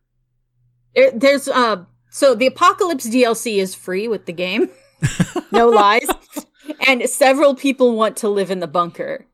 There, 0.94 1.10
there's 1.10 1.48
uh 1.48 1.84
so 2.10 2.34
the 2.34 2.46
apocalypse 2.46 3.08
DLC 3.08 3.56
is 3.56 3.74
free 3.74 4.06
with 4.06 4.26
the 4.26 4.32
game. 4.32 4.70
no 5.52 5.68
lies. 5.70 6.06
And 6.86 7.08
several 7.08 7.54
people 7.54 7.96
want 7.96 8.16
to 8.18 8.28
live 8.28 8.50
in 8.50 8.60
the 8.60 8.68
bunker. 8.68 9.26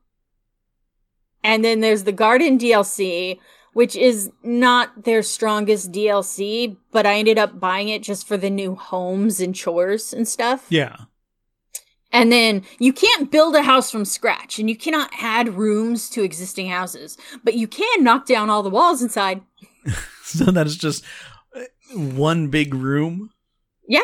And 1.42 1.64
then 1.64 1.80
there's 1.80 2.04
the 2.04 2.12
garden 2.12 2.58
DLC, 2.58 3.38
which 3.72 3.96
is 3.96 4.30
not 4.42 5.04
their 5.04 5.22
strongest 5.22 5.92
DLC, 5.92 6.76
but 6.90 7.06
I 7.06 7.16
ended 7.16 7.38
up 7.38 7.60
buying 7.60 7.88
it 7.88 8.02
just 8.02 8.26
for 8.26 8.36
the 8.36 8.50
new 8.50 8.74
homes 8.74 9.40
and 9.40 9.54
chores 9.54 10.12
and 10.12 10.26
stuff. 10.26 10.66
Yeah. 10.70 10.96
And 12.12 12.32
then 12.32 12.64
you 12.78 12.92
can't 12.92 13.30
build 13.30 13.54
a 13.54 13.62
house 13.62 13.90
from 13.90 14.04
scratch 14.04 14.58
and 14.58 14.68
you 14.68 14.76
cannot 14.76 15.10
add 15.20 15.54
rooms 15.54 16.10
to 16.10 16.22
existing 16.24 16.68
houses, 16.68 17.16
but 17.44 17.54
you 17.54 17.68
can 17.68 18.02
knock 18.02 18.26
down 18.26 18.50
all 18.50 18.62
the 18.62 18.70
walls 18.70 19.02
inside. 19.02 19.42
So 20.22 20.44
that 20.44 20.66
is 20.68 20.76
just 20.76 21.04
uh, 21.56 21.62
one 21.92 22.48
big 22.48 22.72
room. 22.72 23.30
Yeah, 23.88 23.98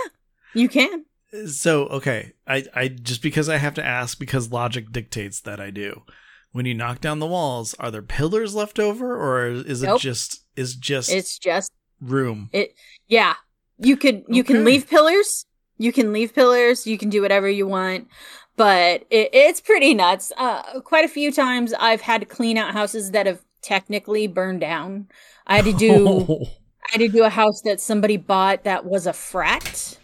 you 0.54 0.68
can. 0.68 1.04
So 1.46 1.86
okay, 1.86 2.32
I 2.48 2.64
I 2.74 2.88
just 2.88 3.22
because 3.22 3.48
I 3.48 3.58
have 3.58 3.74
to 3.74 3.84
ask 3.84 4.18
because 4.18 4.50
logic 4.50 4.90
dictates 4.90 5.40
that 5.42 5.60
I 5.60 5.70
do. 5.70 6.02
When 6.50 6.66
you 6.66 6.74
knock 6.74 7.00
down 7.00 7.20
the 7.20 7.26
walls, 7.26 7.74
are 7.78 7.92
there 7.92 8.02
pillars 8.02 8.56
left 8.56 8.80
over, 8.80 9.14
or 9.14 9.46
is 9.46 9.84
it 9.84 9.86
Nope. 9.86 10.00
just 10.00 10.40
is 10.56 10.74
just 10.74 11.12
It's 11.12 11.38
just 11.38 11.70
room? 12.00 12.50
It 12.52 12.74
yeah. 13.06 13.34
You 13.78 13.96
could 13.96 14.24
you 14.28 14.42
can 14.42 14.64
leave 14.64 14.88
pillars. 14.88 15.46
You 15.78 15.92
can 15.92 16.12
leave 16.12 16.34
pillars. 16.34 16.86
You 16.86 16.96
can 16.98 17.10
do 17.10 17.20
whatever 17.22 17.48
you 17.48 17.66
want. 17.66 18.08
But 18.56 19.02
it, 19.10 19.30
it's 19.32 19.60
pretty 19.60 19.92
nuts. 19.94 20.32
Uh, 20.38 20.80
quite 20.80 21.04
a 21.04 21.08
few 21.08 21.30
times 21.30 21.74
I've 21.78 22.00
had 22.00 22.22
to 22.22 22.26
clean 22.26 22.56
out 22.56 22.72
houses 22.72 23.10
that 23.10 23.26
have 23.26 23.42
technically 23.62 24.26
burned 24.26 24.60
down. 24.60 25.08
I 25.46 25.56
had 25.56 25.64
to 25.66 25.72
do 25.74 26.18
I 26.88 26.92
had 26.92 26.98
to 27.00 27.08
do 27.08 27.24
a 27.24 27.28
house 27.28 27.60
that 27.62 27.80
somebody 27.80 28.16
bought 28.16 28.64
that 28.64 28.84
was 28.86 29.06
a 29.06 29.12
frat. 29.12 29.98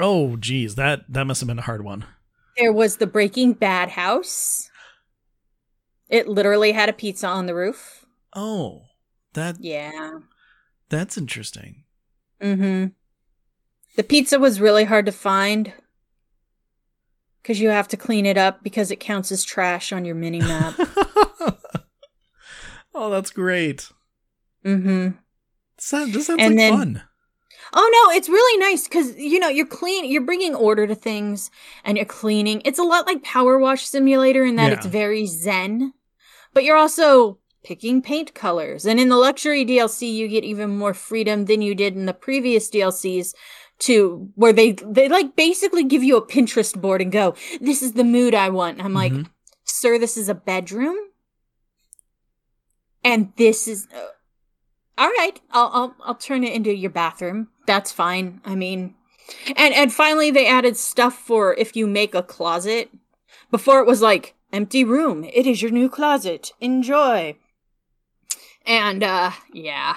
oh, 0.00 0.36
geez, 0.36 0.76
that 0.76 1.00
that 1.12 1.26
must 1.26 1.40
have 1.40 1.48
been 1.48 1.58
a 1.58 1.62
hard 1.62 1.84
one. 1.84 2.06
There 2.56 2.72
was 2.72 2.96
the 2.96 3.06
Breaking 3.06 3.52
Bad 3.52 3.90
house. 3.90 4.70
It 6.08 6.26
literally 6.28 6.72
had 6.72 6.88
a 6.88 6.92
pizza 6.92 7.26
on 7.28 7.46
the 7.46 7.54
roof. 7.54 8.04
Oh, 8.34 8.82
that 9.34 9.56
Yeah. 9.60 10.18
that's 10.88 11.16
interesting. 11.18 11.84
Mm-hmm. 12.40 12.86
The 13.96 14.04
pizza 14.04 14.38
was 14.38 14.60
really 14.60 14.84
hard 14.84 15.06
to 15.06 15.12
find 15.12 15.72
because 17.42 17.60
you 17.60 17.68
have 17.70 17.88
to 17.88 17.96
clean 17.96 18.26
it 18.26 18.36
up 18.38 18.62
because 18.62 18.90
it 18.90 19.00
counts 19.00 19.32
as 19.32 19.44
trash 19.44 19.92
on 19.92 20.04
your 20.04 20.14
mini 20.14 20.40
map. 20.40 20.74
oh, 22.94 23.10
that's 23.10 23.30
great. 23.30 23.90
mm-hmm. 24.64 25.10
Sounds, 25.78 26.12
this 26.12 26.26
sounds 26.26 26.40
And 26.42 26.56
like 26.56 26.58
then- 26.58 26.72
fun. 26.78 27.02
Oh 27.72 28.08
no, 28.10 28.16
it's 28.16 28.28
really 28.28 28.58
nice 28.58 28.88
because 28.88 29.16
you 29.16 29.38
know 29.38 29.46
you're 29.48 29.64
clean, 29.64 30.04
you're 30.04 30.24
bringing 30.24 30.56
order 30.56 30.88
to 30.88 30.94
things, 30.96 31.52
and 31.84 31.96
you're 31.96 32.04
cleaning. 32.04 32.62
It's 32.64 32.80
a 32.80 32.84
lot 32.84 33.06
like 33.06 33.22
Power 33.22 33.60
Wash 33.60 33.86
Simulator 33.86 34.44
in 34.44 34.56
that 34.56 34.72
Yeah. 34.72 34.76
it's 34.78 34.86
very 34.86 35.24
zen, 35.24 35.92
but 36.52 36.64
you're 36.64 36.76
also 36.76 37.38
picking 37.62 38.02
paint 38.02 38.34
colors. 38.34 38.86
And 38.86 38.98
in 38.98 39.08
the 39.08 39.16
luxury 39.16 39.64
DLC, 39.64 40.12
you 40.12 40.26
get 40.26 40.42
even 40.42 40.78
more 40.78 40.94
freedom 40.94 41.44
than 41.44 41.62
you 41.62 41.76
did 41.76 41.94
in 41.94 42.06
the 42.06 42.12
previous 42.14 42.68
DLCs. 42.68 43.34
To 43.80 44.28
where 44.34 44.52
they 44.52 44.72
they 44.72 45.08
like 45.08 45.36
basically 45.36 45.84
give 45.84 46.04
you 46.04 46.16
a 46.16 46.26
Pinterest 46.26 46.78
board 46.78 47.00
and 47.00 47.10
go, 47.10 47.34
"This 47.60 47.82
is 47.82 47.92
the 47.92 48.04
mood 48.04 48.34
I 48.34 48.50
want." 48.50 48.76
And 48.78 48.86
I'm 48.86 48.92
like, 48.94 49.12
Mhm. 49.12 49.26
"Sir, 49.64 49.98
this 49.98 50.16
is 50.18 50.28
a 50.28 50.34
bedroom, 50.34 50.96
and 53.02 53.32
this 53.36 53.66
is." 53.66 53.88
Uh, 53.94 54.08
all 54.98 55.08
right, 55.08 55.40
I'll, 55.50 55.70
I'll 55.72 55.96
I'll 56.04 56.14
turn 56.14 56.44
it 56.44 56.52
into 56.52 56.74
your 56.74 56.90
bathroom. 56.90 57.48
That's 57.66 57.90
fine. 57.90 58.40
I 58.44 58.54
mean, 58.54 58.94
and 59.56 59.72
and 59.74 59.92
finally 59.92 60.30
they 60.30 60.46
added 60.46 60.76
stuff 60.76 61.14
for 61.14 61.54
if 61.54 61.74
you 61.74 61.86
make 61.86 62.14
a 62.14 62.22
closet. 62.22 62.90
Before 63.50 63.80
it 63.80 63.86
was 63.86 64.02
like 64.02 64.34
empty 64.52 64.84
room. 64.84 65.24
It 65.24 65.46
is 65.46 65.62
your 65.62 65.70
new 65.70 65.88
closet. 65.88 66.52
Enjoy. 66.60 67.36
And 68.66 69.02
uh 69.02 69.30
yeah. 69.52 69.94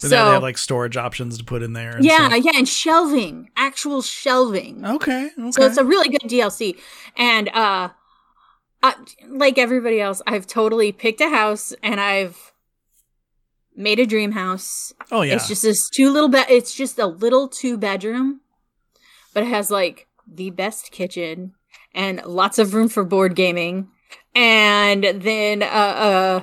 But 0.00 0.10
so 0.10 0.24
they 0.24 0.32
have 0.32 0.42
like 0.42 0.58
storage 0.58 0.96
options 0.96 1.38
to 1.38 1.44
put 1.44 1.62
in 1.62 1.72
there. 1.72 1.96
and 1.96 2.04
yeah, 2.04 2.28
stuff. 2.28 2.44
yeah, 2.44 2.52
and 2.54 2.68
shelving, 2.68 3.50
actual 3.56 4.00
shelving. 4.00 4.84
Okay. 4.84 5.30
Okay. 5.36 5.50
So 5.50 5.62
it's 5.62 5.76
a 5.76 5.84
really 5.84 6.08
good 6.08 6.22
DLC. 6.22 6.78
And 7.16 7.48
uh 7.48 7.90
I, 8.80 8.94
like 9.26 9.58
everybody 9.58 10.00
else, 10.00 10.22
I've 10.26 10.46
totally 10.46 10.92
picked 10.92 11.20
a 11.20 11.28
house 11.28 11.74
and 11.82 12.00
I've 12.00 12.52
made 13.74 13.98
a 13.98 14.06
dream 14.06 14.32
house. 14.32 14.92
oh 15.10 15.22
yeah. 15.22 15.34
It's 15.34 15.48
just 15.48 15.62
this 15.62 15.88
two 15.90 16.10
little 16.10 16.28
bed. 16.28 16.46
It's 16.48 16.74
just 16.74 16.98
a 16.98 17.06
little 17.06 17.48
two 17.48 17.76
bedroom, 17.76 18.40
but 19.34 19.42
it 19.42 19.48
has 19.48 19.70
like 19.70 20.06
the 20.26 20.50
best 20.50 20.92
kitchen 20.92 21.54
and 21.94 22.24
lots 22.24 22.58
of 22.58 22.74
room 22.74 22.88
for 22.88 23.04
board 23.04 23.34
gaming, 23.34 23.88
and 24.34 25.04
then 25.04 25.62
uh, 25.62 25.66
uh, 25.66 26.42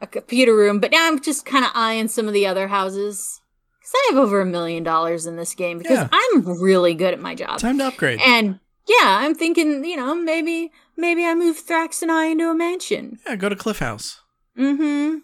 a 0.00 0.06
computer 0.06 0.54
room. 0.56 0.80
But 0.80 0.90
now 0.90 1.06
I'm 1.06 1.20
just 1.20 1.44
kind 1.44 1.64
of 1.64 1.70
eyeing 1.74 2.08
some 2.08 2.26
of 2.28 2.32
the 2.34 2.46
other 2.46 2.68
houses 2.68 3.40
because 3.78 3.92
I 3.94 4.08
have 4.10 4.18
over 4.22 4.40
a 4.40 4.46
million 4.46 4.82
dollars 4.82 5.26
in 5.26 5.36
this 5.36 5.54
game 5.54 5.78
because 5.78 5.98
Yeah. 5.98 6.08
I'm 6.12 6.60
really 6.62 6.94
good 6.94 7.12
at 7.14 7.20
my 7.20 7.34
job. 7.34 7.58
Time 7.58 7.78
to 7.78 7.86
upgrade. 7.86 8.20
And 8.24 8.60
yeah, 8.88 9.18
I'm 9.20 9.34
thinking, 9.34 9.84
you 9.84 9.96
know, 9.96 10.14
maybe 10.14 10.70
maybe 10.96 11.24
I 11.24 11.34
move 11.34 11.56
Thrax 11.64 12.02
and 12.02 12.10
I 12.10 12.26
into 12.26 12.48
a 12.48 12.54
mansion. 12.54 13.18
yeah, 13.26 13.36
go 13.36 13.48
to 13.48 13.56
Cliff 13.56 13.78
House. 13.78 14.20
Mm-hmm. 14.58 15.18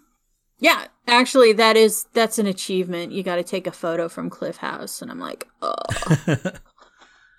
Yeah, 0.59 0.87
actually, 1.07 1.53
that 1.55 1.77
is 1.77 2.07
that's 2.15 2.39
an 2.39 2.47
achievement. 2.47 3.13
You 3.13 3.23
got 3.23 3.37
to 3.37 3.43
take 3.43 3.67
a 3.67 3.73
photo 3.73 4.09
from 4.09 4.31
Cliff 4.31 4.57
House, 4.59 5.03
and 5.03 5.11
I'm 5.11 5.19
like, 5.21 5.47
oh, 5.63 5.75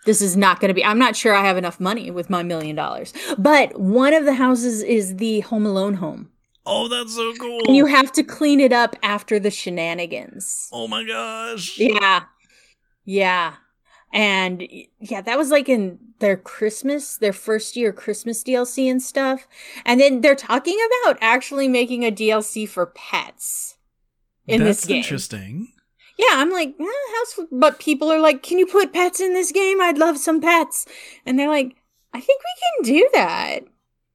this 0.06 0.22
is 0.22 0.38
not 0.38 0.60
going 0.60 0.70
to 0.70 0.74
be. 0.76 0.86
I'm 0.86 1.00
not 1.00 1.16
sure 1.16 1.34
I 1.34 1.44
have 1.46 1.58
enough 1.58 1.80
money 1.80 2.12
with 2.12 2.30
my 2.30 2.44
million 2.44 2.76
dollars. 2.76 3.14
But 3.38 3.80
one 3.80 4.14
of 4.14 4.26
the 4.26 4.34
houses 4.36 4.84
is 4.84 5.18
the 5.18 5.40
Home 5.42 5.66
Alone 5.66 5.96
home, 5.96 6.30
oh, 6.68 6.88
that's 6.88 7.16
so 7.16 7.34
cool. 7.36 7.62
and 7.68 7.76
you 7.76 7.86
have 7.86 8.12
to 8.14 8.24
clean 8.24 8.60
it 8.60 8.74
up 8.74 8.96
after 9.02 9.40
the 9.40 9.52
shenanigans. 9.52 10.70
oh 10.72 10.88
my 10.88 11.04
gosh. 11.04 11.78
Yeah, 11.78 12.24
yeah, 13.06 13.56
and 14.14 14.68
yeah, 15.00 15.22
that 15.22 15.38
was 15.38 15.52
like 15.52 15.68
in 15.70 16.00
their 16.20 16.38
Christmas, 16.38 17.18
their 17.18 17.34
first 17.34 17.76
year 17.76 17.92
Christmas 17.92 18.44
DLC 18.44 18.90
and 18.90 19.02
stuff. 19.02 19.48
And 19.86 20.00
then 20.00 20.22
they're 20.22 20.36
talking 20.36 20.78
about 21.04 21.18
actually 21.22 21.68
making 21.68 22.04
a 22.04 22.12
DLC 22.12 22.68
for 22.68 22.88
pets 22.88 23.78
in 24.46 24.64
that's 24.64 24.82
this 24.82 24.86
game. 24.86 24.98
interesting. 24.98 25.74
Yeah, 26.18 26.26
I'm 26.32 26.52
like, 26.52 26.76
eh, 26.80 26.84
house, 26.84 27.40
but 27.52 27.80
people 27.80 28.12
are 28.12 28.20
like, 28.20 28.42
can 28.42 28.58
you 28.58 28.66
put 28.66 28.94
pets 28.94 29.20
in 29.20 29.34
this 29.34 29.52
game? 29.52 29.80
I'd 29.82 30.00
love 30.00 30.18
some 30.18 30.42
pets. 30.42 30.88
And 31.26 31.38
they're 31.38 31.50
like, 31.50 31.76
I 32.14 32.20
think 32.20 32.42
we 32.42 32.86
can 32.86 32.96
do 32.96 33.10
that. 33.14 33.60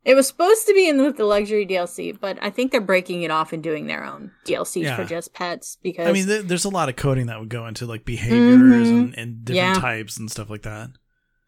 It 0.05 0.15
was 0.15 0.27
supposed 0.27 0.67
to 0.67 0.75
be 0.75 0.89
in 0.89 1.01
with 1.01 1.17
the 1.17 1.25
luxury 1.25 1.65
DLC, 1.65 2.19
but 2.19 2.37
I 2.43 2.51
think 2.51 2.73
they're 2.73 2.81
breaking 2.81 3.23
it 3.23 3.31
off 3.31 3.53
and 3.53 3.63
doing 3.63 3.87
their 3.87 4.03
own 4.05 4.33
DLCs 4.47 4.83
Yeah. 4.83 4.97
for 4.97 5.05
just 5.05 5.33
pets 5.33 5.79
because 5.81 6.09
I 6.09 6.13
mean, 6.13 6.27
th- 6.27 6.47
there's 6.47 6.65
a 6.65 6.69
lot 6.71 6.89
of 6.89 6.97
coding 6.97 7.27
that 7.27 7.39
would 7.39 7.49
go 7.49 7.67
into 7.69 7.87
like 7.87 8.05
behaviors 8.05 8.89
Mhm. 8.89 8.99
and, 8.99 9.19
and 9.19 9.45
different 9.45 9.77
Yeah. 9.77 9.81
types 9.81 10.17
and 10.19 10.29
stuff 10.31 10.51
like 10.51 10.63
that. 10.63 10.91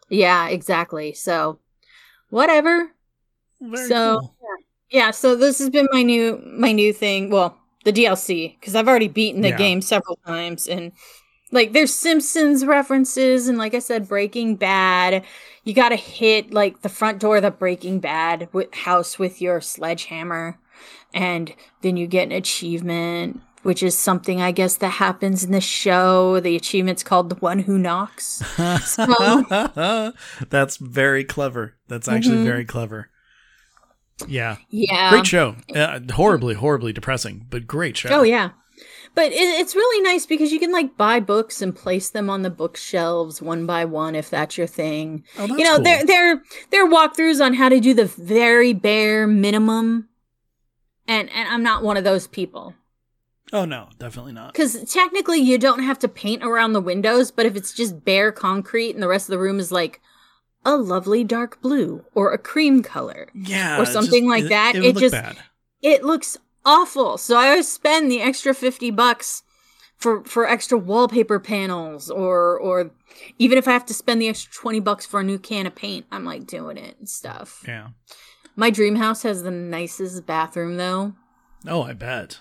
yeah, 0.09 0.49
exactly. 0.49 1.13
So, 1.15 1.59
whatever. 2.31 2.91
Very 3.61 3.89
So- 3.89 4.21
cool. 4.21 4.35
Yeah, 4.91 5.11
so 5.11 5.35
this 5.35 5.59
has 5.59 5.71
been 5.71 5.89
my 5.91 6.03
new 6.03 6.41
my 6.47 6.71
new 6.71 6.93
thing. 6.93 7.31
Well, 7.31 7.59
the 7.85 7.93
DLC 7.93 8.57
because 8.61 8.77
I've 8.77 8.87
already 8.87 9.09
beaten 9.09 9.41
the 9.41 9.49
Yeah. 9.49 9.57
game 9.57 9.81
several 9.81 10.17
times, 10.27 10.69
and 10.69 10.93
like 11.55 11.73
there's 11.73 11.95
Simpsons 11.95 12.67
references, 12.67 13.49
and 13.49 13.57
like 13.57 13.75
I 13.75 13.79
said, 13.79 14.09
Breaking 14.09 14.57
Bad. 14.57 15.25
You 15.63 15.73
got 15.73 15.89
to 15.89 15.97
hit 15.97 16.53
like 16.53 16.83
the 16.83 16.91
front 16.91 17.21
door 17.21 17.37
of 17.39 17.43
the 17.43 17.51
Breaking 17.51 17.99
Bad 18.01 18.49
house 18.73 19.19
with 19.19 19.41
your 19.41 19.63
sledgehammer, 19.63 20.59
and 21.15 21.55
then 21.81 21.97
you 21.97 22.07
get 22.07 22.25
an 22.25 22.33
achievement 22.33 23.41
which 23.63 23.83
is 23.83 23.99
something 23.99 24.43
I 24.43 24.53
guess 24.53 24.77
that 24.77 24.91
happens 24.91 25.43
in 25.43 25.51
the 25.51 25.61
show. 25.63 26.39
The 26.39 26.55
achievement's 26.55 27.03
called 27.03 27.31
the 27.31 27.37
one 27.37 27.61
who 27.61 27.79
knocks. 27.79 28.43
So, 28.85 30.13
That's 30.51 30.77
very 30.77 31.25
clever. 31.25 31.75
That's 31.89 32.07
actually 32.07 32.37
Mhm. 32.41 32.45
very 32.45 32.67
clever. 32.67 33.09
Yeah. 34.29 34.59
yeah. 34.69 35.09
Great 35.11 35.27
show. 35.27 35.57
Uh, 35.75 36.01
horribly, 36.13 36.55
horribly 36.55 36.93
depressing, 36.93 37.47
but 37.49 37.67
great 37.67 37.97
show. 37.97 38.11
Oh 38.11 38.23
yeah. 38.23 38.51
But 39.15 39.31
it, 39.33 39.37
it's 39.37 39.75
really 39.77 40.03
nice 40.03 40.27
because 40.27 40.51
you 40.53 40.59
can 40.59 40.73
like 40.73 40.97
buy 40.97 41.21
books 41.21 41.63
and 41.63 41.75
place 41.75 42.11
them 42.11 42.29
on 42.29 42.43
the 42.43 42.51
bookshelves 42.51 43.41
one 43.41 43.65
by 43.67 43.85
one 43.85 44.15
if 44.15 44.29
that's 44.31 44.59
your 44.59 44.67
thing. 44.67 45.25
Oh, 45.39 45.47
that's 45.47 45.59
you 45.59 45.65
know, 45.65 45.77
cool. 45.77 45.85
there 45.85 46.05
there 46.05 46.43
there 46.71 46.85
are 46.87 46.91
walkthroughs 46.91 47.45
on 47.45 47.55
how 47.55 47.69
to 47.69 47.79
do 47.81 47.95
the 47.95 48.07
very 48.07 48.73
bare 48.73 49.27
minimum. 49.27 50.09
And 51.07 51.31
and 51.31 51.49
I'm 51.49 51.63
not 51.63 51.83
one 51.83 51.97
of 51.97 52.05
those 52.05 52.27
people. 52.27 52.75
Oh 53.53 53.65
no, 53.65 53.89
definitely 53.99 54.33
not. 54.33 54.53
Because 54.53 54.91
technically, 54.93 55.39
you 55.39 55.59
don't 55.59 55.83
have 55.85 55.99
to 56.01 56.09
paint 56.09 56.43
around 56.43 56.73
the 56.73 56.81
windows, 56.81 57.31
but 57.31 57.47
if 57.47 57.55
it's 57.55 57.73
just 57.73 58.05
bare 58.05 58.33
concrete 58.33 58.95
and 58.95 59.03
the 59.03 59.07
rest 59.09 59.29
of 59.29 59.33
the 59.33 59.39
room 59.39 59.61
is 59.61 59.71
like 59.71 60.01
a 60.65 60.77
lovely 60.77 61.23
dark 61.23 61.61
blue 61.61 62.05
or 62.15 62.33
a 62.33 62.39
cream 62.39 62.83
color, 62.83 63.29
Yeah, 63.35 63.81
or 63.81 63.85
something 63.87 64.27
like 64.29 64.47
that, 64.49 64.75
It, 64.75 64.83
it 64.85 64.95
would 64.95 65.01
just- 65.03 65.13
bad. 65.13 65.37
it 65.83 66.03
looks 66.03 66.39
awful. 66.65 67.19
So 67.19 67.37
I 67.37 67.49
always 67.49 67.71
spend 67.71 68.11
the 68.11 68.21
extra 68.21 68.55
50 68.55 68.91
bucks 68.91 69.43
for, 69.97 70.25
for 70.25 70.47
extra 70.47 70.79
wallpaper 70.79 71.39
panels 71.39 72.11
or, 72.11 72.59
or 72.59 72.91
even 73.39 73.59
if 73.59 73.69
I 73.69 73.73
have 73.73 73.87
to 73.87 73.95
spend 73.95 74.21
the 74.21 74.29
extra 74.29 74.53
20 74.53 74.81
bucks 74.81 75.07
for 75.07 75.21
a 75.21 75.25
new 75.25 75.39
can 75.39 75.67
of 75.67 75.75
paint, 75.75 76.07
I'm 76.11 76.25
like 76.25 76.47
doing 76.47 76.77
it 76.77 76.97
and 76.99 77.09
stuff. 77.09 77.63
Yeah. 77.67 77.89
My 78.57 78.71
dream 78.71 78.97
house 78.97 79.23
has 79.23 79.43
the 79.43 79.51
nicest 79.51 80.27
bathroom 80.27 80.77
though. 80.77 81.15
Oh, 81.67 81.83
I 81.83 81.93
bet. 81.93 82.41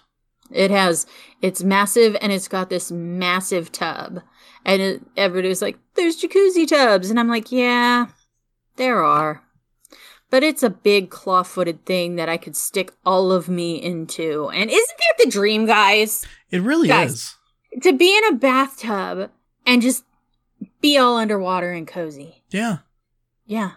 It 0.51 0.71
has 0.71 1.05
it's 1.41 1.63
massive 1.63 2.15
and 2.21 2.31
it's 2.31 2.47
got 2.47 2.69
this 2.69 2.91
massive 2.91 3.71
tub. 3.71 4.21
And 4.65 4.81
it, 4.81 5.01
everybody's 5.17 5.61
like, 5.61 5.77
"There's 5.95 6.21
jacuzzi 6.21 6.67
tubs," 6.67 7.09
and 7.09 7.19
I'm 7.19 7.27
like, 7.27 7.51
"Yeah, 7.51 8.07
there 8.77 9.03
are." 9.03 9.42
But 10.33 10.41
it's 10.41 10.63
a 10.63 10.71
big 10.71 11.11
claw-footed 11.11 11.85
thing 11.85 12.15
that 12.15 12.27
I 12.27 12.37
could 12.37 12.55
stick 12.55 12.91
all 13.05 13.31
of 13.31 13.47
me 13.49 13.75
into. 13.79 14.49
And 14.49 14.67
isn't 14.67 14.97
that 14.97 15.23
the 15.23 15.29
dream, 15.29 15.67
guys? 15.67 16.25
It 16.49 16.63
really 16.63 16.87
Guys. 16.87 17.11
is. 17.13 17.35
To 17.83 17.93
be 17.93 18.17
in 18.17 18.33
a 18.33 18.37
bathtub 18.37 19.29
and 19.63 19.79
just 19.79 20.05
be 20.81 20.97
all 20.97 21.17
underwater 21.17 21.71
and 21.71 21.87
cozy. 21.87 22.41
Yeah, 22.49 22.77
Yeah. 23.45 23.73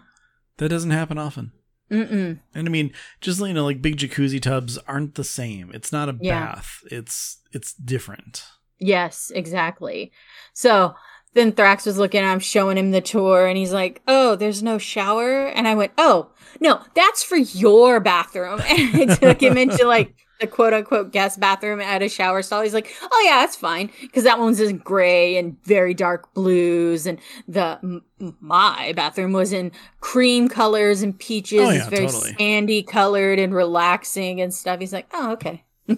that 0.57 0.69
doesn't 0.69 0.89
happen 0.89 1.19
often. 1.19 1.51
Mm-mm. 1.91 2.39
And 2.55 2.67
I 2.67 2.71
mean, 2.71 2.91
just 3.21 3.39
you 3.39 3.53
know, 3.53 3.65
like 3.65 3.83
big 3.83 3.97
jacuzzi 3.97 4.41
tubs 4.41 4.79
aren't 4.87 5.13
the 5.13 5.23
same. 5.23 5.69
It's 5.75 5.91
not 5.91 6.09
a 6.09 6.17
Yeah. 6.19 6.55
bath. 6.55 6.79
It's 6.89 7.37
it's 7.51 7.71
different. 7.75 8.45
Yes, 8.79 9.31
exactly. 9.35 10.11
So 10.53 10.95
then 11.37 11.51
Thrax 11.53 11.85
was 11.85 11.97
looking, 11.97 12.23
I'm 12.23 12.39
showing 12.39 12.77
him 12.77 12.91
the 12.91 13.01
tour, 13.01 13.45
and 13.47 13.57
he's 13.57 13.71
like, 13.73 14.01
Oh, 14.07 14.35
there's 14.35 14.61
no 14.63 14.77
shower? 14.77 15.47
And 15.47 15.67
I 15.67 15.75
went, 15.75 15.91
Oh, 15.97 16.29
no, 16.59 16.81
that's 16.95 17.23
for 17.23 17.37
your 17.37 17.99
bathroom. 17.99 18.61
And 18.67 19.11
I 19.11 19.15
took 19.15 19.41
him 19.41 19.57
into 19.57 19.85
like 19.85 20.13
the 20.39 20.47
quote 20.47 20.73
unquote 20.73 21.11
guest 21.11 21.39
bathroom 21.39 21.79
at 21.81 22.01
a 22.01 22.09
shower 22.09 22.41
stall. 22.41 22.61
He's 22.61 22.73
like, 22.73 22.93
Oh, 23.01 23.23
yeah, 23.25 23.41
that's 23.41 23.55
fine. 23.55 23.91
Because 24.01 24.23
that 24.23 24.39
one's 24.39 24.59
in 24.59 24.77
gray 24.77 25.37
and 25.37 25.57
very 25.63 25.93
dark 25.93 26.33
blues. 26.33 27.05
And 27.05 27.19
the 27.47 27.79
m- 27.83 28.03
my 28.39 28.93
bathroom 28.95 29.33
was 29.33 29.53
in 29.53 29.71
cream 29.99 30.47
colors 30.49 31.01
and 31.01 31.17
peaches. 31.17 31.61
Oh, 31.61 31.69
it's 31.69 31.87
very 31.87 32.07
totally. 32.07 32.33
sandy 32.37 32.83
colored 32.83 33.39
and 33.39 33.53
relaxing 33.53 34.41
and 34.41 34.53
stuff. 34.53 34.79
He's 34.79 34.93
like, 34.93 35.07
Oh, 35.13 35.33
okay. 35.33 35.63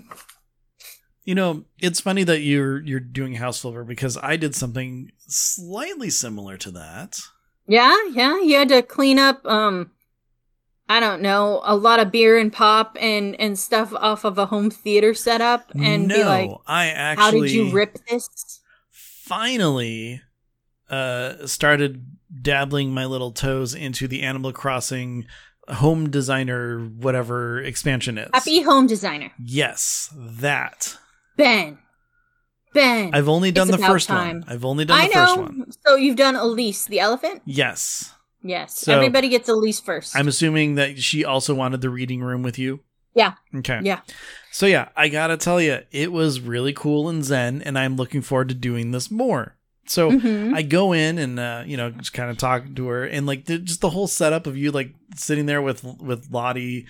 You 1.29 1.35
know, 1.35 1.65
it's 1.77 1.99
funny 1.99 2.23
that 2.23 2.39
you're 2.39 2.81
you're 2.81 2.99
doing 2.99 3.35
house 3.35 3.61
flipper 3.61 3.83
because 3.83 4.17
I 4.17 4.35
did 4.35 4.55
something 4.55 5.11
slightly 5.27 6.09
similar 6.09 6.57
to 6.57 6.71
that. 6.71 7.19
Yeah, 7.67 7.95
yeah. 8.13 8.41
You 8.41 8.55
had 8.55 8.69
to 8.69 8.81
clean 8.81 9.19
up 9.19 9.45
um 9.45 9.91
I 10.89 10.99
don't 10.99 11.21
know, 11.21 11.61
a 11.63 11.75
lot 11.75 11.99
of 11.99 12.11
beer 12.11 12.39
and 12.39 12.51
pop 12.51 12.97
and 12.99 13.39
and 13.39 13.59
stuff 13.59 13.93
off 13.93 14.25
of 14.25 14.39
a 14.39 14.47
home 14.47 14.71
theater 14.71 15.13
setup 15.13 15.69
and 15.79 16.07
no, 16.07 16.15
be 16.15 16.23
like, 16.23 16.49
I 16.65 16.87
actually 16.87 17.23
how 17.23 17.31
did 17.45 17.51
you 17.51 17.71
rip 17.73 17.99
this? 18.09 18.59
finally 18.89 20.23
uh 20.89 21.45
started 21.45 22.07
dabbling 22.41 22.91
my 22.91 23.05
little 23.05 23.33
toes 23.33 23.75
into 23.75 24.07
the 24.07 24.23
Animal 24.23 24.51
Crossing 24.51 25.27
home 25.67 26.09
designer 26.09 26.79
whatever 26.79 27.61
expansion 27.61 28.17
is. 28.17 28.31
Happy 28.33 28.63
home 28.63 28.87
designer. 28.87 29.31
Yes, 29.37 30.11
that. 30.17 30.97
Ben. 31.39 31.77
Ben. 32.73 33.11
I've 33.15 33.27
only 33.27 33.51
done 33.51 33.69
the 33.69 33.77
first 33.79 34.07
time. 34.07 34.41
one. 34.41 34.43
I've 34.47 34.63
only 34.65 34.85
done 34.85 34.99
I 34.99 35.07
the 35.07 35.15
know. 35.15 35.25
first 35.25 35.37
one. 35.39 35.71
So 35.85 35.95
you've 35.95 36.15
done 36.17 36.35
Elise, 36.35 36.85
the 36.85 36.99
elephant? 36.99 37.41
Yes. 37.45 38.13
Yes. 38.43 38.77
So- 38.79 38.93
Everybody 38.93 39.29
gets 39.29 39.49
Elise 39.49 39.79
first. 39.79 40.15
I'm 40.15 40.27
assuming 40.27 40.75
that 40.75 40.99
she 40.99 41.25
also 41.25 41.53
wanted 41.55 41.81
the 41.81 41.89
reading 41.89 42.21
room 42.21 42.43
with 42.43 42.59
you. 42.59 42.81
Yeah. 43.15 43.33
Okay. 43.55 43.79
Yeah. 43.83 44.01
So 44.51 44.65
yeah, 44.67 44.89
I 44.95 45.09
gotta 45.09 45.35
tell 45.35 45.59
you, 45.59 45.79
it 45.91 46.11
was 46.11 46.39
really 46.41 46.73
cool 46.73 47.09
and 47.09 47.25
zen, 47.25 47.61
and 47.63 47.77
I'm 47.77 47.95
looking 47.95 48.21
forward 48.21 48.49
to 48.49 48.55
doing 48.55 48.91
this 48.91 49.09
more. 49.09 49.55
So 49.87 50.11
Mhm. 50.11 50.53
I 50.55 50.61
go 50.61 50.93
in 50.93 51.17
and 51.17 51.39
uh, 51.39 51.63
you 51.65 51.75
know 51.75 51.89
just 51.89 52.13
kind 52.13 52.29
of 52.29 52.37
talk 52.37 52.63
to 52.75 52.87
her, 52.87 53.03
and 53.05 53.25
like 53.25 53.45
the, 53.45 53.57
just 53.57 53.81
the 53.81 53.89
whole 53.89 54.05
setup 54.07 54.45
of 54.45 54.55
you 54.55 54.69
like 54.71 54.93
sitting 55.15 55.47
there 55.47 55.61
with 55.61 55.83
with 55.83 56.27
Lottie, 56.31 56.85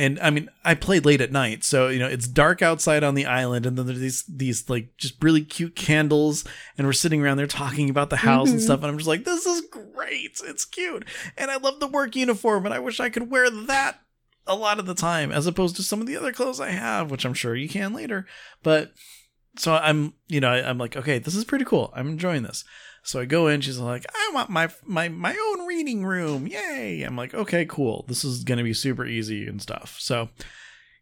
and 0.00 0.18
I 0.20 0.30
mean 0.30 0.48
I 0.64 0.74
played 0.74 1.04
late 1.04 1.20
at 1.20 1.30
night, 1.32 1.62
so 1.64 1.88
you 1.88 1.98
know 1.98 2.08
it's 2.08 2.26
dark 2.26 2.62
outside 2.62 3.04
on 3.04 3.14
the 3.14 3.26
island, 3.26 3.66
and 3.66 3.76
then 3.76 3.86
there's 3.86 4.00
these 4.00 4.24
these 4.24 4.68
like 4.70 4.96
just 4.96 5.22
really 5.22 5.42
cute 5.42 5.76
candles, 5.76 6.44
and 6.76 6.86
we're 6.86 6.92
sitting 6.92 7.22
around 7.22 7.36
there 7.36 7.46
talking 7.46 7.90
about 7.90 8.10
the 8.10 8.16
house 8.16 8.50
and 8.50 8.58
Mhm. 8.60 8.64
stuff, 8.64 8.80
and 8.80 8.86
I'm 8.90 8.98
just 8.98 9.08
like, 9.08 9.24
this 9.24 9.46
is 9.46 9.62
great, 9.70 10.40
it's 10.44 10.64
cute, 10.64 11.04
and 11.36 11.50
I 11.50 11.56
love 11.56 11.78
the 11.80 11.86
work 11.86 12.16
uniform, 12.16 12.64
and 12.64 12.74
I 12.74 12.78
wish 12.78 12.98
I 13.00 13.10
could 13.10 13.30
wear 13.30 13.50
that 13.50 14.00
a 14.46 14.56
lot 14.56 14.78
of 14.78 14.86
the 14.86 14.94
time 14.94 15.30
as 15.30 15.46
opposed 15.46 15.76
to 15.76 15.82
some 15.82 16.00
of 16.00 16.06
the 16.06 16.16
other 16.16 16.32
clothes 16.32 16.60
I 16.60 16.70
have, 16.70 17.10
which 17.10 17.24
I'm 17.24 17.34
sure 17.34 17.54
you 17.54 17.68
can 17.68 17.92
later. 17.92 18.26
But 18.62 18.92
so 19.58 19.74
I'm, 19.74 20.14
you 20.28 20.40
know, 20.40 20.50
I'm 20.50 20.78
like, 20.78 20.96
okay, 20.96 21.18
this 21.18 21.34
is 21.34 21.44
pretty 21.44 21.64
cool. 21.64 21.92
I'm 21.94 22.08
enjoying 22.08 22.42
this. 22.42 22.64
So 23.02 23.18
I 23.20 23.24
go 23.24 23.46
in. 23.48 23.60
She's 23.62 23.78
like, 23.78 24.04
I 24.14 24.30
want 24.34 24.50
my 24.50 24.68
my 24.84 25.08
my 25.08 25.32
own 25.32 25.49
reading 25.80 26.04
room. 26.04 26.46
Yay! 26.46 27.02
I'm 27.02 27.16
like, 27.16 27.32
okay, 27.34 27.64
cool. 27.64 28.04
This 28.06 28.22
is 28.24 28.44
gonna 28.44 28.62
be 28.62 28.74
super 28.74 29.04
easy 29.06 29.46
and 29.46 29.60
stuff. 29.60 29.96
So. 29.98 30.28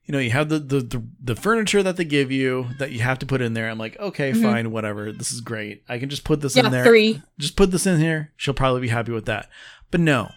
You 0.05 0.13
know, 0.13 0.21
you 0.21 0.31
have 0.31 0.49
the, 0.49 0.59
the 0.59 0.81
the 0.81 1.03
the 1.23 1.37
furniture 1.37 1.83
that 1.83 1.99
they 1.99 2.05
give 2.07 2.33
you 2.33 2.69
that 2.79 2.93
you 2.93 3.01
have 3.01 3.19
to 3.19 3.27
put 3.27 3.43
in 3.43 3.53
there. 3.53 3.69
I'm 3.69 3.77
like, 3.77 3.95
okay, 4.01 4.33
Mhm. 4.33 4.41
fine, 4.41 4.71
whatever. 4.71 5.13
This 5.13 5.33
is 5.33 5.43
great. 5.43 5.83
I 5.87 5.99
can 5.99 6.09
just 6.09 6.25
put 6.25 6.41
this 6.41 6.57
yeah, 6.57 6.65
in 6.65 6.73
there 6.73 6.83
three. 6.87 7.21
just 7.39 7.57
put 7.57 7.71
this 7.73 7.87
in 7.87 8.01
here. 8.01 8.33
She'll 8.39 8.55
probably 8.55 8.81
be 8.81 8.89
happy 8.89 9.13
with 9.13 9.27
that. 9.27 9.51
But 9.91 10.01
no, 10.01 10.31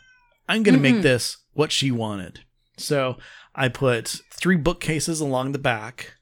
I'm 0.49 0.63
going 0.63 0.75
to 0.75 0.81
make 0.81 0.95
Mm-mm. 0.95 1.03
this 1.03 1.37
what 1.53 1.71
she 1.71 1.89
wanted. 1.89 2.41
So 2.75 3.15
I 3.55 3.69
put 3.69 4.19
three 4.33 4.57
bookcases 4.57 5.21
along 5.21 5.53
the 5.53 5.57
back, 5.57 6.15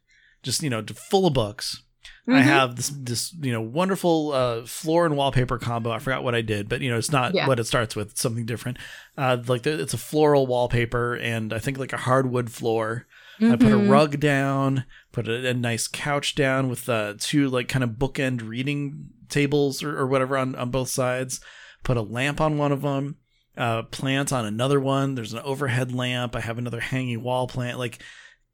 just, 0.43 0.61
you 0.61 0.69
know, 0.69 0.83
full 0.83 1.25
of 1.25 1.33
books. 1.33 1.81
I 2.29 2.41
Mhm. 2.41 2.43
have 2.43 2.75
this, 2.75 2.89
this, 2.89 3.33
you 3.41 3.51
know, 3.51 3.61
wonderful 3.61 4.31
uh, 4.33 4.65
floor 4.65 5.05
and 5.05 5.17
wallpaper 5.17 5.57
combo. 5.57 5.89
I 5.91 5.99
forgot 5.99 6.23
what 6.23 6.35
I 6.35 6.41
did, 6.41 6.69
but 6.69 6.81
you 6.81 6.89
know, 6.91 6.97
it's 6.97 7.11
not 7.11 7.33
Yeah. 7.33 7.47
what 7.47 7.59
it 7.59 7.65
starts 7.65 7.95
with. 7.95 8.11
It's 8.11 8.21
something 8.21 8.45
different. 8.45 8.77
Uh, 9.17 9.37
like 9.47 9.63
the, 9.63 9.79
it's 9.81 9.93
a 9.93 9.97
floral 9.97 10.45
wallpaper 10.45 11.15
and 11.15 11.51
I 11.53 11.59
think 11.59 11.77
like 11.77 11.93
a 11.93 11.97
hardwood 11.97 12.51
floor. 12.51 13.07
I 13.41 13.55
put 13.55 13.71
a 13.71 13.77
Mhm. 13.77 13.89
rug 13.89 14.19
down, 14.19 14.83
put 15.13 15.29
a, 15.29 15.47
a 15.49 15.53
nice 15.53 15.87
couch 15.87 16.35
down 16.35 16.67
with 16.67 16.89
uh, 16.89 17.13
two 17.17 17.47
like 17.49 17.69
kind 17.69 17.83
of 17.85 17.91
bookend 17.91 18.45
reading 18.47 19.07
tables 19.29 19.81
or, 19.81 19.97
or 19.97 20.05
whatever 20.07 20.37
on, 20.37 20.55
on 20.55 20.71
both 20.71 20.89
sides. 20.89 21.39
Put 21.83 21.95
a 21.95 22.01
lamp 22.01 22.41
on 22.41 22.57
one 22.57 22.73
of 22.73 22.81
them, 22.81 23.15
uh, 23.55 23.83
plant 23.83 24.33
on 24.33 24.45
another 24.45 24.79
one. 24.79 25.15
There's 25.15 25.31
an 25.33 25.39
overhead 25.39 25.93
lamp. 25.95 26.35
I 26.35 26.41
have 26.41 26.57
another 26.57 26.81
hanging 26.81 27.23
wall 27.23 27.47
plant. 27.47 27.79
Like 27.79 27.99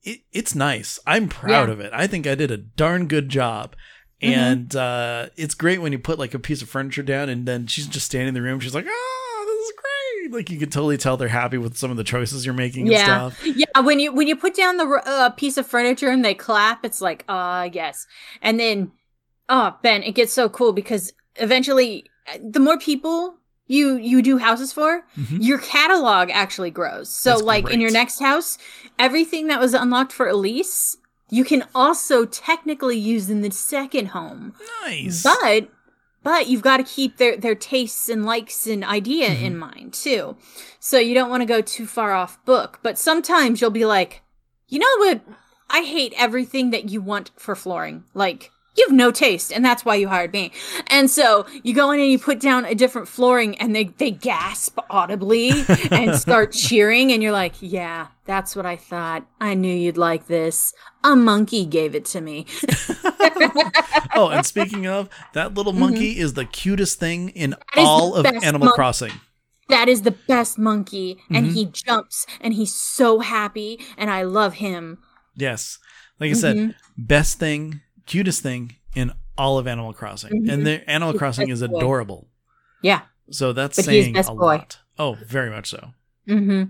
it, 0.05 0.21
it's 0.31 0.55
nice. 0.55 0.99
I'm 1.05 1.27
proud 1.27 1.67
Yeah. 1.67 1.73
of 1.73 1.79
it. 1.81 1.91
I 1.93 2.07
think 2.07 2.25
I 2.27 2.35
did 2.35 2.51
a 2.51 2.57
darn 2.57 3.07
good 3.07 3.27
job. 3.29 3.75
Mhm. 4.23 4.27
And 4.37 4.75
uh, 4.75 5.27
it's 5.35 5.53
great 5.55 5.81
when 5.81 5.91
you 5.91 5.99
put 5.99 6.17
like 6.17 6.33
a 6.33 6.39
piece 6.39 6.61
of 6.61 6.69
furniture 6.69 7.03
down 7.03 7.27
and 7.27 7.45
then 7.45 7.67
she's 7.67 7.85
just 7.87 8.05
standing 8.05 8.29
in 8.29 8.33
the 8.33 8.41
room. 8.41 8.59
She's 8.61 8.73
like, 8.73 8.85
oh, 8.87 9.43
this 9.45 9.67
is 9.67 9.73
great. 9.81 10.37
Like 10.39 10.49
you 10.49 10.57
can 10.57 10.69
totally 10.69 10.97
tell 10.97 11.17
they're 11.17 11.27
happy 11.27 11.57
with 11.57 11.75
some 11.77 11.91
of 11.91 11.97
the 11.97 12.03
choices 12.03 12.45
you're 12.45 12.53
making 12.55 12.87
Yeah. 12.87 13.25
and 13.25 13.33
stuff. 13.33 13.45
Yeah, 13.45 13.81
when 13.81 13.99
you 13.99 14.13
when 14.13 14.27
you 14.27 14.35
put 14.37 14.55
down 14.55 14.77
the 14.77 14.85
uh, 15.05 15.29
piece 15.31 15.57
of 15.57 15.67
furniture 15.67 16.07
and 16.09 16.23
they 16.23 16.33
clap, 16.33 16.85
it's 16.85 17.01
like, 17.01 17.25
uh, 17.27 17.69
yes. 17.73 18.07
And 18.41 18.57
then, 18.59 18.91
oh, 19.49 19.75
Ben, 19.83 20.01
it 20.03 20.13
gets 20.15 20.31
so 20.33 20.47
cool 20.49 20.71
because 20.71 21.11
eventually, 21.35 22.05
uh, 22.33 22.37
the 22.41 22.59
more 22.61 22.77
people 22.79 23.35
you 23.67 23.95
you 23.97 24.21
do 24.21 24.37
houses 24.37 24.71
for, 24.73 25.03
Mhm. 25.17 25.37
your 25.41 25.57
catalog 25.57 26.29
actually 26.31 26.71
grows. 26.71 27.09
So, 27.09 27.31
That's 27.31 27.41
like 27.43 27.69
in 27.69 27.81
your 27.81 27.91
next 27.91 28.19
house, 28.19 28.57
everything 28.99 29.47
that 29.47 29.59
was 29.59 29.73
unlocked 29.73 30.11
for 30.11 30.27
Elise, 30.27 30.97
you 31.29 31.43
can 31.43 31.63
also 31.73 32.25
technically 32.25 32.97
use 32.97 33.29
in 33.29 33.41
the 33.41 33.51
second 33.51 34.07
home. 34.09 34.53
Nice. 34.83 35.23
But 35.23 35.69
but 36.23 36.47
you've 36.47 36.63
got 36.63 36.77
to 36.77 36.83
keep 36.83 37.17
their 37.17 37.37
their 37.37 37.55
tastes 37.55 38.09
and 38.09 38.25
likes 38.25 38.65
and 38.67 38.83
idea 38.83 39.29
Mhm. 39.29 39.41
in 39.43 39.57
mind 39.57 39.93
too. 39.93 40.35
So 40.79 40.97
you 40.99 41.13
don't 41.13 41.29
want 41.29 41.41
to 41.41 41.45
go 41.45 41.61
too 41.61 41.85
far 41.87 42.13
off 42.13 42.43
book. 42.45 42.79
But 42.83 42.97
sometimes 42.97 43.61
you'll 43.61 43.69
be 43.71 43.85
like, 43.85 44.21
you 44.67 44.79
know 44.79 44.95
what 44.97 45.21
I 45.69 45.81
hate 45.81 46.13
everything 46.15 46.69
that 46.71 46.89
you 46.89 47.01
want 47.01 47.31
for 47.37 47.55
flooring. 47.55 48.03
Like, 48.13 48.51
you 48.75 48.85
have 48.87 48.95
no 48.95 49.11
taste, 49.11 49.53
and 49.53 49.63
that's 49.63 49.85
why 49.85 49.95
you 49.95 50.07
hired 50.07 50.33
me. 50.33 50.51
And 50.87 51.09
so 51.09 51.45
you 51.63 51.73
go 51.73 51.91
in 51.91 51.99
and 51.99 52.09
you 52.09 52.19
put 52.19 52.39
down 52.39 52.65
a 52.65 52.75
different 52.75 53.07
flooring, 53.07 53.57
and 53.57 53.75
they, 53.75 53.85
they 53.85 54.11
gasp 54.11 54.79
audibly 54.89 55.51
and 55.91 56.15
start 56.15 56.51
cheering, 56.51 57.11
and 57.11 57.23
you're 57.23 57.31
like, 57.31 57.53
yeah, 57.59 58.07
that's 58.25 58.55
what 58.55 58.65
I 58.65 58.75
thought. 58.75 59.25
I 59.39 59.53
knew 59.53 59.73
you'd 59.73 59.97
like 59.97 60.27
this. 60.27 60.73
A 61.03 61.15
monkey 61.15 61.65
gave 61.65 61.95
it 61.95 62.05
to 62.05 62.21
me. 62.21 62.45
oh, 64.15 64.29
and 64.31 64.45
speaking 64.45 64.87
of, 64.87 65.09
that 65.33 65.53
little 65.53 65.73
monkey 65.73 66.13
mm-hmm. 66.13 66.23
is 66.23 66.33
the 66.33 66.45
cutest 66.45 66.99
thing 66.99 67.29
in 67.29 67.55
all 67.77 68.15
of 68.15 68.25
Animal 68.25 68.67
mon- 68.67 68.75
Crossing. 68.75 69.13
That 69.69 69.87
is 69.87 70.03
the 70.03 70.11
best 70.11 70.57
monkey, 70.57 71.17
and 71.29 71.47
mm-hmm. 71.47 71.55
he 71.55 71.65
jumps, 71.65 72.27
and 72.41 72.53
he's 72.53 72.73
so 72.73 73.19
happy, 73.19 73.79
and 73.97 74.11
I 74.11 74.23
love 74.23 74.55
him. 74.55 74.99
Yes. 75.35 75.79
Like 76.19 76.31
I 76.31 76.33
said, 76.33 76.55
mm-hmm. 76.55 76.71
best 76.97 77.39
thing 77.39 77.81
cutest 78.05 78.41
thing 78.41 78.75
in 78.95 79.11
all 79.37 79.57
of 79.57 79.67
Animal 79.67 79.93
Crossing, 79.93 80.31
mm-hmm. 80.31 80.49
and 80.49 80.65
the 80.65 80.89
Animal 80.89 81.13
he's 81.13 81.19
Crossing 81.19 81.49
is 81.49 81.61
adorable. 81.61 82.21
Boy. 82.21 82.27
Yeah. 82.81 83.01
So 83.31 83.53
that's 83.53 83.77
but 83.77 83.85
saying 83.85 84.17
a 84.17 84.23
boy. 84.23 84.35
lot. 84.35 84.79
Oh, 84.97 85.17
very 85.27 85.49
much 85.49 85.69
so. 85.69 85.91
hmm 86.27 86.63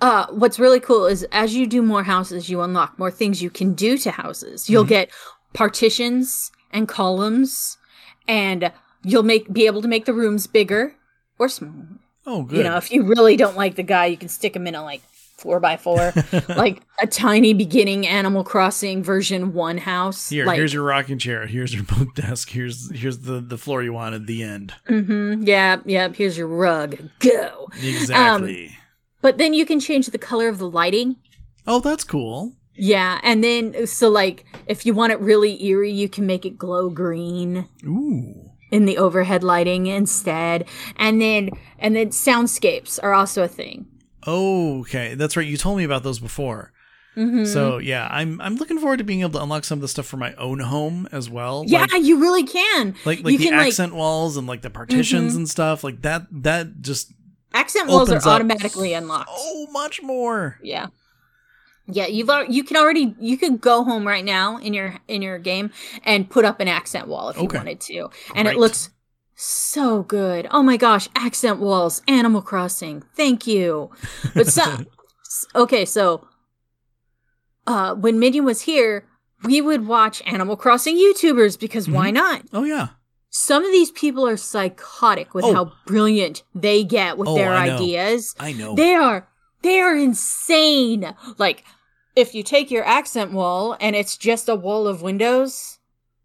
Uh, 0.00 0.26
what's 0.30 0.58
really 0.58 0.80
cool 0.80 1.06
is 1.06 1.22
as 1.30 1.54
you 1.54 1.66
do 1.66 1.80
more 1.82 2.02
houses, 2.02 2.48
you 2.48 2.60
unlock 2.60 2.98
more 2.98 3.10
things 3.10 3.42
you 3.42 3.50
can 3.50 3.74
do 3.74 3.96
to 3.98 4.10
houses. 4.10 4.68
You'll 4.68 4.82
mm-hmm. 4.82 4.88
get 4.88 5.10
partitions 5.52 6.50
and 6.72 6.88
columns, 6.88 7.78
and 8.26 8.72
you'll 9.04 9.22
make 9.22 9.52
be 9.52 9.66
able 9.66 9.82
to 9.82 9.88
make 9.88 10.06
the 10.06 10.14
rooms 10.14 10.46
bigger 10.46 10.96
or 11.38 11.48
smaller. 11.48 11.86
Oh, 12.26 12.42
good. 12.42 12.58
You 12.58 12.64
know, 12.64 12.76
if 12.76 12.90
you 12.92 13.02
really 13.02 13.36
don't 13.36 13.56
like 13.56 13.74
the 13.74 13.82
guy, 13.82 14.06
you 14.06 14.16
can 14.16 14.28
stick 14.28 14.54
him 14.54 14.66
in 14.66 14.74
a 14.74 14.82
like 14.82 15.02
four 15.42 15.60
by 15.60 15.76
four, 15.76 16.12
like 16.48 16.82
a 17.00 17.06
tiny 17.06 17.52
beginning 17.52 18.06
Animal 18.06 18.44
Crossing 18.44 19.02
version 19.02 19.52
one 19.52 19.76
house. 19.76 20.30
Here, 20.30 20.46
like, 20.46 20.56
here's 20.56 20.72
your 20.72 20.84
rocking 20.84 21.18
chair. 21.18 21.46
Here's 21.46 21.74
your 21.74 21.84
book 21.84 22.14
desk. 22.14 22.48
Here's 22.48 22.90
here's 22.96 23.18
the 23.18 23.40
the 23.40 23.58
floor 23.58 23.82
you 23.82 23.92
wanted. 23.92 24.26
The 24.26 24.42
end. 24.42 24.72
Mm-hmm. 24.88 25.42
Yeah, 25.42 25.80
yeah. 25.84 26.08
Here's 26.08 26.38
your 26.38 26.46
rug. 26.46 26.96
Go. 27.18 27.68
Exactly. 27.82 28.66
Um, 28.68 28.72
but 29.20 29.38
then 29.38 29.52
you 29.52 29.66
can 29.66 29.80
change 29.80 30.06
the 30.06 30.18
color 30.18 30.48
of 30.48 30.58
the 30.58 30.70
lighting. 30.70 31.16
Oh, 31.66 31.80
that's 31.80 32.04
cool. 32.04 32.52
Yeah, 32.74 33.20
and 33.22 33.44
then 33.44 33.86
so 33.86 34.08
like 34.08 34.46
if 34.66 34.86
you 34.86 34.94
want 34.94 35.12
it 35.12 35.20
really 35.20 35.62
eerie, 35.64 35.92
you 35.92 36.08
can 36.08 36.26
make 36.26 36.46
it 36.46 36.56
glow 36.56 36.88
green. 36.88 37.68
Ooh 37.84 38.48
in 38.72 38.86
the 38.86 38.96
overhead 38.96 39.44
lighting 39.44 39.86
instead 39.86 40.66
and 40.96 41.20
then 41.20 41.50
and 41.78 41.94
then 41.94 42.08
soundscapes 42.08 42.98
are 43.02 43.12
also 43.12 43.42
a 43.42 43.48
thing 43.48 43.86
Oh, 44.26 44.80
okay. 44.80 45.14
That's 45.14 45.36
right. 45.36 45.46
You 45.46 45.56
told 45.56 45.78
me 45.78 45.84
about 45.84 46.02
those 46.02 46.18
before. 46.18 46.72
Mm-hmm. 47.16 47.44
So 47.44 47.76
yeah, 47.76 48.08
I'm 48.10 48.40
I'm 48.40 48.56
looking 48.56 48.78
forward 48.78 48.96
to 48.98 49.04
being 49.04 49.20
able 49.20 49.32
to 49.32 49.42
unlock 49.42 49.64
some 49.64 49.78
of 49.78 49.82
the 49.82 49.88
stuff 49.88 50.06
for 50.06 50.16
my 50.16 50.34
own 50.36 50.60
home 50.60 51.06
as 51.12 51.28
well. 51.28 51.64
Yeah, 51.66 51.86
like, 51.92 52.02
you 52.02 52.20
really 52.20 52.44
can. 52.44 52.94
Like 53.04 53.22
like 53.22 53.32
you 53.32 53.38
the 53.38 53.44
can, 53.44 53.54
accent 53.54 53.92
like, 53.92 53.98
walls 53.98 54.38
and 54.38 54.46
like 54.46 54.62
the 54.62 54.70
partitions 54.70 55.32
mm-hmm. 55.32 55.40
and 55.40 55.48
stuff. 55.48 55.84
Like 55.84 56.00
that 56.02 56.22
that 56.30 56.80
just 56.80 57.12
accent 57.52 57.88
walls 57.88 58.10
are 58.10 58.26
automatically 58.26 58.94
unlocked. 58.94 59.28
So 59.28 59.66
much 59.72 60.00
more. 60.02 60.58
Yeah. 60.62 60.86
Yeah, 61.86 62.06
you've 62.06 62.30
you 62.48 62.64
can 62.64 62.76
already 62.78 63.14
you 63.18 63.36
could 63.36 63.60
go 63.60 63.84
home 63.84 64.06
right 64.06 64.24
now 64.24 64.56
in 64.56 64.72
your 64.72 64.94
in 65.08 65.20
your 65.20 65.38
game 65.38 65.70
and 66.04 66.30
put 66.30 66.46
up 66.46 66.60
an 66.60 66.68
accent 66.68 67.08
wall 67.08 67.28
if 67.28 67.36
you 67.36 67.48
wanted 67.52 67.80
to, 67.80 68.08
and 68.34 68.46
Great. 68.46 68.56
it 68.56 68.58
looks 68.58 68.90
so 69.42 70.02
good. 70.04 70.46
Oh 70.50 70.62
my 70.62 70.76
gosh, 70.76 71.08
accent 71.16 71.58
walls, 71.58 72.00
Animal 72.06 72.42
Crossing. 72.42 73.02
Thank 73.16 73.46
you. 73.46 73.90
But 74.34 74.46
so 74.46 74.84
okay, 75.54 75.84
so 75.84 76.26
uh 77.66 77.94
when 77.94 78.18
Minion 78.18 78.44
was 78.44 78.62
here, 78.62 79.06
we 79.42 79.60
would 79.60 79.86
watch 79.86 80.22
Animal 80.26 80.56
Crossing 80.56 80.96
YouTubers 80.96 81.58
because 81.58 81.86
mm-hmm. 81.86 81.96
why 81.96 82.10
not? 82.10 82.42
Oh 82.52 82.64
yeah. 82.64 82.88
Some 83.30 83.64
of 83.64 83.72
these 83.72 83.90
people 83.90 84.28
are 84.28 84.36
psychotic 84.36 85.34
with 85.34 85.44
oh. 85.46 85.54
how 85.54 85.72
brilliant 85.86 86.42
they 86.54 86.84
get 86.84 87.16
with 87.16 87.28
oh, 87.28 87.34
their 87.34 87.52
I 87.52 87.70
ideas. 87.70 88.34
I 88.38 88.52
know. 88.52 88.74
They 88.74 88.94
are 88.94 89.28
they 89.62 89.80
are 89.80 89.96
insane. 89.96 91.14
Like 91.38 91.64
if 92.14 92.34
you 92.34 92.42
take 92.42 92.70
your 92.70 92.84
accent 92.84 93.32
wall 93.32 93.76
and 93.80 93.96
it's 93.96 94.16
just 94.16 94.48
a 94.48 94.54
wall 94.54 94.86
of 94.86 95.02
windows, 95.02 95.78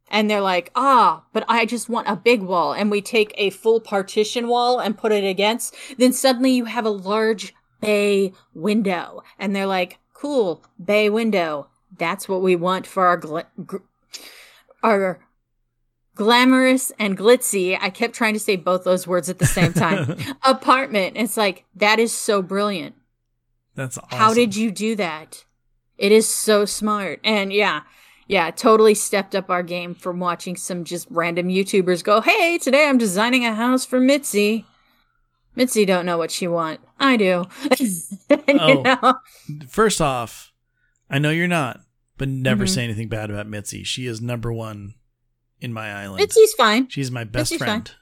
and 0.10 0.30
they're 0.30 0.42
like, 0.42 0.72
ah, 0.76 1.24
but 1.34 1.44
I 1.48 1.66
just 1.66 1.90
want 1.90 2.08
a 2.08 2.16
big 2.16 2.42
wall. 2.42 2.74
And 2.74 2.90
we 2.90 3.02
take 3.02 3.34
a 3.38 3.50
full 3.50 3.80
partition 3.80 4.48
wall 4.48 4.80
and 4.80 4.98
put 4.98 5.12
it 5.12 5.24
against. 5.24 5.76
Then 5.98 6.14
suddenly 6.14 6.52
you 6.52 6.66
have 6.66 6.86
a 6.86 6.90
large 6.90 7.54
bay 7.82 8.34
window. 8.54 9.24
And 9.38 9.56
they're 9.56 9.66
like, 9.66 10.00
cool, 10.14 10.64
bay 10.84 11.10
window. 11.10 11.68
That's 11.98 12.30
what 12.30 12.42
we 12.42 12.56
want 12.56 12.88
for 12.88 13.08
our, 13.08 13.20
gl- 13.20 13.46
gr- 13.66 13.78
our 14.84 15.20
glamorous 16.16 16.92
and 16.98 17.18
glitzy. 17.18 17.78
I 17.80 17.90
kept 17.90 18.14
trying 18.14 18.34
to 18.34 18.40
say 18.40 18.56
both 18.56 18.84
those 18.84 19.08
words 19.08 19.30
at 19.30 19.40
the 19.40 19.46
same 19.46 19.74
time. 19.74 20.18
Apartment. 20.44 21.18
It's 21.18 21.38
like, 21.38 21.66
that 21.76 22.00
is 22.00 22.14
so 22.14 22.42
brilliant. 22.42 22.96
That's 23.76 23.98
awesome. 23.98 24.18
How 24.18 24.34
did 24.34 24.56
you 24.56 24.72
do 24.72 24.96
that? 24.96 25.46
It 25.98 26.12
is 26.12 26.28
so 26.28 26.66
smart. 26.66 27.20
And 27.24 27.52
yeah, 27.52 27.82
yeah, 28.28 28.52
totally 28.52 28.94
stepped 28.94 29.36
up 29.36 29.50
our 29.50 29.64
game 29.64 29.96
from 29.96 30.20
watching 30.20 30.56
some 30.56 30.84
just 30.84 31.08
random 31.10 31.48
YouTubers 31.48 32.04
go, 32.04 32.22
"Hey, 32.22 32.58
today 32.58 32.88
I'm 32.88 32.98
designing 32.98 33.46
a 33.46 33.54
house 33.54 33.86
for 33.86 34.00
Mitzi." 34.00 34.66
Mitzi 35.56 35.86
don't 35.86 36.06
know 36.06 36.18
what 36.18 36.30
she 36.30 36.48
want. 36.48 36.82
I 37.00 37.18
do. 37.18 37.46
oh, 38.48 38.82
know? 38.84 39.16
First 39.68 40.02
off, 40.02 40.52
I 41.10 41.18
know 41.18 41.32
you're 41.32 41.48
not, 41.48 41.80
but 42.18 42.28
never 42.28 42.66
mm-hmm. 42.66 42.74
say 42.74 42.84
anything 42.84 43.10
bad 43.10 43.32
about 43.32 43.48
Mitzi. 43.48 43.84
She 43.84 44.06
is 44.06 44.22
number 44.22 44.54
one 44.54 44.94
in 45.60 45.74
my 45.74 45.92
island. 45.92 46.20
Mitzi's 46.20 46.54
fine. 46.54 46.88
She's 46.90 47.10
my 47.10 47.24
best 47.24 47.52
Mitzi's 47.52 47.58
friend. 47.58 47.88
Fine. 47.88 47.98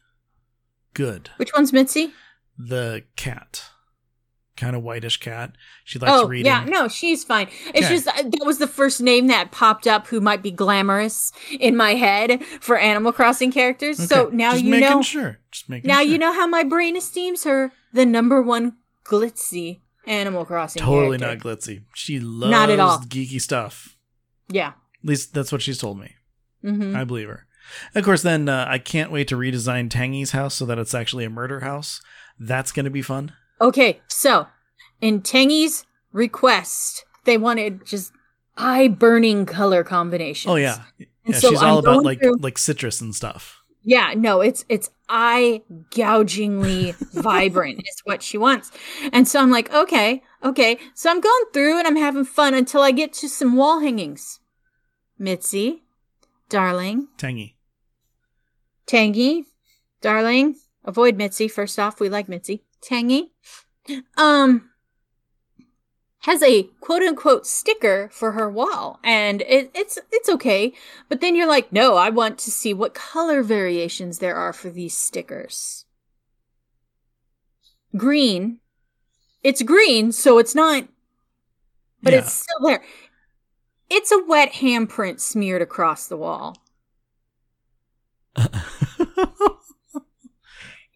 Good. 0.94 1.30
Which 1.38 1.54
one's 1.54 1.72
Mitzi? 1.72 2.14
The 2.58 3.04
cat 3.16 3.70
kind 4.58 4.76
of 4.76 4.84
whitish 4.84 5.18
cat. 5.18 5.56
She 5.84 6.00
likes 6.00 6.12
oh, 6.14 6.28
reading. 6.28 6.46
Yeah, 6.46 6.66
no, 6.66 6.88
she's 6.88 7.24
fine. 7.24 7.48
It's 7.68 7.86
okay. 7.86 7.96
just 7.96 8.08
uh, 8.08 8.24
that 8.24 8.46
was 8.46 8.58
the 8.58 8.68
first 8.68 9.02
name 9.02 9.28
that 9.28 9.52
popped 9.52 9.88
up 9.88 10.08
who 10.08 10.22
might 10.22 10.42
be 10.42 10.52
glamorous 10.52 11.32
in 11.60 11.76
my 11.76 11.96
head 11.96 12.44
for 12.62 12.78
Animal 12.78 13.12
Crossing 13.12 13.52
characters. 13.52 14.00
Okay. 14.00 14.08
So 14.08 14.30
now 14.32 14.52
just 14.52 14.64
you 14.64 14.72
know. 14.72 14.80
Just 14.80 14.90
making 14.90 15.02
sure. 15.04 15.40
Just 15.52 15.70
making 15.70 15.90
sure. 15.90 15.96
now 15.96 16.02
sure. 16.02 16.12
you 16.12 16.18
know 16.18 16.34
how 16.34 16.48
my 16.48 16.64
brain 16.64 16.96
esteems 16.96 17.44
her 17.44 17.72
the 17.94 18.06
number 18.06 18.42
one 18.42 18.78
glitzy 19.04 19.82
Animal 20.08 20.46
Crossing. 20.46 20.82
Totally 20.82 21.18
character. 21.18 21.48
not 21.50 21.58
glitzy. 21.58 21.84
She 21.94 22.20
loves 22.20 22.52
not 22.52 22.70
at 22.70 22.80
all. 22.80 23.00
geeky 23.00 23.42
stuff. 23.42 23.98
Yeah. 24.48 24.70
At 24.70 25.10
least 25.10 25.34
that's 25.34 25.52
what 25.52 25.62
she's 25.62 25.78
told 25.78 26.00
me. 26.00 26.16
Mm-hmm. 26.64 26.96
I 26.96 27.04
believe 27.04 27.28
her. 27.28 27.46
of 27.94 28.04
course, 28.04 28.22
then 28.22 28.50
uh, 28.50 28.66
I 28.68 28.78
can't 28.78 29.12
wait 29.12 29.28
to 29.28 29.36
redesign 29.36 29.90
Tangy's 29.90 30.32
house 30.32 30.56
so 30.56 30.66
that 30.66 30.80
it's 30.80 30.94
actually 30.94 31.26
a 31.26 31.30
murder 31.30 31.60
house. 31.60 32.02
That's 32.40 32.72
going 32.72 32.86
to 32.86 32.92
be 32.92 33.02
fun. 33.02 33.34
Okay, 33.62 34.02
so 34.08 34.48
in 35.02 35.22
Tangy's 35.22 35.86
request, 36.12 37.06
they 37.26 37.38
wanted 37.38 37.86
just 37.86 38.12
eye 38.58 38.88
burning 38.88 39.46
color 39.46 39.84
combinations. 39.84 40.52
Oh 40.52 40.56
yeah, 40.56 40.84
yeah 40.98 41.38
so 41.38 41.50
she's 41.50 41.62
all 41.62 41.80
I'm 41.80 41.86
about 41.86 42.04
like 42.04 42.22
through, 42.22 42.38
like 42.38 42.58
citrus 42.58 43.02
and 43.02 43.14
stuff. 43.14 43.62
Yeah, 43.84 44.14
no, 44.16 44.42
it's 44.42 44.66
it's 44.68 44.90
eye 45.10 45.62
gougingly 45.92 46.96
vibrant 47.14 47.80
is 47.80 48.02
what 48.04 48.24
she 48.24 48.38
wants. 48.38 48.72
And 49.14 49.28
so 49.28 49.40
I'm 49.40 49.52
like, 49.52 49.74
okay, 49.74 50.24
okay. 50.44 50.78
So 50.94 51.10
I'm 51.10 51.22
going 51.22 51.44
through 51.54 51.78
and 51.78 51.88
I'm 51.88 51.96
having 51.96 52.26
fun 52.26 52.54
until 52.54 52.82
I 52.82 52.92
get 52.92 53.14
to 53.14 53.30
some 53.30 53.56
wall 53.56 53.80
hangings. 53.80 54.40
Mitzi, 55.18 55.84
darling. 56.50 57.08
Tangy. 57.18 57.58
Tangy, 58.86 59.46
darling. 60.02 60.56
Avoid 60.84 61.18
Mitzi. 61.18 61.48
First 61.48 61.80
off, 61.80 62.00
we 62.00 62.10
like 62.10 62.28
Mitzi. 62.28 62.64
Tangy. 62.86 63.32
Um, 64.18 64.70
has 66.26 66.42
a 66.42 66.64
quote 66.82 67.04
unquote 67.04 67.46
sticker 67.46 68.10
for 68.12 68.32
her 68.32 68.50
wall 68.50 69.00
and 69.04 69.42
it, 69.44 69.70
it's 69.76 70.00
it's 70.12 70.30
okay. 70.30 70.74
But 71.08 71.22
then 71.22 71.36
you're 71.36 71.48
like 71.48 71.72
no 71.72 71.98
i 71.98 72.10
want 72.10 72.40
to 72.40 72.52
see 72.52 72.74
what 72.74 72.96
color 72.96 73.44
variations 73.44 74.20
there 74.20 74.36
are 74.36 74.54
for 74.54 74.70
these 74.70 74.96
stickers. 74.96 75.86
Green. 77.96 78.60
It's 79.44 79.62
green 79.62 80.12
so 80.12 80.40
it's 80.40 80.56
not 80.56 80.88
but 82.02 82.14
yeah. 82.14 82.20
it's 82.20 82.34
still 82.34 82.68
there. 82.68 82.84
It's 83.90 84.12
a 84.12 84.24
wet 84.28 84.54
handprint 84.54 85.20
smeared 85.20 85.62
across 85.62 86.08
the 86.08 86.18
wall 86.18 86.58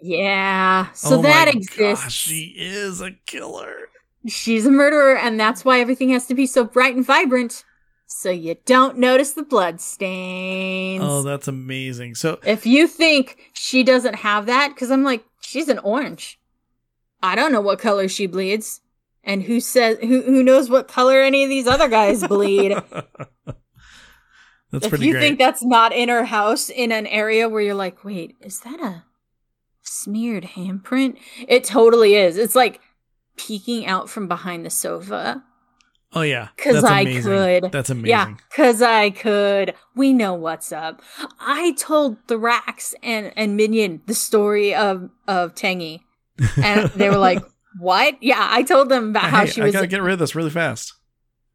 yeah 0.02 0.92
so 0.94 1.20
oh 1.20 1.22
that 1.22 1.48
exists 1.54 2.04
gosh, 2.04 2.14
she 2.14 2.54
is 2.58 3.02
a 3.02 3.12
killer 3.26 3.90
She's 4.28 4.66
a 4.66 4.72
murderer, 4.72 5.16
and 5.16 5.40
that's 5.40 5.64
why 5.64 5.80
everything 5.80 6.10
has 6.10 6.26
to 6.28 6.36
be 6.36 6.46
so 6.46 6.66
bright 6.66 6.96
and 6.96 7.06
vibrant. 7.06 7.64
So 8.06 8.30
you 8.30 8.58
don't 8.66 8.98
notice 8.98 9.34
the 9.34 9.44
blood 9.44 9.80
stains. 9.80 11.04
Oh, 11.06 11.22
that's 11.22 11.48
amazing. 11.48 12.16
So 12.16 12.40
if 12.44 12.66
you 12.66 12.88
think 12.88 13.52
she 13.54 13.84
doesn't 13.84 14.16
have 14.16 14.48
that, 14.48 14.70
because 14.70 14.92
I'm 14.92 15.04
like, 15.04 15.24
she's 15.42 15.70
an 15.70 15.80
orange. 15.80 16.40
I 17.22 17.36
don't 17.36 17.52
know 17.52 17.62
what 17.62 17.80
color 17.80 18.08
she 18.08 18.28
bleeds. 18.28 18.82
And 19.24 19.44
who 19.44 19.60
says 19.60 19.98
who 20.00 20.22
who 20.22 20.44
knows 20.44 20.70
what 20.70 20.88
color 20.88 21.22
any 21.22 21.44
of 21.44 21.50
these 21.50 21.68
other 21.68 21.88
guys 21.88 22.26
bleed? 22.26 22.72
That's 24.72 24.86
pretty 24.86 24.86
if 24.86 24.90
pretty 24.90 25.06
you 25.06 25.14
great. 25.14 25.22
think 25.22 25.40
that's 25.40 25.64
not 25.64 25.94
in 25.94 26.10
her 26.10 26.26
house 26.26 26.70
in 26.70 26.92
an 26.92 27.08
area 27.08 27.50
where 27.50 27.60
you're 27.60 27.74
like, 27.74 28.04
wait, 28.06 28.36
is 28.40 28.60
that 28.60 28.80
a 28.80 29.04
smeared 29.90 30.44
handprint? 30.44 31.18
It 31.48 31.64
totally 31.64 32.16
is. 32.16 32.38
It's 32.38 32.56
like 32.56 32.80
peeking 33.38 33.86
out 33.86 34.10
from 34.10 34.28
behind 34.28 34.66
the 34.66 34.70
sofa. 34.70 35.44
oh 36.14 36.22
yeah, 36.22 36.50
because 36.56 36.84
I 36.84 37.02
amazing. 37.02 37.24
could. 37.24 37.72
That's 37.72 37.90
amazing. 37.90 38.10
Yeah, 38.10 38.34
cause 38.56 38.82
I 38.82 39.10
could. 39.12 39.74
We 39.96 40.14
know 40.14 40.34
what's 40.34 40.72
up. 40.72 41.02
I 41.40 41.74
told 41.78 42.18
Thrax 42.28 42.94
and 43.04 43.32
and 43.36 43.56
Minion 43.58 44.02
the 44.08 44.14
story 44.16 44.74
of 44.76 45.10
of 45.28 45.56
Tangy, 45.56 46.04
and 46.62 46.90
they 46.92 47.10
were 47.10 47.18
like, 47.18 47.44
"What?" 47.80 48.22
Yeah, 48.22 48.48
I 48.50 48.64
told 48.64 48.90
them 48.90 49.10
about 49.10 49.30
how 49.30 49.46
she 49.46 49.62
I 49.62 49.66
was. 49.66 49.74
gotta 49.74 49.88
get 49.88 50.02
rid 50.02 50.14
of 50.14 50.20
this 50.20 50.36
really 50.36 50.50
fast. 50.50 50.94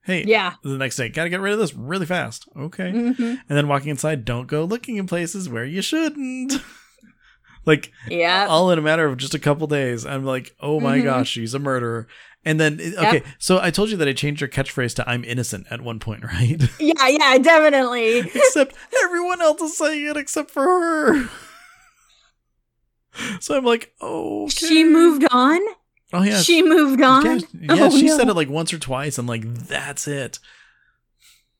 Hey, 0.07 0.22
yeah. 0.26 0.55
The 0.62 0.76
next 0.76 0.97
day, 0.97 1.09
gotta 1.09 1.30
get 1.30 1.41
rid 1.41 1.55
of 1.55 1.59
this 1.59 1.74
really 1.74 2.05
fast. 2.07 2.47
Okay. 2.57 2.91
hmm 2.93 3.22
And 3.22 3.45
then 3.49 3.68
walking 3.68 3.89
inside, 3.89 4.24
don't 4.26 4.47
go 4.47 4.62
looking 4.64 4.97
in 4.97 5.07
places 5.07 5.49
where 5.49 5.64
you 5.64 5.80
shouldn't. 5.82 6.53
like 7.66 7.92
Yeah. 8.08 8.46
all 8.48 8.70
in 8.70 8.78
a 8.78 8.82
matter 8.82 9.06
of 9.06 9.16
just 9.16 9.34
a 9.34 9.38
couple 9.38 9.66
days. 9.66 10.04
I'm 10.06 10.24
like, 10.24 10.54
oh 10.60 10.80
my 10.80 10.98
Mhm. 10.98 11.04
gosh, 11.04 11.30
she's 11.30 11.54
a 11.54 11.58
murderer. 11.58 12.06
And 12.46 12.60
then 12.60 12.78
okay, 12.98 13.22
so 13.38 13.58
I 13.58 13.70
told 13.70 13.88
you 13.90 13.96
that 13.96 14.06
I 14.08 14.12
changed 14.12 14.40
her 14.42 14.48
catchphrase 14.48 14.94
to 14.96 15.08
"I'm 15.08 15.24
innocent" 15.24 15.66
at 15.70 15.80
one 15.80 15.98
point, 15.98 16.24
right? 16.32 16.60
Yeah. 16.78 17.08
Yeah. 17.08 17.38
Definitely. 17.38 18.18
except 18.34 18.76
everyone 19.02 19.40
else 19.40 19.62
is 19.62 19.76
saying 19.78 20.06
it 20.10 20.16
except 20.18 20.50
for 20.50 20.62
her. 20.62 21.28
so 23.40 23.56
I'm 23.56 23.64
like, 23.64 23.94
oh, 24.00 24.48
She 24.48 24.84
moved 24.84 25.24
on. 25.30 25.60
Oh 26.12 26.22
yeah, 26.22 26.40
she 26.42 26.62
moved 26.62 27.02
on. 27.02 27.24
Yeah, 27.24 27.38
yeah, 27.54 27.76
Oh, 27.86 27.90
she 27.90 28.06
no. 28.06 28.16
said 28.16 28.28
it 28.28 28.34
like 28.34 28.48
once 28.48 28.72
or 28.72 28.78
twice, 28.78 29.18
and 29.18 29.26
like 29.26 29.42
that's 29.54 30.06
it. 30.06 30.38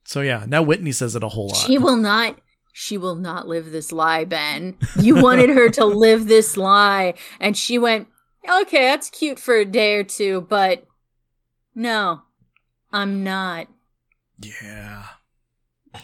So 0.05 0.21
yeah, 0.21 0.45
now 0.47 0.61
Whitney 0.61 0.91
says 0.93 1.15
it 1.15 1.23
a 1.23 1.27
whole 1.29 1.47
lot. 1.47 1.57
She 1.65 1.77
will 1.77 1.97
not. 1.97 2.37
She 2.77 2.97
will 2.97 3.15
not 3.15 3.47
live 3.47 3.71
this 3.71 3.93
lie, 3.93 4.25
Ben. 4.25 4.75
You 4.99 5.15
wanted 5.21 5.49
her 5.49 5.69
to 5.69 5.85
live 6.05 6.27
this 6.27 6.57
lie, 6.57 7.13
and 7.39 7.55
she 7.55 7.77
went, 7.79 8.09
"Okay, 8.49 8.81
that's 8.81 9.09
cute 9.09 9.39
for 9.39 9.55
a 9.55 9.63
day 9.63 9.93
or 9.95 10.03
two, 10.03 10.41
but 10.49 10.85
no, 11.73 12.23
I'm 12.91 13.23
not." 13.23 13.67
yeah. 14.41 15.05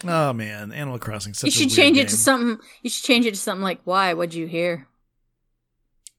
Oh 0.02 0.32
man, 0.32 0.72
Animal 0.72 0.98
Crossing. 0.98 1.34
Such 1.34 1.48
you 1.48 1.50
should 1.50 1.76
change 1.76 1.98
it 1.98 2.00
game. 2.00 2.06
to 2.06 2.16
something. 2.16 2.66
You 2.80 2.88
should 2.88 3.04
change 3.04 3.26
it 3.26 3.34
to 3.34 3.40
something 3.40 3.62
like, 3.62 3.82
"Why? 3.84 4.14
What'd 4.14 4.32
you 4.32 4.46
hear?" 4.46 4.88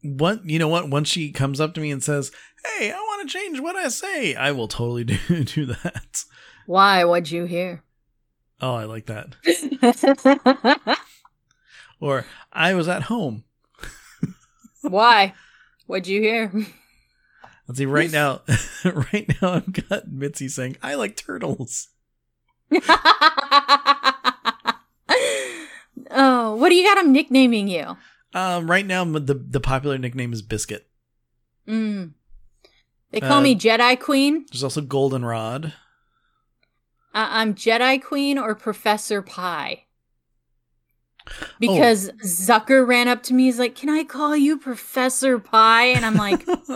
What 0.04 0.45
you 0.45 0.60
know? 0.60 0.68
What 0.68 0.88
once 0.88 1.10
she 1.10 1.32
comes 1.32 1.60
up 1.60 1.74
to 1.74 1.82
me 1.82 1.89
and 1.89 2.04
says, 2.04 2.32
"Hey, 2.78 2.91
I 2.91 2.95
want 2.99 3.28
to 3.28 3.34
change 3.36 3.60
what 3.60 3.76
I 3.76 3.88
say," 3.88 4.36
I 4.36 4.51
will 4.51 4.68
totally 4.68 5.04
do 5.06 5.43
do 5.45 5.66
that. 5.66 6.26
Why? 6.68 7.04
What'd 7.06 7.32
you 7.32 7.45
hear? 7.45 7.84
Oh, 8.64 8.76
I 8.76 8.86
like 8.86 9.07
that. 9.07 9.36
Or 11.99 12.26
I 12.51 12.74
was 12.74 12.88
at 12.89 13.03
home. 13.03 13.43
Why? 14.82 15.34
What'd 15.88 16.07
you 16.07 16.22
hear? 16.22 16.51
Let's 17.68 17.78
see. 17.78 17.86
Right 17.86 18.11
now, 18.22 18.41
right 18.86 19.30
now, 19.41 19.53
I've 19.53 19.72
got 19.89 20.11
Mitzi 20.11 20.49
saying, 20.49 20.76
"I 20.84 20.95
like 20.95 21.16
turtles." 21.16 21.88
oh, 26.11 26.55
what 26.59 26.70
do 26.70 26.76
you 26.76 26.84
got 26.84 26.97
I'm 26.97 27.14
nicknaming 27.14 27.68
you? 27.70 27.95
Um, 28.34 28.70
right 28.70 28.86
now, 28.86 29.05
the 29.05 29.36
the 29.36 29.59
popular 29.61 29.97
nickname 29.97 30.34
is 30.34 30.41
Biscuit. 30.41 30.88
Mm. 31.68 32.14
They 33.11 33.22
call 33.22 33.38
Uh, 33.38 33.41
me 33.41 33.55
Jedi 33.55 33.97
Queen. 33.99 34.45
There's 34.51 34.64
also 34.64 34.82
Goldenrod. 34.82 35.74
Uh, 37.14 37.28
I'm 37.30 37.53
Jedi 37.53 38.01
Queen 38.01 38.39
or 38.39 38.55
Professor 38.55 39.22
Pie. 39.22 39.84
Oh. 41.28 41.47
Because 41.59 42.09
Zucker 42.24 42.86
ran 42.86 43.07
up 43.07 43.22
to 43.24 43.36
me, 43.36 43.43
he's 43.43 43.59
like, 43.59 43.76
Can 43.76 43.89
I 43.89 44.03
call 44.03 44.36
you 44.36 44.57
Professor 44.57 45.38
Pie? 45.38 45.86
And 45.86 46.05
I'm 46.05 46.16
like, 46.16 46.43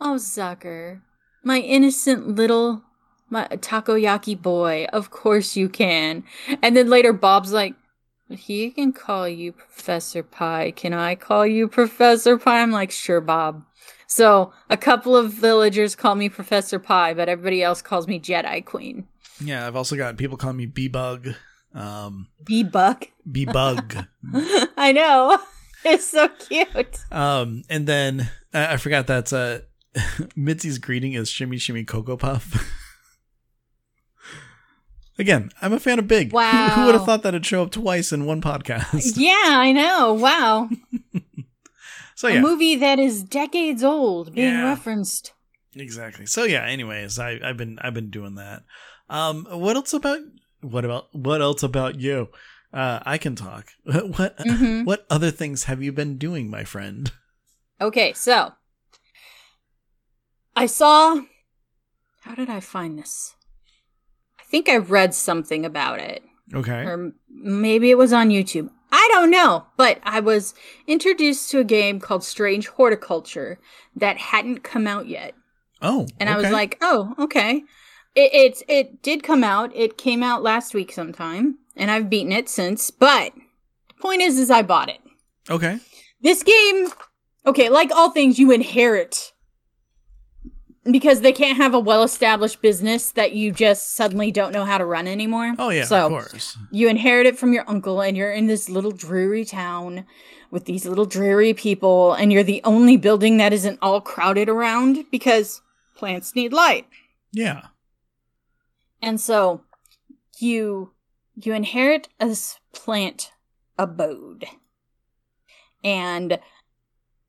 Oh, 0.00 0.16
Zucker, 0.16 1.02
my 1.44 1.58
innocent 1.58 2.26
little 2.26 2.82
my 3.30 3.46
takoyaki 3.46 4.40
boy. 4.40 4.86
Of 4.92 5.10
course 5.10 5.56
you 5.56 5.68
can. 5.68 6.24
And 6.60 6.76
then 6.76 6.90
later, 6.90 7.12
Bob's 7.12 7.52
like, 7.52 7.74
He 8.28 8.70
can 8.70 8.92
call 8.92 9.28
you 9.28 9.52
Professor 9.52 10.24
Pie. 10.24 10.72
Can 10.72 10.92
I 10.92 11.14
call 11.14 11.46
you 11.46 11.68
Professor 11.68 12.36
Pie? 12.38 12.60
I'm 12.60 12.72
like, 12.72 12.90
Sure, 12.90 13.20
Bob. 13.20 13.64
So 14.08 14.52
a 14.68 14.76
couple 14.76 15.16
of 15.16 15.32
villagers 15.32 15.94
call 15.94 16.16
me 16.16 16.28
Professor 16.28 16.78
Pie, 16.78 17.14
but 17.14 17.28
everybody 17.30 17.62
else 17.62 17.80
calls 17.80 18.08
me 18.08 18.20
Jedi 18.20 18.62
Queen. 18.62 19.06
Yeah, 19.44 19.66
I've 19.66 19.76
also 19.76 19.96
got 19.96 20.16
people 20.16 20.36
calling 20.36 20.56
me 20.56 20.66
B 20.66 20.88
Bug. 20.88 21.28
Um, 21.74 22.28
B 22.44 22.62
Buck. 22.62 23.08
B 23.30 23.44
Bug. 23.44 23.96
I 24.76 24.92
know. 24.92 25.38
It's 25.84 26.06
so 26.06 26.28
cute. 26.28 27.00
um, 27.10 27.64
and 27.68 27.88
then 27.88 28.30
I 28.54 28.74
I 28.74 28.76
forgot 28.76 29.08
that 29.08 29.32
uh, 29.32 29.58
Mitzi's 30.36 30.78
greeting 30.78 31.14
is 31.14 31.28
Shimmy 31.28 31.58
Shimmy 31.58 31.82
Cocoa 31.82 32.16
Puff. 32.16 32.72
Again, 35.18 35.50
I'm 35.60 35.72
a 35.72 35.80
fan 35.80 35.98
of 35.98 36.08
Big. 36.08 36.32
Who- 36.32 36.38
Who, 36.38 36.86
would 36.86 36.94
have 36.94 37.04
thought 37.04 37.22
that'd 37.22 37.44
show 37.44 37.62
up 37.62 37.70
twice 37.70 38.12
in 38.12 38.24
one 38.24 38.40
podcast? 38.40 39.14
Yeah, 39.16 39.34
I 39.44 39.72
know. 39.72 40.14
Wow. 40.14 40.70
So 42.14 42.28
A 42.28 42.40
movie 42.40 42.76
that 42.76 42.98
is 43.00 43.22
decades 43.24 43.82
old 43.82 44.34
being 44.34 44.52
Yeah. 44.52 44.64
referenced. 44.64 45.32
exactly. 45.74 46.26
So 46.26 46.44
yeah. 46.44 46.64
Anyways, 46.64 47.18
I, 47.18 47.40
I've 47.42 47.56
been 47.56 47.78
I've 47.82 47.94
been 47.94 48.10
doing 48.10 48.36
that. 48.36 48.62
Um, 49.12 49.46
what 49.50 49.76
else 49.76 49.92
about 49.92 50.20
what 50.62 50.84
about 50.84 51.14
what 51.14 51.42
else 51.42 51.62
about 51.62 52.00
you? 52.00 52.28
Uh, 52.72 53.00
I 53.04 53.18
can 53.18 53.36
talk. 53.36 53.66
What 53.84 54.38
Mhm. 54.38 54.84
what 54.86 55.04
other 55.10 55.30
things 55.30 55.64
have 55.64 55.82
you 55.82 55.92
been 55.92 56.16
doing, 56.18 56.48
my 56.50 56.64
friend? 56.64 57.12
Okay, 57.80 58.12
so 58.14 58.52
I 60.56 60.66
saw. 60.66 61.20
How 62.22 62.34
did 62.34 62.48
I 62.48 62.60
find 62.60 62.98
this? 62.98 63.34
I 64.40 64.44
think 64.44 64.68
I 64.68 64.76
read 64.76 65.14
something 65.14 65.64
about 65.64 65.98
it. 65.98 66.22
Okay. 66.54 66.84
or 66.84 67.12
maybe 67.30 67.90
it 67.90 67.96
was 67.96 68.12
on 68.12 68.28
YouTube. 68.28 68.68
I 68.90 69.08
don't 69.12 69.30
know, 69.30 69.64
but 69.78 70.00
I 70.02 70.20
was 70.20 70.52
introduced 70.86 71.50
to 71.50 71.60
a 71.60 71.64
game 71.64 71.98
called 71.98 72.24
Strange 72.24 72.68
Horticulture 72.68 73.58
that 73.96 74.18
hadn't 74.18 74.62
come 74.62 74.86
out 74.86 75.06
yet, 75.08 75.34
Oh, 75.80 76.06
and 76.20 76.28
I 76.28 76.36
was 76.36 76.50
like, 76.50 76.76
"Oh, 76.82 77.14
okay." 77.18 77.64
It 78.14 78.30
it 78.34 78.62
it 78.68 79.02
did 79.02 79.22
come 79.22 79.42
out. 79.44 79.74
It 79.74 79.96
came 79.96 80.22
out 80.22 80.42
last 80.42 80.74
week 80.74 80.92
sometime, 80.92 81.58
and 81.76 81.90
I've 81.90 82.10
beaten 82.10 82.32
it 82.32 82.48
since. 82.48 82.90
But 82.90 83.32
the 83.88 83.94
point 84.00 84.22
is, 84.22 84.38
is 84.38 84.50
I 84.50 84.62
bought 84.62 84.88
it. 84.88 85.00
okay. 85.50 85.78
This 86.20 86.42
game, 86.44 86.88
okay, 87.46 87.68
like 87.68 87.90
all 87.90 88.10
things, 88.10 88.38
you 88.38 88.52
inherit 88.52 89.32
because 90.90 91.20
they 91.20 91.32
can't 91.32 91.56
have 91.56 91.74
a 91.74 91.78
well-established 91.80 92.60
business 92.60 93.12
that 93.12 93.32
you 93.32 93.52
just 93.52 93.94
suddenly 93.94 94.30
don't 94.32 94.52
know 94.52 94.64
how 94.64 94.78
to 94.78 94.84
run 94.84 95.06
anymore. 95.08 95.54
Oh 95.58 95.70
yeah, 95.70 95.84
so 95.84 96.06
of 96.06 96.10
course. 96.10 96.56
you 96.72 96.88
inherit 96.88 97.26
it 97.26 97.38
from 97.38 97.52
your 97.52 97.64
uncle 97.68 98.00
and 98.00 98.16
you're 98.16 98.32
in 98.32 98.46
this 98.46 98.68
little 98.68 98.90
dreary 98.90 99.44
town 99.44 100.04
with 100.50 100.64
these 100.64 100.84
little 100.86 101.04
dreary 101.06 101.54
people 101.54 102.12
and 102.14 102.32
you're 102.32 102.42
the 102.42 102.60
only 102.64 102.96
building 102.96 103.36
that 103.38 103.52
isn't 103.52 103.78
all 103.80 104.00
crowded 104.00 104.48
around 104.48 105.04
because 105.10 105.60
plants 105.96 106.34
need 106.34 106.52
light 106.52 106.86
Yeah. 107.32 107.62
And 109.02 109.20
so 109.20 109.62
you 110.38 110.92
you 111.34 111.52
inherit 111.52 112.08
a 112.20 112.36
plant 112.72 113.32
abode. 113.78 114.46
And 115.82 116.38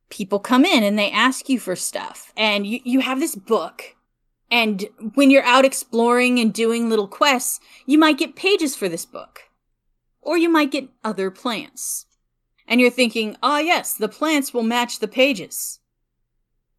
people 0.09 0.39
come 0.39 0.65
in 0.65 0.83
and 0.83 0.99
they 0.99 1.09
ask 1.09 1.49
you 1.49 1.59
for 1.59 1.75
stuff. 1.75 2.31
And 2.37 2.67
you, 2.67 2.79
you 2.83 2.99
have 2.99 3.19
this 3.19 3.35
book. 3.35 3.95
And 4.51 4.85
when 5.15 5.31
you're 5.31 5.45
out 5.45 5.65
exploring 5.65 6.39
and 6.39 6.53
doing 6.53 6.89
little 6.89 7.07
quests 7.07 7.59
you 7.87 7.97
might 7.97 8.19
get 8.19 8.35
pages 8.35 8.75
for 8.75 8.87
this 8.87 9.05
book. 9.05 9.41
Or 10.21 10.37
you 10.37 10.49
might 10.49 10.71
get 10.71 10.89
other 11.03 11.31
plants. 11.31 12.05
And 12.67 12.79
you're 12.79 12.91
thinking 12.91 13.35
ah 13.41 13.59
yes 13.59 13.93
the 13.93 14.09
plants 14.09 14.53
will 14.53 14.63
match 14.63 14.99
the 14.99 15.07
pages 15.07 15.79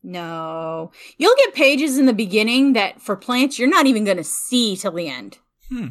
no 0.05 0.93
you'll 1.19 1.35
get 1.39 1.55
pages 1.55 1.99
in 1.99 2.07
the 2.07 2.13
beginning 2.13 2.75
that 2.75 3.01
for 3.01 3.17
plants 3.17 3.59
you're 3.59 3.69
not 3.69 3.87
even 3.87 4.05
going 4.05 4.17
to 4.17 4.25
see 4.25 4.77
till 4.77 4.93
the 4.93 5.09
end 5.09 5.39
Hmm. 5.71 5.89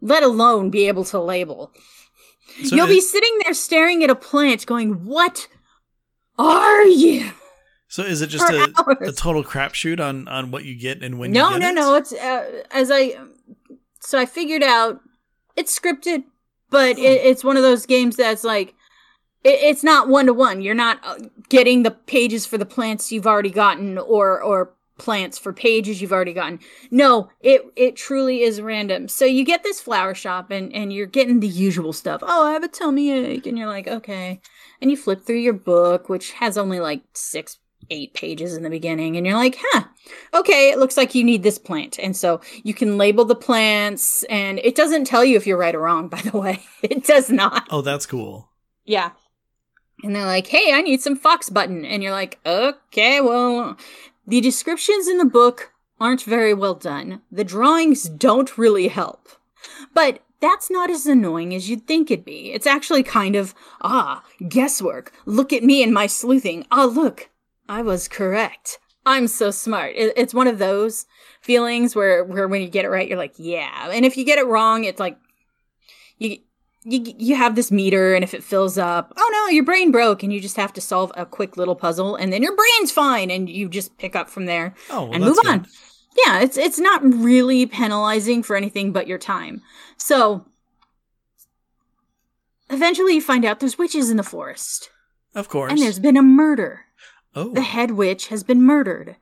let 0.00 0.22
alone 0.22 0.70
be 0.70 0.88
able 0.88 1.04
to 1.04 1.20
label 1.20 1.70
So 2.64 2.76
You'll 2.76 2.86
be 2.86 3.00
sitting 3.00 3.38
there 3.44 3.54
staring 3.54 4.02
at 4.04 4.10
a 4.10 4.14
plant 4.14 4.66
going, 4.66 5.04
What 5.04 5.48
are 6.38 6.84
you? 6.84 7.30
So 7.88 8.02
is 8.02 8.20
it 8.22 8.28
just 8.28 8.50
a, 8.50 8.72
a 9.00 9.12
total 9.12 9.44
crapshoot 9.44 10.00
on 10.00 10.26
on 10.28 10.50
what 10.50 10.64
you 10.64 10.78
get 10.78 11.02
and 11.02 11.18
when 11.18 11.32
no, 11.32 11.50
you 11.50 11.58
no, 11.58 11.66
get 11.66 11.74
no. 11.74 11.94
it? 11.94 11.98
It's 11.98 12.12
uh, 12.14 12.62
as 12.70 12.90
I. 12.90 13.16
So 14.00 14.18
I 14.18 14.26
figured 14.26 14.62
out 14.62 15.00
it's 15.56 15.78
scripted, 15.78 16.24
but 16.70 16.98
it, 16.98 17.20
it's 17.24 17.44
one 17.44 17.56
of 17.56 17.62
those 17.62 17.86
games 17.86 18.16
that's 18.16 18.44
like, 18.44 18.74
it's 19.44 19.82
not 19.82 20.08
one 20.08 20.26
to 20.26 20.32
one. 20.32 20.60
You're 20.60 20.74
not 20.74 21.00
uh, 21.04 21.18
getting 21.48 21.82
the 21.82 21.90
pages 21.90 22.46
for 22.46 22.58
the 22.58 22.66
plants 22.66 23.10
you've 23.10 23.26
already 23.26 23.50
gotten 23.50 23.98
or, 23.98 24.40
or 24.42 24.72
plants 24.98 25.38
for 25.38 25.52
pages 25.52 26.00
you've 26.00 26.12
already 26.12 26.32
gotten. 26.32 26.60
No, 26.90 27.28
it 27.40 27.62
it 27.74 27.96
truly 27.96 28.42
is 28.42 28.60
random. 28.60 29.08
So 29.08 29.24
you 29.24 29.44
get 29.44 29.62
this 29.64 29.80
flower 29.80 30.14
shop 30.14 30.50
and 30.50 30.72
and 30.72 30.92
you're 30.92 31.06
getting 31.06 31.40
the 31.40 31.48
usual 31.48 31.92
stuff. 31.92 32.22
Oh, 32.22 32.46
I 32.46 32.52
have 32.52 32.62
a 32.62 32.68
tummy 32.68 33.10
ache, 33.10 33.46
and 33.46 33.58
you're 33.58 33.66
like, 33.66 33.88
okay. 33.88 34.40
And 34.80 34.90
you 34.90 34.96
flip 34.96 35.22
through 35.24 35.36
your 35.38 35.54
book, 35.54 36.08
which 36.08 36.32
has 36.32 36.56
only 36.56 36.78
like 36.80 37.02
six 37.14 37.58
eight 37.90 38.14
pages 38.14 38.56
in 38.56 38.62
the 38.62 38.70
beginning 38.70 39.16
and 39.16 39.26
you're 39.26 39.34
like 39.34 39.56
huh 39.60 39.82
okay 40.32 40.70
it 40.70 40.78
looks 40.78 40.96
like 40.96 41.16
you 41.16 41.24
need 41.24 41.42
this 41.42 41.58
plant 41.58 41.98
and 41.98 42.16
so 42.16 42.40
you 42.62 42.72
can 42.72 42.96
label 42.96 43.24
the 43.24 43.34
plants 43.34 44.22
and 44.30 44.60
it 44.60 44.76
doesn't 44.76 45.04
tell 45.04 45.24
you 45.24 45.36
if 45.36 45.48
you're 45.48 45.58
right 45.58 45.74
or 45.74 45.80
wrong 45.80 46.06
by 46.06 46.20
the 46.22 46.38
way 46.38 46.62
it 46.84 47.04
does 47.04 47.28
not 47.28 47.66
Oh, 47.70 47.82
that's 47.82 48.06
cool. 48.06 48.48
yeah 48.84 49.10
and 50.02 50.14
they're 50.14 50.26
like 50.26 50.48
hey 50.48 50.72
i 50.72 50.80
need 50.80 51.00
some 51.00 51.16
fox 51.16 51.50
button 51.50 51.84
and 51.84 52.02
you're 52.02 52.12
like 52.12 52.38
okay 52.44 53.20
well 53.20 53.76
the 54.26 54.40
descriptions 54.40 55.08
in 55.08 55.18
the 55.18 55.24
book 55.24 55.72
aren't 56.00 56.22
very 56.22 56.54
well 56.54 56.74
done 56.74 57.20
the 57.30 57.44
drawings 57.44 58.08
don't 58.08 58.58
really 58.58 58.88
help 58.88 59.28
but 59.94 60.20
that's 60.42 60.70
not 60.70 60.90
as 60.90 61.06
annoying 61.06 61.54
as 61.54 61.70
you'd 61.70 61.86
think 61.86 62.10
it'd 62.10 62.24
be. 62.24 62.52
It's 62.52 62.66
actually 62.66 63.04
kind 63.04 63.36
of, 63.36 63.54
ah, 63.80 64.24
guesswork. 64.48 65.12
Look 65.24 65.52
at 65.52 65.62
me 65.62 65.82
and 65.84 65.94
my 65.94 66.08
sleuthing. 66.08 66.66
Ah, 66.70 66.84
look, 66.84 67.30
I 67.68 67.80
was 67.80 68.08
correct. 68.08 68.80
I'm 69.06 69.28
so 69.28 69.52
smart. 69.52 69.92
It's 69.94 70.34
one 70.34 70.48
of 70.48 70.58
those 70.58 71.06
feelings 71.40 71.94
where, 71.94 72.24
where 72.24 72.48
when 72.48 72.60
you 72.60 72.68
get 72.68 72.84
it 72.84 72.88
right, 72.88 73.08
you're 73.08 73.18
like, 73.18 73.34
yeah. 73.36 73.90
And 73.90 74.04
if 74.04 74.16
you 74.16 74.24
get 74.24 74.38
it 74.38 74.46
wrong, 74.46 74.84
it's 74.84 75.00
like, 75.00 75.16
you, 76.18 76.38
you, 76.84 77.14
you 77.18 77.36
have 77.36 77.54
this 77.54 77.70
meter 77.70 78.14
and 78.14 78.24
if 78.24 78.34
it 78.34 78.42
fills 78.42 78.76
up, 78.78 79.12
oh 79.16 79.30
no, 79.32 79.48
your 79.54 79.64
brain 79.64 79.90
broke 79.92 80.22
and 80.22 80.32
you 80.32 80.40
just 80.40 80.56
have 80.56 80.72
to 80.74 80.80
solve 80.80 81.12
a 81.16 81.24
quick 81.24 81.56
little 81.56 81.76
puzzle 81.76 82.16
and 82.16 82.32
then 82.32 82.42
your 82.42 82.56
brain's 82.56 82.90
fine 82.90 83.30
and 83.30 83.48
you 83.48 83.68
just 83.68 83.96
pick 83.98 84.16
up 84.16 84.28
from 84.28 84.46
there 84.46 84.74
Oh, 84.90 85.04
well, 85.04 85.12
and 85.14 85.24
move 85.24 85.38
on. 85.46 85.60
good. 85.60 85.68
Yeah, 86.26 86.40
it's 86.40 86.58
it's 86.58 86.78
not 86.78 87.00
really 87.04 87.64
penalizing 87.66 88.42
for 88.42 88.54
anything 88.56 88.92
but 88.92 89.06
your 89.06 89.18
time. 89.18 89.62
So 89.96 90.44
eventually 92.70 93.14
you 93.14 93.20
find 93.22 93.44
out 93.44 93.60
there's 93.60 93.78
witches 93.78 94.10
in 94.10 94.16
the 94.16 94.22
forest 94.22 94.90
Of 95.34 95.48
course. 95.48 95.70
and 95.72 95.80
there's 95.80 95.98
been 95.98 96.16
a 96.16 96.22
murder. 96.22 96.86
oh, 97.34 97.52
The 97.54 97.62
head 97.62 97.92
witch 97.92 98.28
has 98.28 98.42
been 98.42 98.62
murdered. 98.62 99.16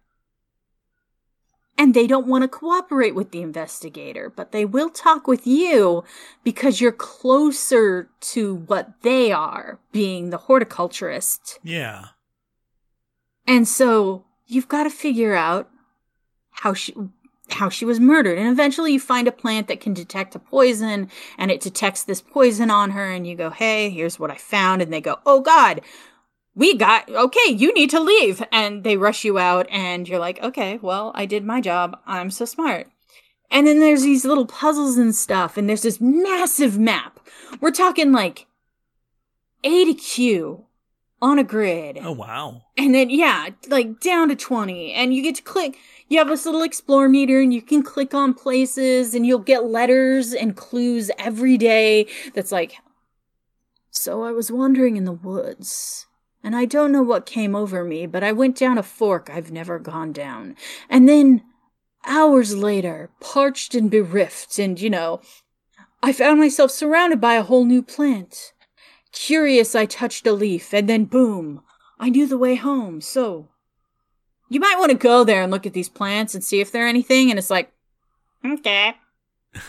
And 1.80 1.94
they 1.94 2.06
don't 2.06 2.26
want 2.26 2.42
to 2.42 2.48
cooperate 2.48 3.14
with 3.14 3.30
the 3.30 3.40
investigator, 3.40 4.28
but 4.28 4.52
they 4.52 4.66
will 4.66 4.90
talk 4.90 5.26
with 5.26 5.46
you 5.46 6.04
because 6.44 6.78
you're 6.78 6.92
closer 6.92 8.10
to 8.20 8.56
what 8.56 9.00
they 9.00 9.32
are, 9.32 9.78
being 9.90 10.28
the 10.28 10.36
horticulturist. 10.36 11.58
yeah. 11.62 12.08
And 13.46 13.66
so 13.66 14.26
you've 14.46 14.68
got 14.68 14.82
to 14.84 14.90
figure 14.90 15.34
out 15.34 15.70
how 16.50 16.74
she 16.74 16.94
how 17.48 17.70
she 17.70 17.86
was 17.86 17.98
murdered. 17.98 18.38
And 18.38 18.48
eventually 18.48 18.92
you 18.92 19.00
find 19.00 19.26
a 19.26 19.32
plant 19.32 19.66
that 19.68 19.80
can 19.80 19.94
detect 19.94 20.34
a 20.34 20.38
poison 20.38 21.08
and 21.38 21.50
it 21.50 21.62
detects 21.62 22.04
this 22.04 22.20
poison 22.20 22.70
on 22.70 22.90
her 22.90 23.10
and 23.10 23.26
you 23.26 23.34
go, 23.34 23.48
"Hey, 23.48 23.88
here's 23.88 24.18
what 24.18 24.30
I 24.30 24.36
found." 24.36 24.82
And 24.82 24.92
they 24.92 25.00
go, 25.00 25.18
"Oh 25.24 25.40
god, 25.40 25.80
we 26.54 26.76
got 26.76 27.08
okay, 27.08 27.50
you 27.50 27.72
need 27.74 27.90
to 27.90 28.00
leave." 28.00 28.42
And 28.52 28.84
they 28.84 28.96
rush 28.96 29.24
you 29.24 29.38
out 29.38 29.66
and 29.70 30.08
you're 30.08 30.18
like, 30.18 30.42
"Okay, 30.42 30.78
well, 30.82 31.12
I 31.14 31.26
did 31.26 31.44
my 31.44 31.60
job. 31.60 31.98
I'm 32.06 32.30
so 32.30 32.44
smart." 32.44 32.88
And 33.50 33.66
then 33.66 33.80
there's 33.80 34.02
these 34.02 34.24
little 34.24 34.46
puzzles 34.46 34.96
and 34.96 35.14
stuff 35.14 35.56
and 35.56 35.68
there's 35.68 35.82
this 35.82 36.00
massive 36.00 36.78
map. 36.78 37.18
We're 37.60 37.72
talking 37.72 38.12
like 38.12 38.46
A 39.64 39.84
to 39.86 39.94
Q 39.94 40.66
on 41.22 41.38
a 41.38 41.44
grid. 41.44 41.98
Oh, 42.02 42.12
wow. 42.12 42.62
And 42.76 42.94
then, 42.94 43.10
yeah, 43.10 43.48
like 43.68 44.00
down 44.00 44.28
to 44.28 44.36
20. 44.36 44.92
And 44.92 45.12
you 45.12 45.22
get 45.22 45.34
to 45.36 45.42
click, 45.42 45.76
you 46.08 46.18
have 46.18 46.28
this 46.28 46.46
little 46.46 46.62
explore 46.62 47.08
meter 47.08 47.40
and 47.40 47.52
you 47.52 47.60
can 47.60 47.82
click 47.82 48.14
on 48.14 48.34
places 48.34 49.14
and 49.14 49.26
you'll 49.26 49.38
get 49.38 49.64
letters 49.64 50.32
and 50.32 50.56
clues 50.56 51.10
every 51.18 51.58
day 51.58 52.06
that's 52.34 52.52
like, 52.52 52.76
so 53.90 54.22
I 54.22 54.30
was 54.32 54.50
wandering 54.50 54.96
in 54.96 55.04
the 55.04 55.12
woods. 55.12 56.06
And 56.42 56.56
I 56.56 56.64
don't 56.64 56.92
know 56.92 57.02
what 57.02 57.26
came 57.26 57.54
over 57.54 57.84
me, 57.84 58.06
but 58.06 58.24
I 58.24 58.32
went 58.32 58.56
down 58.56 58.78
a 58.78 58.82
fork 58.82 59.28
I've 59.30 59.52
never 59.52 59.78
gone 59.78 60.12
down. 60.12 60.56
And 60.88 61.08
then, 61.08 61.42
hours 62.06 62.56
later, 62.56 63.10
parched 63.20 63.74
and 63.74 63.90
bereft, 63.90 64.58
and 64.58 64.80
you 64.80 64.88
know, 64.88 65.20
I 66.02 66.12
found 66.12 66.40
myself 66.40 66.70
surrounded 66.70 67.20
by 67.20 67.34
a 67.34 67.42
whole 67.42 67.66
new 67.66 67.82
plant. 67.82 68.52
Curious, 69.12 69.74
I 69.74 69.84
touched 69.84 70.26
a 70.26 70.32
leaf, 70.32 70.72
and 70.72 70.88
then 70.88 71.04
boom, 71.04 71.62
I 71.98 72.08
knew 72.08 72.26
the 72.26 72.38
way 72.38 72.54
home, 72.54 73.00
so. 73.00 73.48
You 74.48 74.60
might 74.60 74.78
want 74.78 74.90
to 74.90 74.96
go 74.96 75.22
there 75.22 75.42
and 75.42 75.52
look 75.52 75.66
at 75.66 75.74
these 75.74 75.88
plants 75.88 76.34
and 76.34 76.42
see 76.42 76.60
if 76.60 76.72
they're 76.72 76.86
anything, 76.86 77.30
and 77.30 77.38
it's 77.38 77.50
like, 77.50 77.72
okay. 78.44 78.94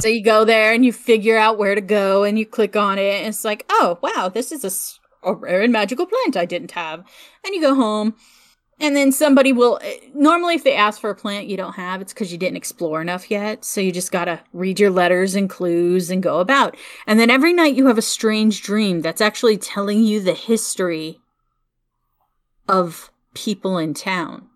So 0.00 0.08
you 0.08 0.22
go 0.22 0.44
there 0.44 0.72
and 0.72 0.84
you 0.84 0.92
figure 0.92 1.38
out 1.38 1.56
where 1.56 1.74
to 1.74 1.80
go 1.80 2.24
and 2.24 2.38
you 2.38 2.44
click 2.44 2.76
on 2.76 2.98
it, 2.98 3.20
and 3.20 3.28
it's 3.28 3.44
like, 3.44 3.64
oh, 3.70 3.98
wow, 4.02 4.28
this 4.28 4.52
is 4.52 4.64
a, 4.64 4.70
a 5.26 5.34
rare 5.34 5.60
and 5.60 5.72
magical 5.72 6.06
plant 6.06 6.36
I 6.36 6.46
didn't 6.46 6.70
have. 6.70 7.04
And 7.44 7.54
you 7.54 7.60
go 7.60 7.74
home, 7.74 8.14
and 8.80 8.96
then 8.96 9.12
somebody 9.12 9.52
will. 9.52 9.80
Normally, 10.14 10.54
if 10.54 10.64
they 10.64 10.74
ask 10.74 11.00
for 11.00 11.10
a 11.10 11.14
plant 11.14 11.48
you 11.48 11.56
don't 11.56 11.74
have, 11.74 12.00
it's 12.00 12.12
because 12.12 12.32
you 12.32 12.38
didn't 12.38 12.56
explore 12.56 13.02
enough 13.02 13.30
yet. 13.30 13.64
So 13.64 13.80
you 13.80 13.92
just 13.92 14.12
gotta 14.12 14.40
read 14.52 14.80
your 14.80 14.90
letters 14.90 15.34
and 15.34 15.50
clues 15.50 16.10
and 16.10 16.22
go 16.22 16.40
about. 16.40 16.76
And 17.06 17.18
then 17.18 17.30
every 17.30 17.52
night 17.52 17.74
you 17.74 17.86
have 17.86 17.98
a 17.98 18.02
strange 18.02 18.62
dream 18.62 19.02
that's 19.02 19.20
actually 19.20 19.58
telling 19.58 20.04
you 20.04 20.20
the 20.20 20.34
history 20.34 21.20
of 22.68 23.10
people 23.34 23.78
in 23.78 23.94
town. 23.94 24.48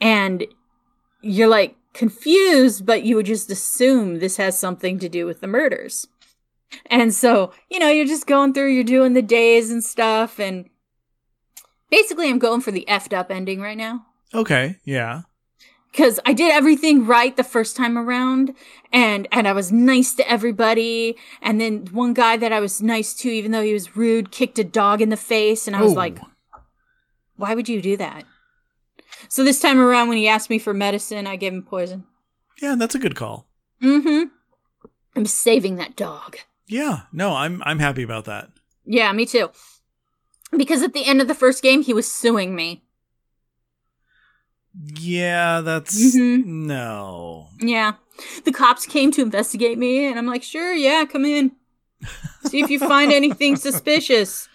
And 0.00 0.46
you're 1.22 1.48
like 1.48 1.76
confused, 1.92 2.86
but 2.86 3.02
you 3.02 3.16
would 3.16 3.26
just 3.26 3.50
assume 3.50 4.18
this 4.18 4.36
has 4.36 4.58
something 4.58 4.98
to 4.98 5.08
do 5.08 5.26
with 5.26 5.40
the 5.40 5.46
murders. 5.46 6.06
And 6.86 7.12
so, 7.14 7.52
you 7.68 7.78
know, 7.78 7.88
you're 7.88 8.04
just 8.06 8.26
going 8.26 8.52
through, 8.54 8.68
you're 8.72 8.84
doing 8.84 9.12
the 9.14 9.22
days 9.22 9.70
and 9.70 9.82
stuff, 9.82 10.38
and 10.38 10.68
basically, 11.90 12.28
I'm 12.30 12.38
going 12.38 12.60
for 12.60 12.70
the 12.70 12.84
effed 12.88 13.12
up 13.16 13.30
ending 13.30 13.60
right 13.60 13.76
now. 13.76 14.06
okay. 14.34 14.76
Yeah. 14.84 15.22
Because 15.90 16.20
I 16.24 16.32
did 16.34 16.52
everything 16.52 17.04
right 17.04 17.36
the 17.36 17.42
first 17.42 17.76
time 17.76 17.98
around, 17.98 18.54
and 18.92 19.26
and 19.32 19.48
I 19.48 19.52
was 19.52 19.72
nice 19.72 20.14
to 20.14 20.30
everybody. 20.30 21.16
And 21.42 21.60
then 21.60 21.86
one 21.90 22.14
guy 22.14 22.36
that 22.36 22.52
I 22.52 22.60
was 22.60 22.80
nice 22.80 23.12
to, 23.14 23.28
even 23.28 23.50
though 23.50 23.64
he 23.64 23.72
was 23.72 23.96
rude, 23.96 24.30
kicked 24.30 24.60
a 24.60 24.62
dog 24.64 25.00
in 25.02 25.08
the 25.08 25.16
face, 25.16 25.66
and 25.66 25.74
I 25.74 25.82
was 25.82 25.90
Oh. 25.94 25.96
like, 25.96 26.20
"Why 27.34 27.56
would 27.56 27.68
you 27.68 27.82
do 27.82 27.96
that?" 27.96 28.22
So 29.28 29.42
this 29.42 29.58
time 29.60 29.80
around, 29.80 30.08
when 30.08 30.18
he 30.18 30.28
asked 30.28 30.48
me 30.48 30.60
for 30.60 30.72
medicine, 30.72 31.26
I 31.26 31.34
gave 31.34 31.52
him 31.52 31.64
poison. 31.64 32.04
Yeah, 32.62 32.76
that's 32.78 32.94
a 32.94 33.00
good 33.00 33.16
call. 33.16 33.48
Mm-hmm. 33.82 34.28
I'm 35.16 35.26
saving 35.26 35.74
that 35.76 35.96
dog. 35.96 36.36
Yeah. 36.70 37.00
No, 37.12 37.34
I'm 37.34 37.62
I'm 37.66 37.78
happy 37.78 38.02
about 38.02 38.24
that. 38.26 38.48
Yeah, 38.86 39.12
me 39.12 39.26
too. 39.26 39.50
Because 40.56 40.82
at 40.82 40.92
the 40.94 41.04
end 41.04 41.20
of 41.20 41.28
the 41.28 41.34
first 41.34 41.62
game, 41.62 41.82
he 41.82 41.92
was 41.92 42.10
suing 42.10 42.54
me. 42.56 42.82
Yeah, 44.98 45.60
that's 45.60 45.94
Mhm. 46.14 46.44
no. 46.44 47.48
Yeah. 47.60 47.94
The 48.44 48.52
cops 48.52 48.86
came 48.86 49.10
to 49.12 49.22
investigate 49.22 49.78
me, 49.78 50.06
and 50.06 50.18
I'm 50.18 50.26
like, 50.26 50.42
sure, 50.42 50.72
yeah, 50.74 51.04
come 51.06 51.24
in. 51.24 51.52
See 52.46 52.60
if 52.60 52.70
you 52.70 52.78
find 52.78 53.12
anything 53.12 53.56
suspicious. 53.56 54.48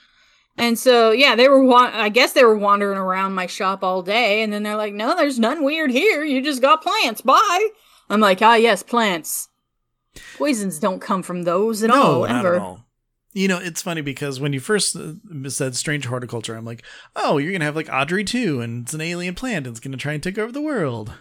And 0.57 0.79
so, 0.79 1.11
yeah, 1.11 1.35
they 1.35 1.49
were, 1.49 1.61
wa- 1.63 1.91
I 1.93 2.09
guess 2.09 2.31
they 2.33 2.45
were 2.45 2.57
wandering 2.57 2.97
around 2.97 3.33
my 3.33 3.45
shop 3.45 3.83
all 3.83 4.01
day, 4.01 4.41
and 4.41 4.53
then 4.53 4.63
they're 4.63 4.77
like, 4.77 4.93
no, 4.93 5.15
there's 5.15 5.37
nothing 5.39 5.63
weird 5.63 5.91
here. 5.91 6.23
You 6.23 6.41
just 6.41 6.61
got 6.61 6.81
plants. 6.81 7.21
Bye. 7.21 7.69
I'm 8.09 8.21
like, 8.21 8.41
ah, 8.41 8.55
yes, 8.55 8.83
plants. 8.83 9.49
Poisons 10.37 10.79
don't 10.79 10.99
come 10.99 11.23
from 11.23 11.43
those 11.43 11.83
at 11.83 11.89
all. 11.89 11.97
no, 11.97 12.03
all, 12.23 12.27
not 12.27 12.45
ever. 12.45 12.55
at 12.55 12.61
all. 12.61 12.85
You 13.33 13.49
know, 13.49 13.57
it's 13.57 13.81
funny 13.81 13.99
because 14.01 14.39
when 14.39 14.53
you 14.53 14.61
first 14.61 14.95
uh, 14.95 15.13
said 15.49 15.75
strange 15.75 16.05
horticulture, 16.05 16.55
I'm 16.55 16.63
like, 16.63 16.83
oh, 17.17 17.37
you're 17.37 17.51
gonna 17.51 17.65
have 17.65 17.75
like 17.75 17.89
Audrey 17.91 18.23
II, 18.33 18.61
and 18.61 18.83
it's 18.83 18.93
an 18.93 19.01
alien 19.01 19.35
plant, 19.35 19.67
and 19.67 19.73
it's 19.73 19.81
gonna 19.81 19.97
try 19.97 20.13
and 20.13 20.23
take 20.23 20.37
over 20.37 20.51
the 20.53 20.61
world. 20.61 21.11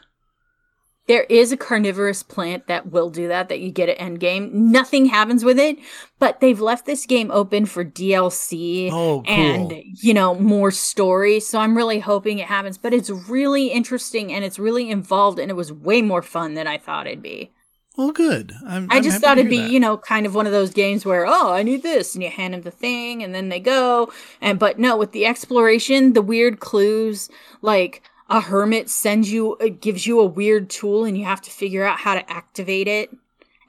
There 1.06 1.24
is 1.28 1.52
a 1.52 1.56
carnivorous 1.58 2.22
plant 2.22 2.66
that 2.68 2.90
will 2.90 3.10
do 3.10 3.28
that, 3.28 3.50
that 3.50 3.60
you 3.60 3.70
get 3.70 3.90
at 3.90 3.98
endgame. 3.98 4.52
Nothing 4.52 5.04
happens 5.06 5.44
with 5.44 5.58
it, 5.58 5.76
but 6.18 6.40
they've 6.40 6.60
left 6.60 6.86
this 6.86 7.04
game 7.04 7.30
open 7.30 7.66
for 7.66 7.84
DLC 7.84 8.88
Oh, 8.90 9.22
cool. 9.22 9.24
and, 9.26 9.74
you 10.00 10.14
know, 10.14 10.34
more 10.34 10.70
story. 10.70 11.40
So 11.40 11.58
I'm 11.58 11.76
really 11.76 11.98
hoping 11.98 12.38
it 12.38 12.46
happens. 12.46 12.78
But 12.78 12.94
it's 12.94 13.10
really 13.10 13.66
interesting 13.66 14.32
and 14.32 14.46
it's 14.46 14.58
really 14.58 14.88
involved 14.88 15.38
and 15.38 15.50
it 15.50 15.54
was 15.54 15.70
way 15.70 16.00
more 16.00 16.22
fun 16.22 16.54
than 16.54 16.66
I 16.66 16.78
thought 16.78 17.06
it'd 17.06 17.20
be. 17.20 17.52
Well, 17.96 18.10
good. 18.10 18.52
I'm, 18.66 18.88
I 18.90 19.00
just 19.00 19.20
thought 19.20 19.38
it'd 19.38 19.48
be, 19.50 19.58
that. 19.58 19.70
you 19.70 19.78
know, 19.78 19.96
kind 19.96 20.26
of 20.26 20.34
one 20.34 20.46
of 20.46 20.52
those 20.52 20.70
games 20.72 21.04
where, 21.06 21.26
oh, 21.28 21.52
I 21.52 21.62
need 21.62 21.82
this, 21.84 22.14
and 22.14 22.24
you 22.24 22.30
hand 22.30 22.52
them 22.54 22.62
the 22.62 22.72
thing, 22.72 23.22
and 23.22 23.32
then 23.34 23.50
they 23.50 23.60
go. 23.60 24.12
And 24.40 24.58
but 24.58 24.78
no, 24.80 24.96
with 24.96 25.12
the 25.12 25.26
exploration, 25.26 26.12
the 26.12 26.22
weird 26.22 26.58
clues, 26.58 27.30
like 27.62 28.02
a 28.28 28.40
hermit 28.40 28.90
sends 28.90 29.30
you, 29.32 29.54
it 29.60 29.80
gives 29.80 30.06
you 30.08 30.18
a 30.18 30.24
weird 30.26 30.70
tool, 30.70 31.04
and 31.04 31.16
you 31.16 31.24
have 31.24 31.40
to 31.42 31.50
figure 31.50 31.84
out 31.84 31.98
how 32.00 32.14
to 32.14 32.28
activate 32.30 32.88
it. 32.88 33.10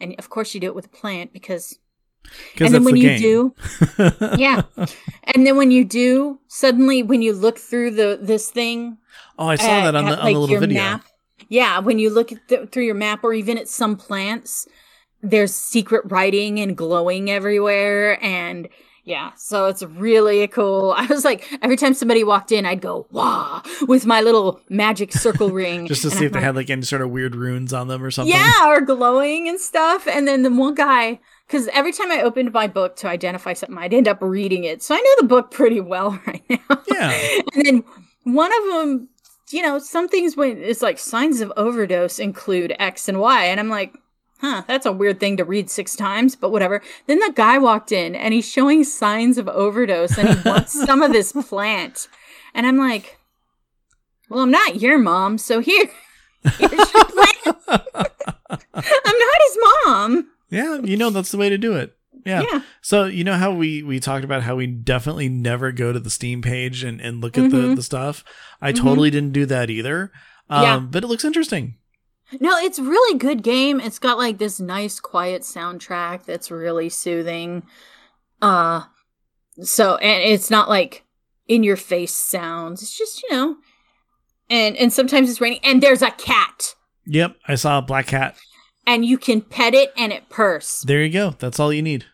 And 0.01 0.15
of 0.17 0.29
course, 0.29 0.55
you 0.55 0.59
do 0.59 0.67
it 0.67 0.75
with 0.75 0.85
a 0.85 0.89
plant 0.89 1.31
because 1.31 1.77
Because 2.53 2.67
and 2.67 2.75
then 2.75 2.83
when 2.83 2.95
the 2.95 3.01
you 3.01 3.17
do, 3.19 3.55
yeah, 4.37 4.63
and 5.25 5.45
then 5.45 5.55
when 5.55 5.69
you 5.69 5.85
do, 5.85 6.39
suddenly 6.47 7.03
when 7.03 7.21
you 7.21 7.31
look 7.31 7.59
through 7.59 7.91
the 7.91 8.17
this 8.19 8.49
thing, 8.49 8.97
Oh, 9.37 9.47
I 9.47 9.55
saw 9.55 9.65
at- 9.67 9.83
that 9.83 9.95
on 9.95 10.05
at, 10.07 10.09
the, 10.09 10.17
on 10.17 10.23
like, 10.25 10.33
the 10.33 10.39
little 10.39 10.59
video. 10.59 10.79
Map, 10.81 11.05
yeah, 11.49 11.79
when 11.79 11.99
you 11.99 12.09
look 12.09 12.31
at 12.31 12.47
the, 12.47 12.67
through 12.67 12.85
your 12.85 12.95
map, 12.95 13.23
or 13.23 13.33
even 13.33 13.57
at 13.57 13.67
some 13.67 13.95
plants, 13.95 14.67
there's 15.21 15.53
secret 15.53 16.03
writing 16.11 16.59
and 16.59 16.75
glowing 16.77 17.29
everywhere, 17.29 18.23
and 18.23 18.67
yeah, 19.03 19.33
so 19.35 19.67
it's 19.67 19.83
really 19.83 20.47
cool. 20.47 20.93
I 20.97 21.05
was 21.05 21.23
like, 21.23 21.47
every 21.61 21.77
time 21.77 21.93
somebody 21.93 22.23
walked 22.23 22.51
in, 22.51 22.65
I'd 22.65 22.81
go 22.81 23.05
wah 23.11 23.61
with 23.87 24.05
my 24.07 24.21
little 24.21 24.59
magic 24.69 25.11
circle 25.13 25.49
ring, 25.51 25.85
Just 25.87 26.01
to 26.01 26.09
see 26.09 26.19
I'm 26.19 26.23
if 26.25 26.31
they 26.33 26.41
had 26.41 26.55
like 26.55 26.69
any 26.71 26.81
sort 26.81 27.01
of 27.03 27.11
weird 27.11 27.35
runes 27.35 27.71
on 27.73 27.87
them 27.87 28.03
or 28.03 28.09
something. 28.11 28.33
yeah, 28.33 28.67
or 28.67 28.81
glowing 28.81 29.47
and 29.47 29.59
stuff. 29.59 30.07
And 30.07 30.27
then 30.27 30.41
the 30.41 30.49
one 30.51 30.73
guy, 30.73 31.19
because 31.47 31.67
every 31.67 31.91
time 31.91 32.11
I 32.11 32.21
opened 32.23 32.51
my 32.51 32.65
book 32.67 32.95
to 32.97 33.07
identify 33.07 33.53
something, 33.53 33.77
I'd 33.77 33.93
end 33.93 34.07
up 34.07 34.17
reading 34.21 34.63
it, 34.63 34.81
so 34.81 34.95
I 34.95 34.97
know 34.97 35.15
the 35.21 35.27
book 35.27 35.51
pretty 35.51 35.81
well 35.81 36.19
right 36.27 36.43
now. 36.49 36.81
Yeah. 36.91 37.11
and 37.53 37.63
then 37.65 37.83
one 38.23 38.51
of 38.51 38.73
them, 38.73 39.09
you 39.49 39.61
know, 39.61 39.79
some 39.79 40.07
things 40.07 40.35
when 40.35 40.61
it's 40.61 40.81
like 40.81 40.97
signs 40.97 41.41
of 41.41 41.53
overdose 41.55 42.19
include 42.19 42.75
X 42.79 43.07
and 43.07 43.19
Y, 43.19 43.45
and 43.45 43.59
I'm 43.59 43.69
like, 43.69 43.95
huh, 44.39 44.63
that's 44.67 44.85
a 44.85 44.91
weird 44.91 45.19
thing 45.19 45.37
to 45.37 45.45
read 45.45 45.69
six 45.69 45.95
times, 45.95 46.35
but 46.35 46.51
whatever. 46.51 46.81
Then 47.07 47.19
the 47.19 47.33
guy 47.35 47.57
walked 47.57 47.91
in 47.91 48.15
and 48.15 48.33
he's 48.33 48.49
showing 48.49 48.83
signs 48.83 49.37
of 49.37 49.47
overdose, 49.47 50.17
and 50.17 50.29
he 50.29 50.49
wants 50.49 50.73
some 50.85 51.01
of 51.01 51.11
this 51.11 51.31
plant, 51.31 52.07
and 52.53 52.65
I'm 52.65 52.77
like, 52.77 53.17
well, 54.29 54.41
I'm 54.41 54.51
not 54.51 54.81
your 54.81 54.97
mom, 54.97 55.37
so 55.37 55.59
here. 55.59 55.89
Here's 56.57 56.93
your 56.93 57.05
plant. 57.05 57.57
I'm 58.73 59.19
not 59.19 59.41
his 59.47 59.57
mom. 59.85 60.27
Yeah, 60.49 60.77
you 60.83 60.97
know 60.97 61.09
that's 61.09 61.31
the 61.31 61.37
way 61.37 61.49
to 61.49 61.57
do 61.57 61.75
it. 61.75 61.95
Yeah. 62.25 62.41
Yeah. 62.51 62.61
So 62.81 63.05
you 63.05 63.23
know 63.23 63.35
how 63.35 63.51
we 63.53 63.83
we 63.83 63.99
talked 63.99 64.25
about 64.25 64.41
how 64.43 64.55
we 64.55 64.65
definitely 64.67 65.29
never 65.29 65.71
go 65.71 65.93
to 65.93 65.99
the 65.99 66.09
Steam 66.09 66.41
page 66.41 66.83
and, 66.83 66.99
and 66.99 67.21
look 67.21 67.37
at 67.37 67.51
the, 67.51 67.57
Mhm. 67.57 67.75
the 67.75 67.83
stuff. 67.83 68.23
I 68.61 68.73
Mhm. 68.73 68.77
totally 68.81 69.11
didn't 69.11 69.33
do 69.33 69.45
that 69.45 69.69
either. 69.69 70.11
Um, 70.49 70.63
Yeah. 70.63 70.79
but 70.79 71.03
it 71.03 71.07
looks 71.07 71.23
interesting. 71.25 71.75
No, 72.41 72.57
it's 72.57 72.79
really 72.79 73.17
good 73.19 73.43
game. 73.43 73.79
It's 73.79 73.99
got 73.99 74.17
like 74.17 74.39
this 74.39 74.59
nice 74.59 74.99
quiet 74.99 75.43
soundtrack 75.43 76.25
that's 76.25 76.49
really 76.49 76.89
soothing. 76.89 77.63
Uh 78.41 78.81
so 79.61 79.97
and 79.97 80.23
it's 80.23 80.49
not 80.49 80.67
like 80.67 81.03
in 81.47 81.63
your 81.63 81.77
face 81.77 82.13
sounds. 82.13 82.81
It's 82.81 82.97
just, 82.97 83.21
you 83.23 83.29
know. 83.31 83.55
And 84.49 84.75
and 84.77 84.91
sometimes 84.91 85.29
it's 85.29 85.39
raining 85.39 85.59
and 85.63 85.81
there's 85.81 86.01
a 86.01 86.11
cat 86.11 86.73
Yep, 87.07 87.35
I 87.47 87.53
saw 87.53 87.77
a 87.77 87.81
black 87.83 88.07
cat. 88.07 88.35
and 88.87 89.05
you 89.05 89.17
can 89.19 89.41
pet 89.41 89.75
it 89.75 89.93
and 89.95 90.11
it 90.11 90.27
purrs. 90.29 90.83
There 90.87 91.03
you 91.03 91.11
go. 91.13 91.35
That's 91.37 91.59
all 91.59 91.71
you 91.71 91.83
need. 91.83 92.05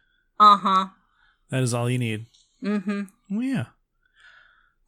Uh-huh. 0.42 0.88
That 1.52 1.62
is 1.62 1.74
all 1.74 1.90
you 1.90 2.00
need. 2.00 2.26
Mm 2.64 2.84
Mhm. 2.84 3.08
Well, 3.30 3.44
yeah. 3.44 3.66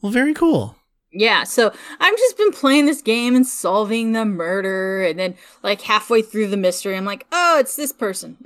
Well, 0.01 0.11
very 0.11 0.33
cool. 0.33 0.75
Yeah, 1.11 1.43
so 1.43 1.71
I've 1.99 2.17
just 2.17 2.37
been 2.37 2.51
playing 2.51 2.87
this 2.87 3.03
game 3.03 3.35
and 3.35 3.45
solving 3.45 4.13
the 4.13 4.25
murder, 4.25 5.03
and 5.03 5.19
then 5.19 5.35
like 5.61 5.81
halfway 5.81 6.23
through 6.23 6.47
the 6.47 6.57
mystery, 6.57 6.97
I'm 6.97 7.05
like, 7.05 7.27
oh, 7.31 7.59
it's 7.59 7.75
this 7.75 7.91
person. 7.93 8.37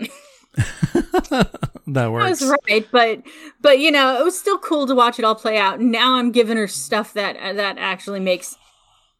that 1.87 2.11
works. 2.11 2.25
I 2.25 2.29
was 2.29 2.55
right, 2.67 2.87
but 2.91 3.21
but 3.61 3.79
you 3.79 3.91
know, 3.91 4.19
it 4.19 4.23
was 4.23 4.37
still 4.37 4.57
cool 4.57 4.85
to 4.87 4.95
watch 4.95 5.17
it 5.19 5.23
all 5.23 5.35
play 5.35 5.57
out. 5.57 5.79
Now 5.79 6.15
I'm 6.15 6.31
giving 6.31 6.57
her 6.57 6.67
stuff 6.67 7.13
that 7.13 7.37
that 7.55 7.77
actually 7.77 8.19
makes 8.19 8.57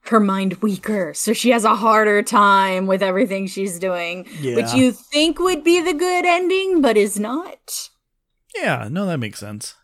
her 0.10 0.20
mind 0.20 0.56
weaker, 0.56 1.14
so 1.14 1.34
she 1.34 1.50
has 1.50 1.64
a 1.64 1.76
harder 1.76 2.22
time 2.22 2.88
with 2.88 3.02
everything 3.04 3.48
she's 3.48 3.80
doing, 3.80 4.26
which 4.42 4.74
you 4.74 4.92
think 4.92 5.40
would 5.40 5.64
be 5.64 5.82
the 5.82 5.94
good 5.94 6.26
ending, 6.26 6.82
but 6.82 6.98
is 6.98 7.20
not. 7.20 7.90
Yeah, 8.56 8.88
no, 8.90 9.06
that 9.06 9.20
makes 9.20 9.40
sense. 9.40 9.76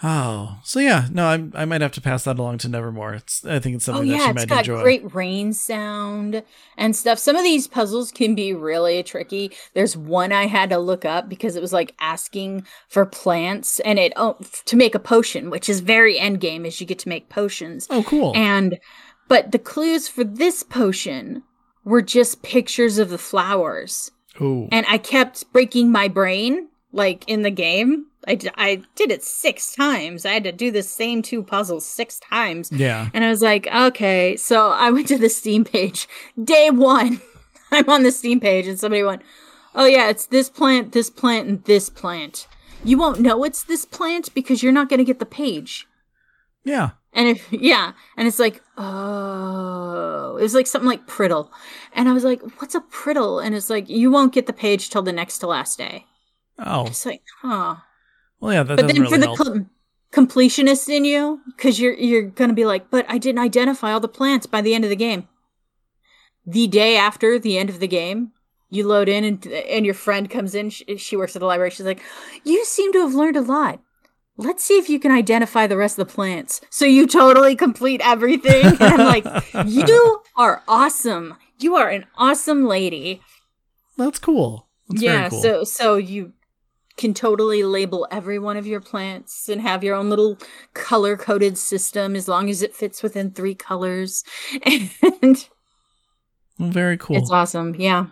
Oh, 0.00 0.60
so 0.62 0.78
yeah, 0.78 1.08
no, 1.10 1.26
I 1.26 1.62
I 1.62 1.64
might 1.64 1.80
have 1.80 1.92
to 1.92 2.00
pass 2.00 2.22
that 2.24 2.38
along 2.38 2.58
to 2.58 2.68
Nevermore. 2.68 3.14
It's 3.14 3.44
I 3.44 3.58
think 3.58 3.74
it's 3.76 3.88
Oh 3.88 3.94
something 3.94 4.10
that 4.10 4.14
she 4.14 4.20
yeah, 4.20 4.26
she 4.26 4.30
it's 4.30 4.48
might 4.48 4.66
got 4.66 4.82
great 4.82 5.14
rain 5.14 5.52
sound 5.52 6.44
and 6.76 6.94
stuff. 6.94 7.18
Some 7.18 7.34
of 7.34 7.42
these 7.42 7.66
puzzles 7.66 8.12
can 8.12 8.36
be 8.36 8.54
really 8.54 9.02
tricky. 9.02 9.50
There's 9.74 9.96
one 9.96 10.30
I 10.30 10.46
had 10.46 10.70
to 10.70 10.78
look 10.78 11.04
up 11.04 11.28
because 11.28 11.56
it 11.56 11.62
was 11.62 11.72
like 11.72 11.96
asking 11.98 12.64
for 12.88 13.06
plants 13.06 13.80
and 13.80 13.98
it 13.98 14.12
oh, 14.14 14.36
f- 14.40 14.62
to 14.66 14.76
make 14.76 14.94
a 14.94 15.00
potion, 15.00 15.50
which 15.50 15.68
is 15.68 15.80
very 15.80 16.16
end 16.16 16.40
game 16.40 16.64
as 16.64 16.80
you 16.80 16.86
get 16.86 17.00
to 17.00 17.08
make 17.08 17.28
potions. 17.28 17.88
Oh, 17.90 18.04
cool. 18.04 18.32
And 18.36 18.78
but 19.26 19.50
the 19.50 19.58
clues 19.58 20.06
for 20.06 20.22
this 20.22 20.62
potion 20.62 21.42
were 21.84 22.02
just 22.02 22.42
pictures 22.42 22.98
of 22.98 23.10
the 23.10 23.18
flowers. 23.18 24.12
Ooh. 24.40 24.68
And 24.70 24.86
I 24.88 24.98
kept 24.98 25.52
breaking 25.52 25.90
my 25.90 26.06
brain 26.06 26.68
like 26.92 27.24
in 27.26 27.42
the 27.42 27.50
game. 27.50 28.06
I, 28.26 28.34
d- 28.34 28.50
I 28.56 28.82
did 28.94 29.10
it 29.10 29.22
six 29.22 29.74
times. 29.74 30.26
I 30.26 30.32
had 30.32 30.44
to 30.44 30.52
do 30.52 30.70
the 30.70 30.82
same 30.82 31.22
two 31.22 31.42
puzzles 31.42 31.86
six 31.86 32.18
times. 32.18 32.70
yeah. 32.72 33.08
And 33.14 33.24
I 33.24 33.30
was 33.30 33.42
like, 33.42 33.66
okay. 33.66 34.36
So 34.36 34.70
I 34.70 34.90
went 34.90 35.08
to 35.08 35.18
the 35.18 35.30
Steam 35.30 35.64
page. 35.64 36.08
Day 36.42 36.70
one, 36.70 37.20
I'm 37.70 37.88
on 37.88 38.02
the 38.02 38.12
Steam 38.12 38.40
page, 38.40 38.66
and 38.66 38.78
somebody 38.78 39.02
went, 39.02 39.22
oh, 39.74 39.86
yeah, 39.86 40.08
it's 40.08 40.26
this 40.26 40.50
plant, 40.50 40.92
this 40.92 41.10
plant, 41.10 41.48
and 41.48 41.64
this 41.64 41.88
plant. 41.88 42.48
You 42.84 42.98
won't 42.98 43.20
know 43.20 43.44
it's 43.44 43.64
this 43.64 43.84
plant 43.84 44.34
because 44.34 44.62
you're 44.62 44.72
not 44.72 44.88
going 44.88 44.98
to 44.98 45.04
get 45.04 45.18
the 45.20 45.26
page. 45.26 45.86
Yeah. 46.64 46.90
And 47.12 47.28
if, 47.28 47.46
yeah, 47.52 47.92
and 48.16 48.28
it's 48.28 48.38
like, 48.38 48.62
oh, 48.76 50.36
it 50.38 50.42
was 50.42 50.54
like 50.54 50.66
something 50.66 50.88
like 50.88 51.06
Priddle. 51.06 51.50
And 51.92 52.08
I 52.08 52.12
was 52.12 52.24
like, 52.24 52.42
what's 52.60 52.74
a 52.74 52.80
Priddle? 52.80 53.44
And 53.44 53.54
it's 53.54 53.70
like, 53.70 53.88
you 53.88 54.10
won't 54.10 54.34
get 54.34 54.46
the 54.46 54.52
page 54.52 54.90
till 54.90 55.02
the 55.02 55.12
next 55.12 55.38
to 55.38 55.46
last 55.46 55.78
day. 55.78 56.06
Oh. 56.58 56.86
It's 56.86 57.06
like, 57.06 57.22
huh. 57.42 57.76
Well, 58.40 58.52
yeah, 58.52 58.62
that 58.62 58.76
but 58.76 58.82
doesn't 58.82 59.02
then 59.02 59.10
really 59.10 59.36
for 59.36 59.44
the 59.44 59.44
com- 59.44 59.70
completionist 60.12 60.88
in 60.88 61.04
you, 61.04 61.40
because 61.56 61.80
you're 61.80 61.94
you're 61.94 62.22
gonna 62.22 62.52
be 62.52 62.64
like, 62.64 62.90
but 62.90 63.04
I 63.08 63.18
didn't 63.18 63.40
identify 63.40 63.92
all 63.92 64.00
the 64.00 64.08
plants 64.08 64.46
by 64.46 64.60
the 64.60 64.74
end 64.74 64.84
of 64.84 64.90
the 64.90 64.96
game. 64.96 65.28
The 66.46 66.66
day 66.66 66.96
after 66.96 67.38
the 67.38 67.58
end 67.58 67.68
of 67.68 67.80
the 67.80 67.88
game, 67.88 68.32
you 68.70 68.86
load 68.86 69.08
in 69.08 69.24
and 69.24 69.46
and 69.46 69.84
your 69.84 69.94
friend 69.94 70.30
comes 70.30 70.54
in. 70.54 70.70
She, 70.70 70.96
she 70.96 71.16
works 71.16 71.34
at 71.36 71.40
the 71.40 71.46
library. 71.46 71.70
She's 71.70 71.86
like, 71.86 72.02
"You 72.44 72.64
seem 72.64 72.92
to 72.92 73.00
have 73.00 73.14
learned 73.14 73.36
a 73.36 73.40
lot. 73.42 73.80
Let's 74.36 74.62
see 74.62 74.78
if 74.78 74.88
you 74.88 75.00
can 75.00 75.10
identify 75.10 75.66
the 75.66 75.76
rest 75.76 75.98
of 75.98 76.06
the 76.06 76.14
plants." 76.14 76.60
So 76.70 76.84
you 76.84 77.06
totally 77.06 77.56
complete 77.56 78.00
everything. 78.04 78.66
And 78.66 78.82
I'm 78.82 78.98
like, 79.06 79.26
"You 79.66 80.22
are 80.36 80.62
awesome. 80.68 81.36
You 81.58 81.76
are 81.76 81.88
an 81.88 82.06
awesome 82.16 82.66
lady." 82.66 83.20
That's 83.96 84.18
cool. 84.20 84.68
That's 84.88 85.02
yeah 85.02 85.18
very 85.18 85.30
cool. 85.30 85.42
so 85.42 85.64
so 85.64 85.96
you 85.96 86.32
can 86.98 87.14
totally 87.14 87.62
label 87.62 88.06
every 88.10 88.38
one 88.38 88.56
of 88.58 88.66
your 88.66 88.80
plants 88.80 89.48
and 89.48 89.62
have 89.62 89.82
your 89.82 89.94
own 89.94 90.10
little 90.10 90.36
color 90.74 91.16
coded 91.16 91.56
system 91.56 92.14
as 92.14 92.28
long 92.28 92.50
as 92.50 92.60
it 92.60 92.74
fits 92.74 93.02
within 93.02 93.30
three 93.30 93.54
colors 93.54 94.24
and 95.22 95.48
very 96.58 96.96
cool. 96.98 97.16
it's 97.16 97.30
awesome 97.30 97.74
yeah 97.76 98.06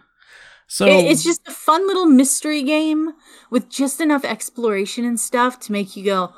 so 0.68 0.86
It- 0.86 1.06
it's 1.10 1.22
just 1.24 1.46
a 1.46 1.52
fun 1.52 1.86
little 1.86 2.06
mystery 2.06 2.62
game 2.62 3.12
with 3.50 3.68
just 3.68 4.00
enough 4.00 4.24
exploration 4.24 5.04
and 5.04 5.18
stuff 5.20 5.58
to 5.60 5.72
make 5.72 5.96
you 5.96 6.04
go 6.04 6.32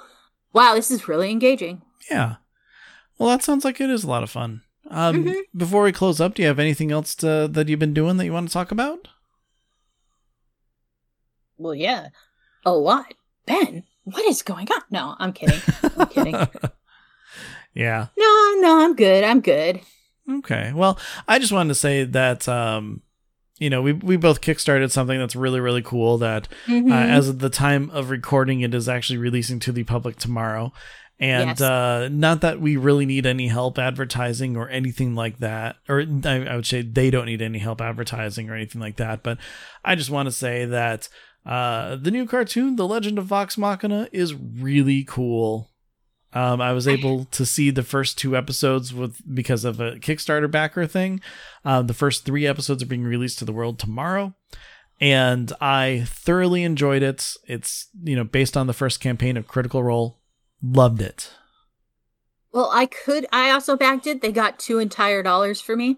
wow 0.53 0.75
this 0.75 0.91
is 0.91 1.07
really 1.09 1.31
engaging 1.31 1.83
yeah. 2.11 2.37
Well, 3.19 3.29
that 3.31 3.43
sounds 3.43 3.65
like 3.65 3.81
it 3.83 3.91
is 3.91 4.05
a 4.05 4.09
lot 4.09 4.23
of 4.23 4.31
fun. 4.31 4.63
Um, 4.89 5.25
Mhm. 5.25 5.41
Before 5.55 5.83
we 5.83 5.93
close 5.93 6.21
up, 6.21 6.35
do 6.35 6.41
you 6.43 6.49
have 6.49 6.61
anything 6.61 6.91
else 6.93 7.15
to, 7.17 7.49
that 7.51 7.69
you've 7.69 7.81
been 7.81 7.93
doing 7.93 8.17
that 8.17 8.25
you 8.25 8.33
want 8.33 8.49
to 8.49 8.53
talk 8.53 8.71
about? 8.71 9.09
well 11.59 11.75
yeah 11.75 12.09
a 12.65 12.73
lot 12.73 13.15
ben 13.47 13.85
what 14.05 14.25
is 14.27 14.43
going 14.43 14.69
on 14.71 14.83
no 14.91 15.15
i'm 15.19 15.33
kidding 15.33 15.61
i'm 15.97 16.07
kidding 16.09 16.35
yeah. 17.75 18.07
no 18.17 18.55
no 18.61 18.81
i'm 18.85 18.95
good 18.95 19.25
i'm 19.25 19.41
good 19.41 19.81
Okay. 20.31 20.73
Well, 20.75 20.99
I 21.27 21.39
just 21.39 21.53
wanted 21.53 21.69
to 21.69 21.75
say 21.75 22.05
that 22.05 22.47
um, 22.51 23.01
you 23.59 23.71
know 23.71 23.81
we 23.81 23.95
we 23.95 24.19
both 24.19 24.43
kickstarted 24.43 24.91
something 24.91 25.19
that's 25.19 25.35
really 25.35 25.59
really 25.59 25.81
cool. 25.81 26.19
That 26.19 26.49
Mhm. 26.67 26.91
uh, 26.91 26.95
as 26.95 27.31
of 27.31 27.39
the 27.39 27.49
time 27.49 27.89
of 27.95 28.11
recording, 28.11 28.61
it 28.61 28.75
is 28.75 28.91
actually 28.91 29.17
releasing 29.17 29.59
to 29.61 29.73
the 29.73 29.85
public 29.85 30.17
tomorrow. 30.17 30.75
And 31.19 31.49
Yes. 31.49 31.63
uh, 31.63 32.11
not 32.13 32.43
that 32.43 32.61
we 32.61 32.77
really 32.77 33.07
need 33.07 33.25
any 33.25 33.49
help 33.49 33.79
advertising 33.79 34.55
or 34.59 34.69
anything 34.69 35.15
like 35.15 35.39
that, 35.39 35.77
or 35.89 36.03
I, 36.27 36.45
I 36.47 36.57
would 36.57 36.67
say 36.67 36.83
they 36.83 37.09
don't 37.11 37.25
need 37.25 37.41
any 37.41 37.59
help 37.59 37.81
advertising 37.81 38.51
or 38.51 38.55
anything 38.55 38.83
like 38.83 38.97
that. 38.97 39.23
But 39.23 39.39
I 39.83 39.95
just 39.95 40.11
want 40.11 40.27
to 40.27 40.31
say 40.33 40.67
that 40.67 41.09
uh, 41.49 41.97
the 41.97 42.11
new 42.11 42.27
cartoon, 42.27 42.77
The 42.77 42.87
Legend 42.87 43.19
of 43.19 43.25
Vox 43.25 43.57
Machina, 43.57 44.09
is 44.13 44.35
really 44.35 45.03
cool. 45.05 45.71
Um, 46.35 46.61
I 46.61 46.73
was 46.75 46.87
able 46.87 47.25
to 47.25 47.47
see 47.47 47.71
the 47.71 47.83
first 47.83 48.19
two 48.19 48.37
episodes 48.37 48.93
with 48.93 49.23
because 49.35 49.65
of 49.65 49.81
a 49.81 49.93
Kickstarter 49.93 50.51
backer 50.51 50.87
thing. 50.87 51.21
Uh, 51.65 51.81
the 51.81 51.95
first 51.95 52.27
three 52.27 52.47
episodes 52.47 52.83
are 52.83 52.87
being 52.87 53.05
released 53.05 53.39
to 53.39 53.47
the 53.47 53.53
world 53.53 53.79
tomorrow, 53.79 54.35
and 55.01 55.51
I 55.59 56.05
thoroughly 56.07 56.65
enjoyed 56.65 57.03
it. 57.03 57.33
It's 57.47 57.89
you 58.05 58.15
know 58.15 58.25
based 58.25 58.59
on 58.59 58.67
the 58.67 58.75
first 58.75 59.01
campaign 59.01 59.39
of 59.39 59.49
Critical 59.49 59.83
Role. 59.83 60.19
Loved 60.63 61.01
it. 61.01 61.33
Well, 62.53 62.71
I 62.75 62.85
could. 62.87 63.27
I 63.33 63.51
also 63.51 63.77
backed 63.77 64.07
it. 64.07 64.21
They 64.21 64.33
got 64.33 64.59
two 64.59 64.79
entire 64.79 65.23
dollars 65.23 65.61
for 65.63 65.77
me. 65.77 65.97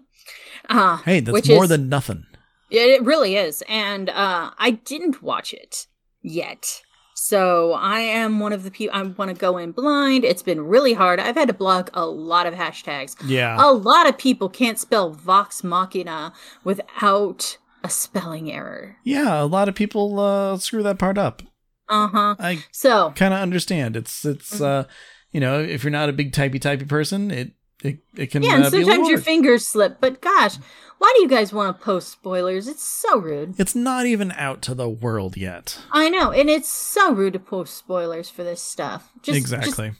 Uh, 0.69 0.97
Hey, 0.97 1.19
that's 1.19 1.47
more 1.49 1.63
is- 1.65 1.69
than 1.69 1.89
nothing. 1.89 2.25
It 2.71 3.03
really 3.03 3.35
is. 3.35 3.61
And 3.67 4.09
uh, 4.09 4.51
I 4.57 4.71
didn't 4.71 5.21
watch 5.21 5.53
it 5.53 5.87
yet. 6.21 6.81
So 7.13 7.73
I 7.73 7.99
am 7.99 8.39
one 8.39 8.51
of 8.53 8.63
the 8.63 8.71
people 8.71 8.97
I 8.97 9.03
want 9.03 9.29
to 9.29 9.35
go 9.39 9.57
in 9.57 9.73
blind. 9.73 10.23
It's 10.23 10.41
been 10.41 10.61
really 10.65 10.93
hard. 10.93 11.19
I've 11.19 11.35
had 11.35 11.49
to 11.49 11.53
block 11.53 11.91
a 11.93 12.05
lot 12.05 12.47
of 12.47 12.55
hashtags. 12.55 13.15
Yeah. 13.23 13.57
A 13.59 13.69
lot 13.71 14.09
of 14.09 14.17
people 14.17 14.49
can't 14.49 14.79
spell 14.79 15.11
Vox 15.11 15.63
Machina 15.63 16.33
without 16.63 17.57
a 17.83 17.89
spelling 17.89 18.51
error. 18.51 18.95
Yeah, 19.03 19.41
a 19.41 19.45
lot 19.45 19.69
of 19.69 19.75
people 19.75 20.19
uh, 20.19 20.57
screw 20.57 20.81
that 20.83 20.97
part 20.97 21.17
up. 21.17 21.43
Uh 21.89 22.07
huh. 22.07 22.35
I 22.39 22.63
So 22.71 23.11
kind 23.11 23.33
of 23.33 23.39
understand. 23.41 23.95
It's 23.97 24.23
it's 24.25 24.59
Mhm. 24.59 24.65
uh, 24.65 24.83
you 25.31 25.39
know, 25.39 25.59
if 25.59 25.83
you're 25.83 25.91
not 25.91 26.09
a 26.09 26.13
big 26.13 26.31
typey 26.31 26.59
typey 26.59 26.87
person, 26.87 27.29
it 27.31 27.51
it, 27.83 27.99
it 28.15 28.27
can 28.31 28.43
yeah, 28.43 28.51
uh, 28.51 28.55
and 28.55 28.65
a 28.65 28.69
sometimes 28.69 29.09
your 29.09 29.19
fingers 29.19 29.67
slip. 29.67 29.97
But 29.99 30.21
gosh, 30.21 30.55
why 30.97 31.11
do 31.15 31.23
you 31.23 31.27
guys 31.27 31.51
want 31.51 31.77
to 31.77 31.83
post 31.83 32.09
spoilers? 32.09 32.67
It's 32.67 32.83
so 32.83 33.17
rude. 33.17 33.59
It's 33.59 33.75
not 33.75 34.05
even 34.05 34.31
out 34.33 34.61
to 34.63 34.75
the 34.75 34.89
world 34.89 35.35
yet. 35.37 35.79
I 35.91 36.09
know, 36.09 36.31
and 36.31 36.49
it's 36.49 36.69
so 36.69 37.13
rude 37.13 37.33
to 37.33 37.39
post 37.39 37.75
spoilers 37.75 38.29
for 38.29 38.43
this 38.43 38.61
stuff. 38.61 39.09
Just, 39.21 39.25
just 39.25 39.37
exactly. 39.37 39.93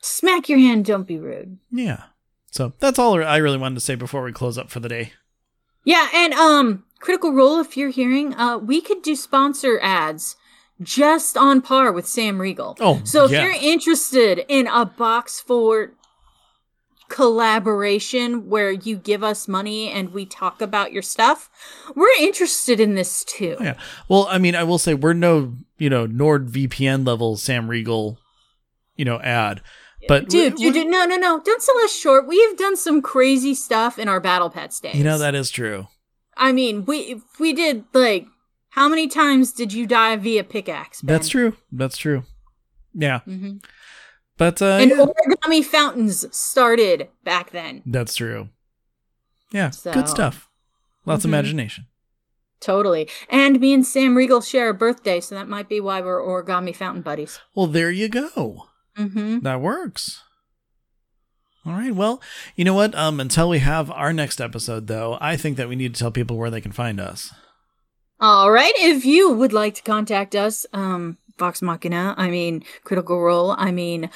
smack 0.00 0.48
your 0.48 0.58
hand. 0.58 0.84
Don't 0.84 1.06
be 1.06 1.18
rude. 1.18 1.58
Yeah. 1.70 2.04
So 2.50 2.72
that's 2.78 2.98
all 2.98 3.22
I 3.22 3.36
really 3.36 3.58
wanted 3.58 3.74
to 3.74 3.80
say 3.80 3.94
before 3.94 4.22
we 4.22 4.32
close 4.32 4.56
up 4.56 4.70
for 4.70 4.80
the 4.80 4.88
day. 4.88 5.12
Yeah, 5.84 6.08
and 6.14 6.34
um, 6.34 6.84
Critical 7.00 7.32
Role, 7.32 7.60
if 7.60 7.76
you're 7.76 7.90
hearing, 7.90 8.34
uh, 8.34 8.58
we 8.58 8.80
could 8.80 9.02
do 9.02 9.16
sponsor 9.16 9.78
ads 9.82 10.36
just 10.80 11.36
on 11.36 11.62
par 11.62 11.92
with 11.92 12.06
Sam 12.06 12.40
Regal. 12.40 12.76
Oh, 12.80 13.00
So 13.04 13.24
if 13.24 13.30
yeah. 13.30 13.44
you're 13.44 13.52
interested 13.52 14.44
in 14.48 14.66
a 14.66 14.84
box 14.84 15.40
for 15.40 15.92
collaboration 17.08 18.48
where 18.48 18.70
you 18.70 18.96
give 18.96 19.22
us 19.24 19.48
money 19.48 19.90
and 19.90 20.12
we 20.12 20.26
talk 20.26 20.60
about 20.60 20.92
your 20.92 21.02
stuff, 21.02 21.50
we're 21.94 22.08
interested 22.20 22.80
in 22.80 22.94
this 22.94 23.24
too. 23.24 23.56
Yeah. 23.60 23.74
Well, 24.08 24.26
I 24.30 24.38
mean, 24.38 24.54
I 24.54 24.64
will 24.64 24.78
say 24.78 24.94
we're 24.94 25.12
no, 25.14 25.54
you 25.78 25.88
know, 25.90 26.06
NordVPN 26.06 27.06
level 27.06 27.36
Sam 27.36 27.68
Riegel, 27.68 28.18
you 28.96 29.04
know, 29.04 29.20
ad. 29.20 29.60
But 30.06 30.28
Dude, 30.28 30.54
we- 30.54 30.64
dude, 30.64 30.74
dude, 30.74 30.86
no, 30.88 31.04
no, 31.06 31.16
no. 31.16 31.40
Don't 31.40 31.62
sell 31.62 31.76
us 31.78 31.92
short. 31.94 32.26
We 32.28 32.40
have 32.48 32.56
done 32.56 32.76
some 32.76 33.02
crazy 33.02 33.54
stuff 33.54 33.98
in 33.98 34.08
our 34.08 34.20
Battle 34.20 34.48
Pets 34.50 34.78
days. 34.80 34.94
you 34.94 35.04
know 35.04 35.18
that 35.18 35.34
is 35.34 35.50
true. 35.50 35.88
I 36.36 36.52
mean, 36.52 36.84
we 36.84 37.20
we 37.40 37.52
did 37.52 37.84
like 37.92 38.26
how 38.70 38.88
many 38.88 39.08
times 39.08 39.52
did 39.52 39.72
you 39.72 39.86
die 39.86 40.14
via 40.16 40.44
pickaxe? 40.44 41.02
Ben? 41.02 41.14
That's 41.14 41.28
true. 41.28 41.56
That's 41.72 41.96
true. 41.96 42.22
Yeah. 42.94 43.20
hmm 43.20 43.56
But 44.38 44.62
uh 44.62 44.78
and 44.80 44.90
yeah, 44.90 45.04
origami 45.04 45.62
fountains 45.64 46.24
started 46.34 47.08
back 47.24 47.50
then. 47.50 47.82
that's 47.84 48.16
true. 48.16 48.48
Yeah, 49.52 49.70
So- 49.70 49.92
good 49.92 50.08
stuff. 50.08 50.48
Lots 51.04 51.22
Mhm. 51.22 51.24
of 51.26 51.28
imagination. 51.30 51.86
Totally. 52.60 53.08
And 53.30 53.60
me 53.60 53.72
and 53.72 53.86
Sam 53.86 54.16
Riegel 54.16 54.40
share 54.40 54.68
a 54.70 54.74
birthday, 54.74 55.20
so 55.20 55.34
that 55.36 55.48
might 55.48 55.68
be 55.68 55.80
why 55.80 56.00
we're 56.00 56.20
origami 56.20 56.74
fountain 56.74 57.02
buddies. 57.02 57.38
Well, 57.54 57.66
there 57.68 57.90
you 57.90 58.08
go. 58.08 58.64
Mm-hmm. 58.98 59.40
That 59.40 59.60
works. 59.60 60.22
All 61.64 61.72
right. 61.74 61.94
Well, 61.94 62.20
you 62.56 62.64
know 62.64 62.74
what? 62.74 62.94
Um, 62.94 63.20
until 63.20 63.48
we 63.48 63.58
have 63.60 63.90
our 63.90 64.12
next 64.12 64.40
episode, 64.40 64.86
though, 64.86 65.18
I 65.20 65.36
think 65.36 65.56
that 65.56 65.68
we 65.68 65.76
need 65.76 65.94
to 65.94 65.98
tell 65.98 66.10
people 66.10 66.36
where 66.36 66.50
they 66.50 66.60
can 66.60 66.72
find 66.72 66.98
us. 67.00 67.32
All 68.20 68.50
right. 68.50 68.72
If 68.76 69.04
you 69.04 69.30
would 69.32 69.52
like 69.52 69.74
to 69.76 69.82
contact 69.82 70.34
us, 70.34 70.66
um, 70.72 71.18
Vox 71.38 71.62
Machina, 71.62 72.14
I 72.16 72.30
mean 72.30 72.64
Critical 72.84 73.20
Role, 73.20 73.54
I 73.56 73.70
mean 73.70 74.10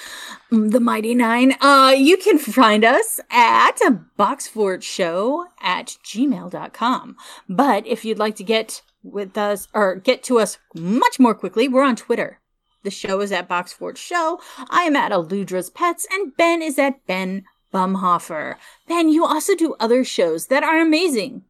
mm, 0.50 0.70
the 0.70 0.80
Mighty 0.80 1.14
Nein, 1.14 1.54
uh, 1.60 1.94
you 1.96 2.16
can 2.16 2.38
find 2.38 2.84
us 2.84 3.20
at 3.30 3.80
a 3.80 4.00
Boxfort 4.18 4.82
Show 4.82 5.46
at 5.60 5.96
gmail.com. 6.04 7.16
But 7.48 7.86
if 7.86 8.04
you'd 8.04 8.18
like 8.18 8.36
to 8.36 8.44
get 8.44 8.82
with 9.02 9.36
us 9.36 9.68
or 9.72 9.96
get 9.96 10.22
to 10.24 10.38
us 10.38 10.58
much 10.74 11.18
more 11.18 11.34
quickly, 11.34 11.68
we're 11.68 11.84
on 11.84 11.96
Twitter. 11.96 12.40
The 12.82 12.90
show 12.90 13.20
is 13.20 13.30
at 13.30 13.48
Boxfort 13.48 13.96
Show. 13.96 14.40
I 14.68 14.82
am 14.82 14.96
at 14.96 15.12
Eludra's 15.12 15.70
Pets, 15.70 16.06
and 16.10 16.36
Ben 16.36 16.62
is 16.62 16.78
at 16.78 17.06
Ben 17.06 17.44
Bumhofer. 17.72 18.56
Ben, 18.88 19.08
you 19.08 19.24
also 19.24 19.54
do 19.54 19.76
other 19.78 20.04
shows 20.04 20.48
that 20.48 20.64
are 20.64 20.80
amazing. 20.80 21.44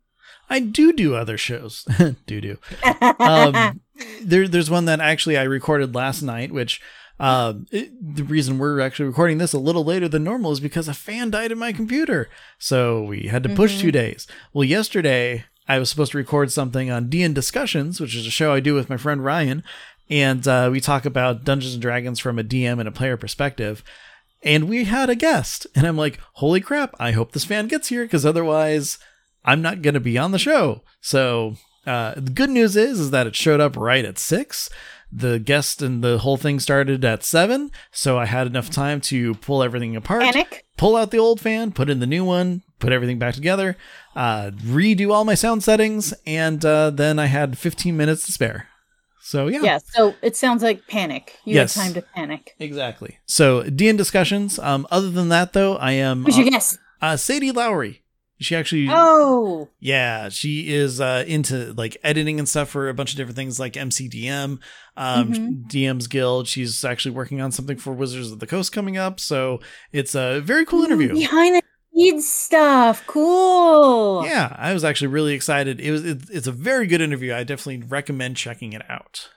I 0.51 0.61
do 0.61 0.93
do 0.93 1.14
other 1.14 1.38
shows. 1.38 1.84
do 2.26 2.40
do. 2.40 2.59
Um, 3.18 3.80
there, 4.22 4.47
there's 4.49 4.70
one 4.70 4.84
that 4.86 5.01
actually 5.01 5.36
I 5.38 5.45
recorded 5.45 5.95
last 5.95 6.22
night, 6.22 6.53
which 6.53 6.80
uh, 7.20 7.55
it- 7.70 7.93
the 8.16 8.24
reason 8.24 8.59
we're 8.59 8.80
actually 8.80 9.07
recording 9.07 9.38
this 9.38 9.53
a 9.53 9.59
little 9.59 9.84
later 9.84 10.09
than 10.09 10.24
normal 10.24 10.53
is 10.53 10.61
because 10.61 10.88
a 10.88 10.95
fan 10.95 11.30
died 11.30 11.53
in 11.53 11.59
my 11.59 11.72
computer, 11.72 12.28
so 12.59 13.03
we 13.03 13.28
had 13.28 13.43
to 13.45 13.49
push 13.49 13.76
Mhm. 13.76 13.80
two 13.80 13.93
days. 13.93 14.26
Well, 14.53 14.64
yesterday 14.64 15.45
I 15.68 15.78
was 15.78 15.88
supposed 15.88 16.12
to 16.12 16.18
record 16.18 16.51
something 16.51 16.90
on 16.90 17.09
DM 17.09 17.32
Discussions, 17.34 18.01
which 18.01 18.14
is 18.16 18.26
a 18.26 18.30
show 18.30 18.53
I 18.53 18.61
do 18.61 18.74
with 18.74 18.90
my 18.90 18.97
friend 18.97 19.24
Ryan, 19.24 19.62
and 20.11 20.47
uh, 20.49 20.68
we 20.72 20.80
talk 20.80 21.07
about 21.07 21.45
Dungeons 21.45 21.74
and 21.74 21.82
Dragons 21.82 22.18
from 22.18 22.38
a 22.38 22.45
DM 22.45 22.78
and 22.80 22.88
a 22.88 22.93
player 22.93 23.16
perspective. 23.16 23.82
And 24.43 24.68
we 24.68 24.84
had 24.84 25.09
a 25.09 25.14
guest, 25.14 25.68
and 25.76 25.86
I'm 25.86 25.97
like, 25.97 26.18
"Holy 26.34 26.61
crap! 26.61 26.95
I 26.99 27.12
hope 27.12 27.30
this 27.32 27.45
fan 27.45 27.68
gets 27.68 27.88
here, 27.88 28.03
because 28.05 28.26
otherwise, 28.26 28.99
I'm 29.45 29.62
not 29.62 29.82
going 29.82 29.95
to 29.95 30.01
be 30.01 30.18
on 30.18 30.32
the 30.32 30.38
show." 30.38 30.82
So 31.01 31.57
uh, 31.86 32.14
the 32.16 32.30
good 32.30 32.51
news 32.51 32.76
is, 32.76 33.01
is 33.01 33.11
that 33.11 33.26
it 33.26 33.34
showed 33.36 33.61
up 33.61 33.76
right 33.76 34.05
at 34.05 34.18
six. 34.18 34.68
The 35.14 35.38
guest 35.38 35.82
and 35.82 36.03
the 36.03 36.18
whole 36.18 36.38
thing 36.38 36.59
started 36.59 37.05
at 37.05 37.22
seven, 37.22 37.70
so 37.90 38.18
I 38.18 38.24
had 38.24 38.47
enough 38.47 38.70
time 38.70 39.01
to 39.03 39.34
pull 39.34 39.62
everything 39.62 39.95
apart, 39.95 40.22
Panic. 40.22 40.64
pull 40.78 40.97
out 40.97 41.11
the 41.11 41.18
old 41.18 41.38
fan, 41.38 41.70
put 41.72 41.90
in 41.90 42.01
the 42.01 42.07
new 42.07 42.24
one, 42.24 42.62
put 42.78 42.93
everything 42.95 43.18
back 43.18 43.34
together, 43.34 43.76
uh, 44.16 44.53
redo 44.64 45.12
all 45.12 45.26
my 45.26 45.34
sound 45.34 45.62
settings, 45.62 46.14
and 46.26 46.64
uh, 46.64 46.88
then 46.88 47.18
I 47.18 47.26
had 47.26 47.59
15 47.59 47.95
minutes 47.95 48.24
to 48.24 48.32
spare. 48.32 48.68
So 49.20 49.49
yeah, 49.49 49.61
Yeah, 49.62 49.78
so 49.84 50.14
it 50.22 50.34
sounds 50.34 50.62
like 50.62 50.86
panic. 50.88 51.38
You 51.45 51.57
Yes. 51.57 51.74
had 51.74 51.82
time 51.82 51.95
to 51.95 52.03
panic. 52.14 52.55
exactly. 52.59 53.18
So 53.26 53.64
D 53.64 53.84
DM 53.93 53.99
discussions. 53.99 54.59
Um, 54.59 54.86
other 54.90 55.11
than 55.11 55.28
that, 55.28 55.53
though, 55.53 55.76
I 55.76 55.93
am 55.93 56.24
Who's 56.24 56.38
your 56.38 56.49
guess? 56.49 56.78
uh, 57.03 57.18
Sadie 57.18 57.53
Lowry. 57.53 58.02
She 58.43 58.55
actually 58.57 58.86
Oh, 58.90 59.68
Yeah, 59.80 60.28
she 60.28 60.72
is 60.74 61.01
uh, 61.01 61.24
into 61.26 61.72
like 61.74 61.97
editing 62.05 62.38
and 62.38 62.49
stuff 62.49 62.68
for 62.68 62.88
a 62.88 62.95
bunch 62.95 63.12
of 63.12 63.16
different 63.16 63.36
things 63.36 63.59
like 63.59 63.74
MCDM, 63.76 64.59
um, 64.97 65.32
Mhm. 65.32 65.68
DM's 65.70 66.07
Guild. 66.07 66.49
She's 66.49 66.84
actually 66.84 67.12
working 67.14 67.40
on 67.40 67.53
something 67.53 67.76
for 67.78 67.93
Wizards 67.93 68.30
of 68.32 68.40
the 68.40 68.47
Coast 68.47 68.72
coming 68.72 68.97
up, 68.97 69.18
so 69.20 69.61
it's 69.93 70.14
a 70.14 70.40
very 70.40 70.64
cool 70.66 70.84
interview. 70.84 71.12
behind 71.14 71.57
the 71.57 71.62
scenes 71.95 72.28
stuff. 72.28 73.03
Cool. 73.07 74.24
Yeah, 74.26 74.55
I 74.59 74.72
was 74.72 74.84
actually 74.84 75.09
really 75.09 75.34
excited. 75.34 75.80
It 75.80 75.90
was 75.90 76.05
it, 76.05 76.22
it's 76.30 76.47
a 76.47 76.53
very 76.53 76.86
good 76.86 77.01
interview. 77.01 77.34
I 77.34 77.45
definitely 77.45 77.86
recommend 77.88 78.36
checking 78.36 78.72
it 78.72 78.82
out. 78.90 79.28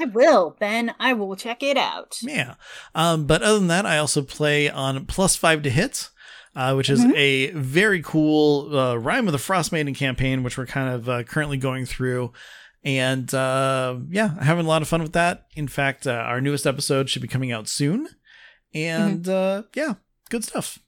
I 0.00 0.04
will, 0.04 0.56
Ben. 0.60 0.94
I 1.00 1.12
will 1.12 1.34
check 1.34 1.62
it 1.62 1.76
out. 1.76 2.18
Yeah. 2.22 2.54
Um, 2.94 3.26
but 3.26 3.42
other 3.42 3.58
than 3.58 3.68
that, 3.68 3.84
I 3.86 3.98
also 3.98 4.22
play 4.22 4.70
on 4.70 5.06
Plus 5.06 5.34
Five 5.34 5.62
to 5.62 5.70
Hit, 5.70 6.10
uh, 6.58 6.74
which 6.74 6.90
is 6.90 7.00
Mhm. 7.04 7.14
a 7.16 7.50
very 7.52 8.02
cool 8.02 8.76
uh, 8.76 8.96
Rime 8.96 9.28
of 9.28 9.32
the 9.32 9.38
Frostmaiden 9.38 9.94
campaign, 9.94 10.42
which 10.42 10.58
we're 10.58 10.66
kind 10.66 10.92
of 10.92 11.08
uh, 11.08 11.22
currently 11.22 11.56
going 11.56 11.86
through. 11.86 12.32
And 12.84 13.32
uh, 13.32 13.96
yeah, 14.10 14.30
having 14.42 14.66
a 14.66 14.68
lot 14.68 14.82
of 14.82 14.88
fun 14.88 15.02
with 15.02 15.12
that. 15.12 15.46
In 15.54 15.68
fact, 15.68 16.06
uh, 16.06 16.10
our 16.12 16.40
newest 16.40 16.66
episode 16.66 17.08
should 17.08 17.22
be 17.22 17.28
coming 17.28 17.52
out 17.52 17.68
soon. 17.68 18.08
And 18.74 19.28
uh, 19.28 19.62
yeah, 19.74 19.94
good 20.30 20.42
stuff. 20.44 20.78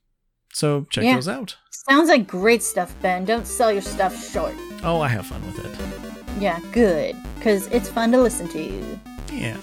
So 0.52 0.86
check 0.90 1.04
Yeah. 1.04 1.14
those 1.14 1.28
out. 1.28 1.56
Sounds 1.88 2.08
like 2.08 2.26
great 2.26 2.62
stuff, 2.62 2.92
Ben. 3.00 3.24
Don't 3.24 3.46
sell 3.46 3.70
your 3.72 3.82
stuff 3.82 4.12
short. 4.32 4.54
Oh, 4.82 5.00
I 5.00 5.08
have 5.08 5.26
fun 5.26 5.40
with 5.46 5.64
it. 5.64 6.42
Yeah, 6.42 6.58
good. 6.72 7.14
Because 7.36 7.66
it's 7.68 7.88
fun 7.88 8.10
to 8.12 8.20
listen 8.20 8.48
to. 8.48 8.98
Yeah. 9.32 9.56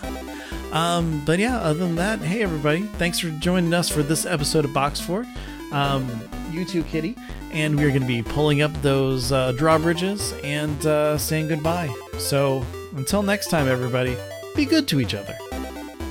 Um, 0.71 1.21
but 1.25 1.39
yeah, 1.39 1.57
other 1.57 1.79
than 1.79 1.95
that, 1.95 2.19
hey 2.19 2.43
everybody, 2.43 2.83
thanks 2.97 3.19
for 3.19 3.29
joining 3.31 3.73
us 3.73 3.89
for 3.89 4.03
this 4.03 4.25
episode 4.25 4.65
of 4.65 4.73
Box 4.73 4.99
Fort 4.99 5.25
um, 5.71 6.07
YouTube 6.51 6.87
Kitty, 6.87 7.15
and 7.51 7.75
we 7.77 7.83
are 7.83 7.89
going 7.89 8.01
to 8.01 8.07
be 8.07 8.21
pulling 8.21 8.61
up 8.61 8.73
those 8.81 9.31
uh, 9.31 9.51
drawbridges 9.53 10.33
and 10.43 10.85
uh, 10.85 11.17
saying 11.17 11.47
goodbye. 11.47 11.93
So 12.17 12.65
until 12.95 13.23
next 13.23 13.49
time, 13.49 13.67
everybody, 13.67 14.15
be 14.55 14.65
good 14.65 14.87
to 14.89 14.99
each 14.99 15.13
other. 15.13 15.35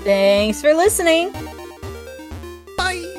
Thanks 0.05 0.61
for 0.61 0.73
listening. 0.73 1.33
Bye. 2.77 3.16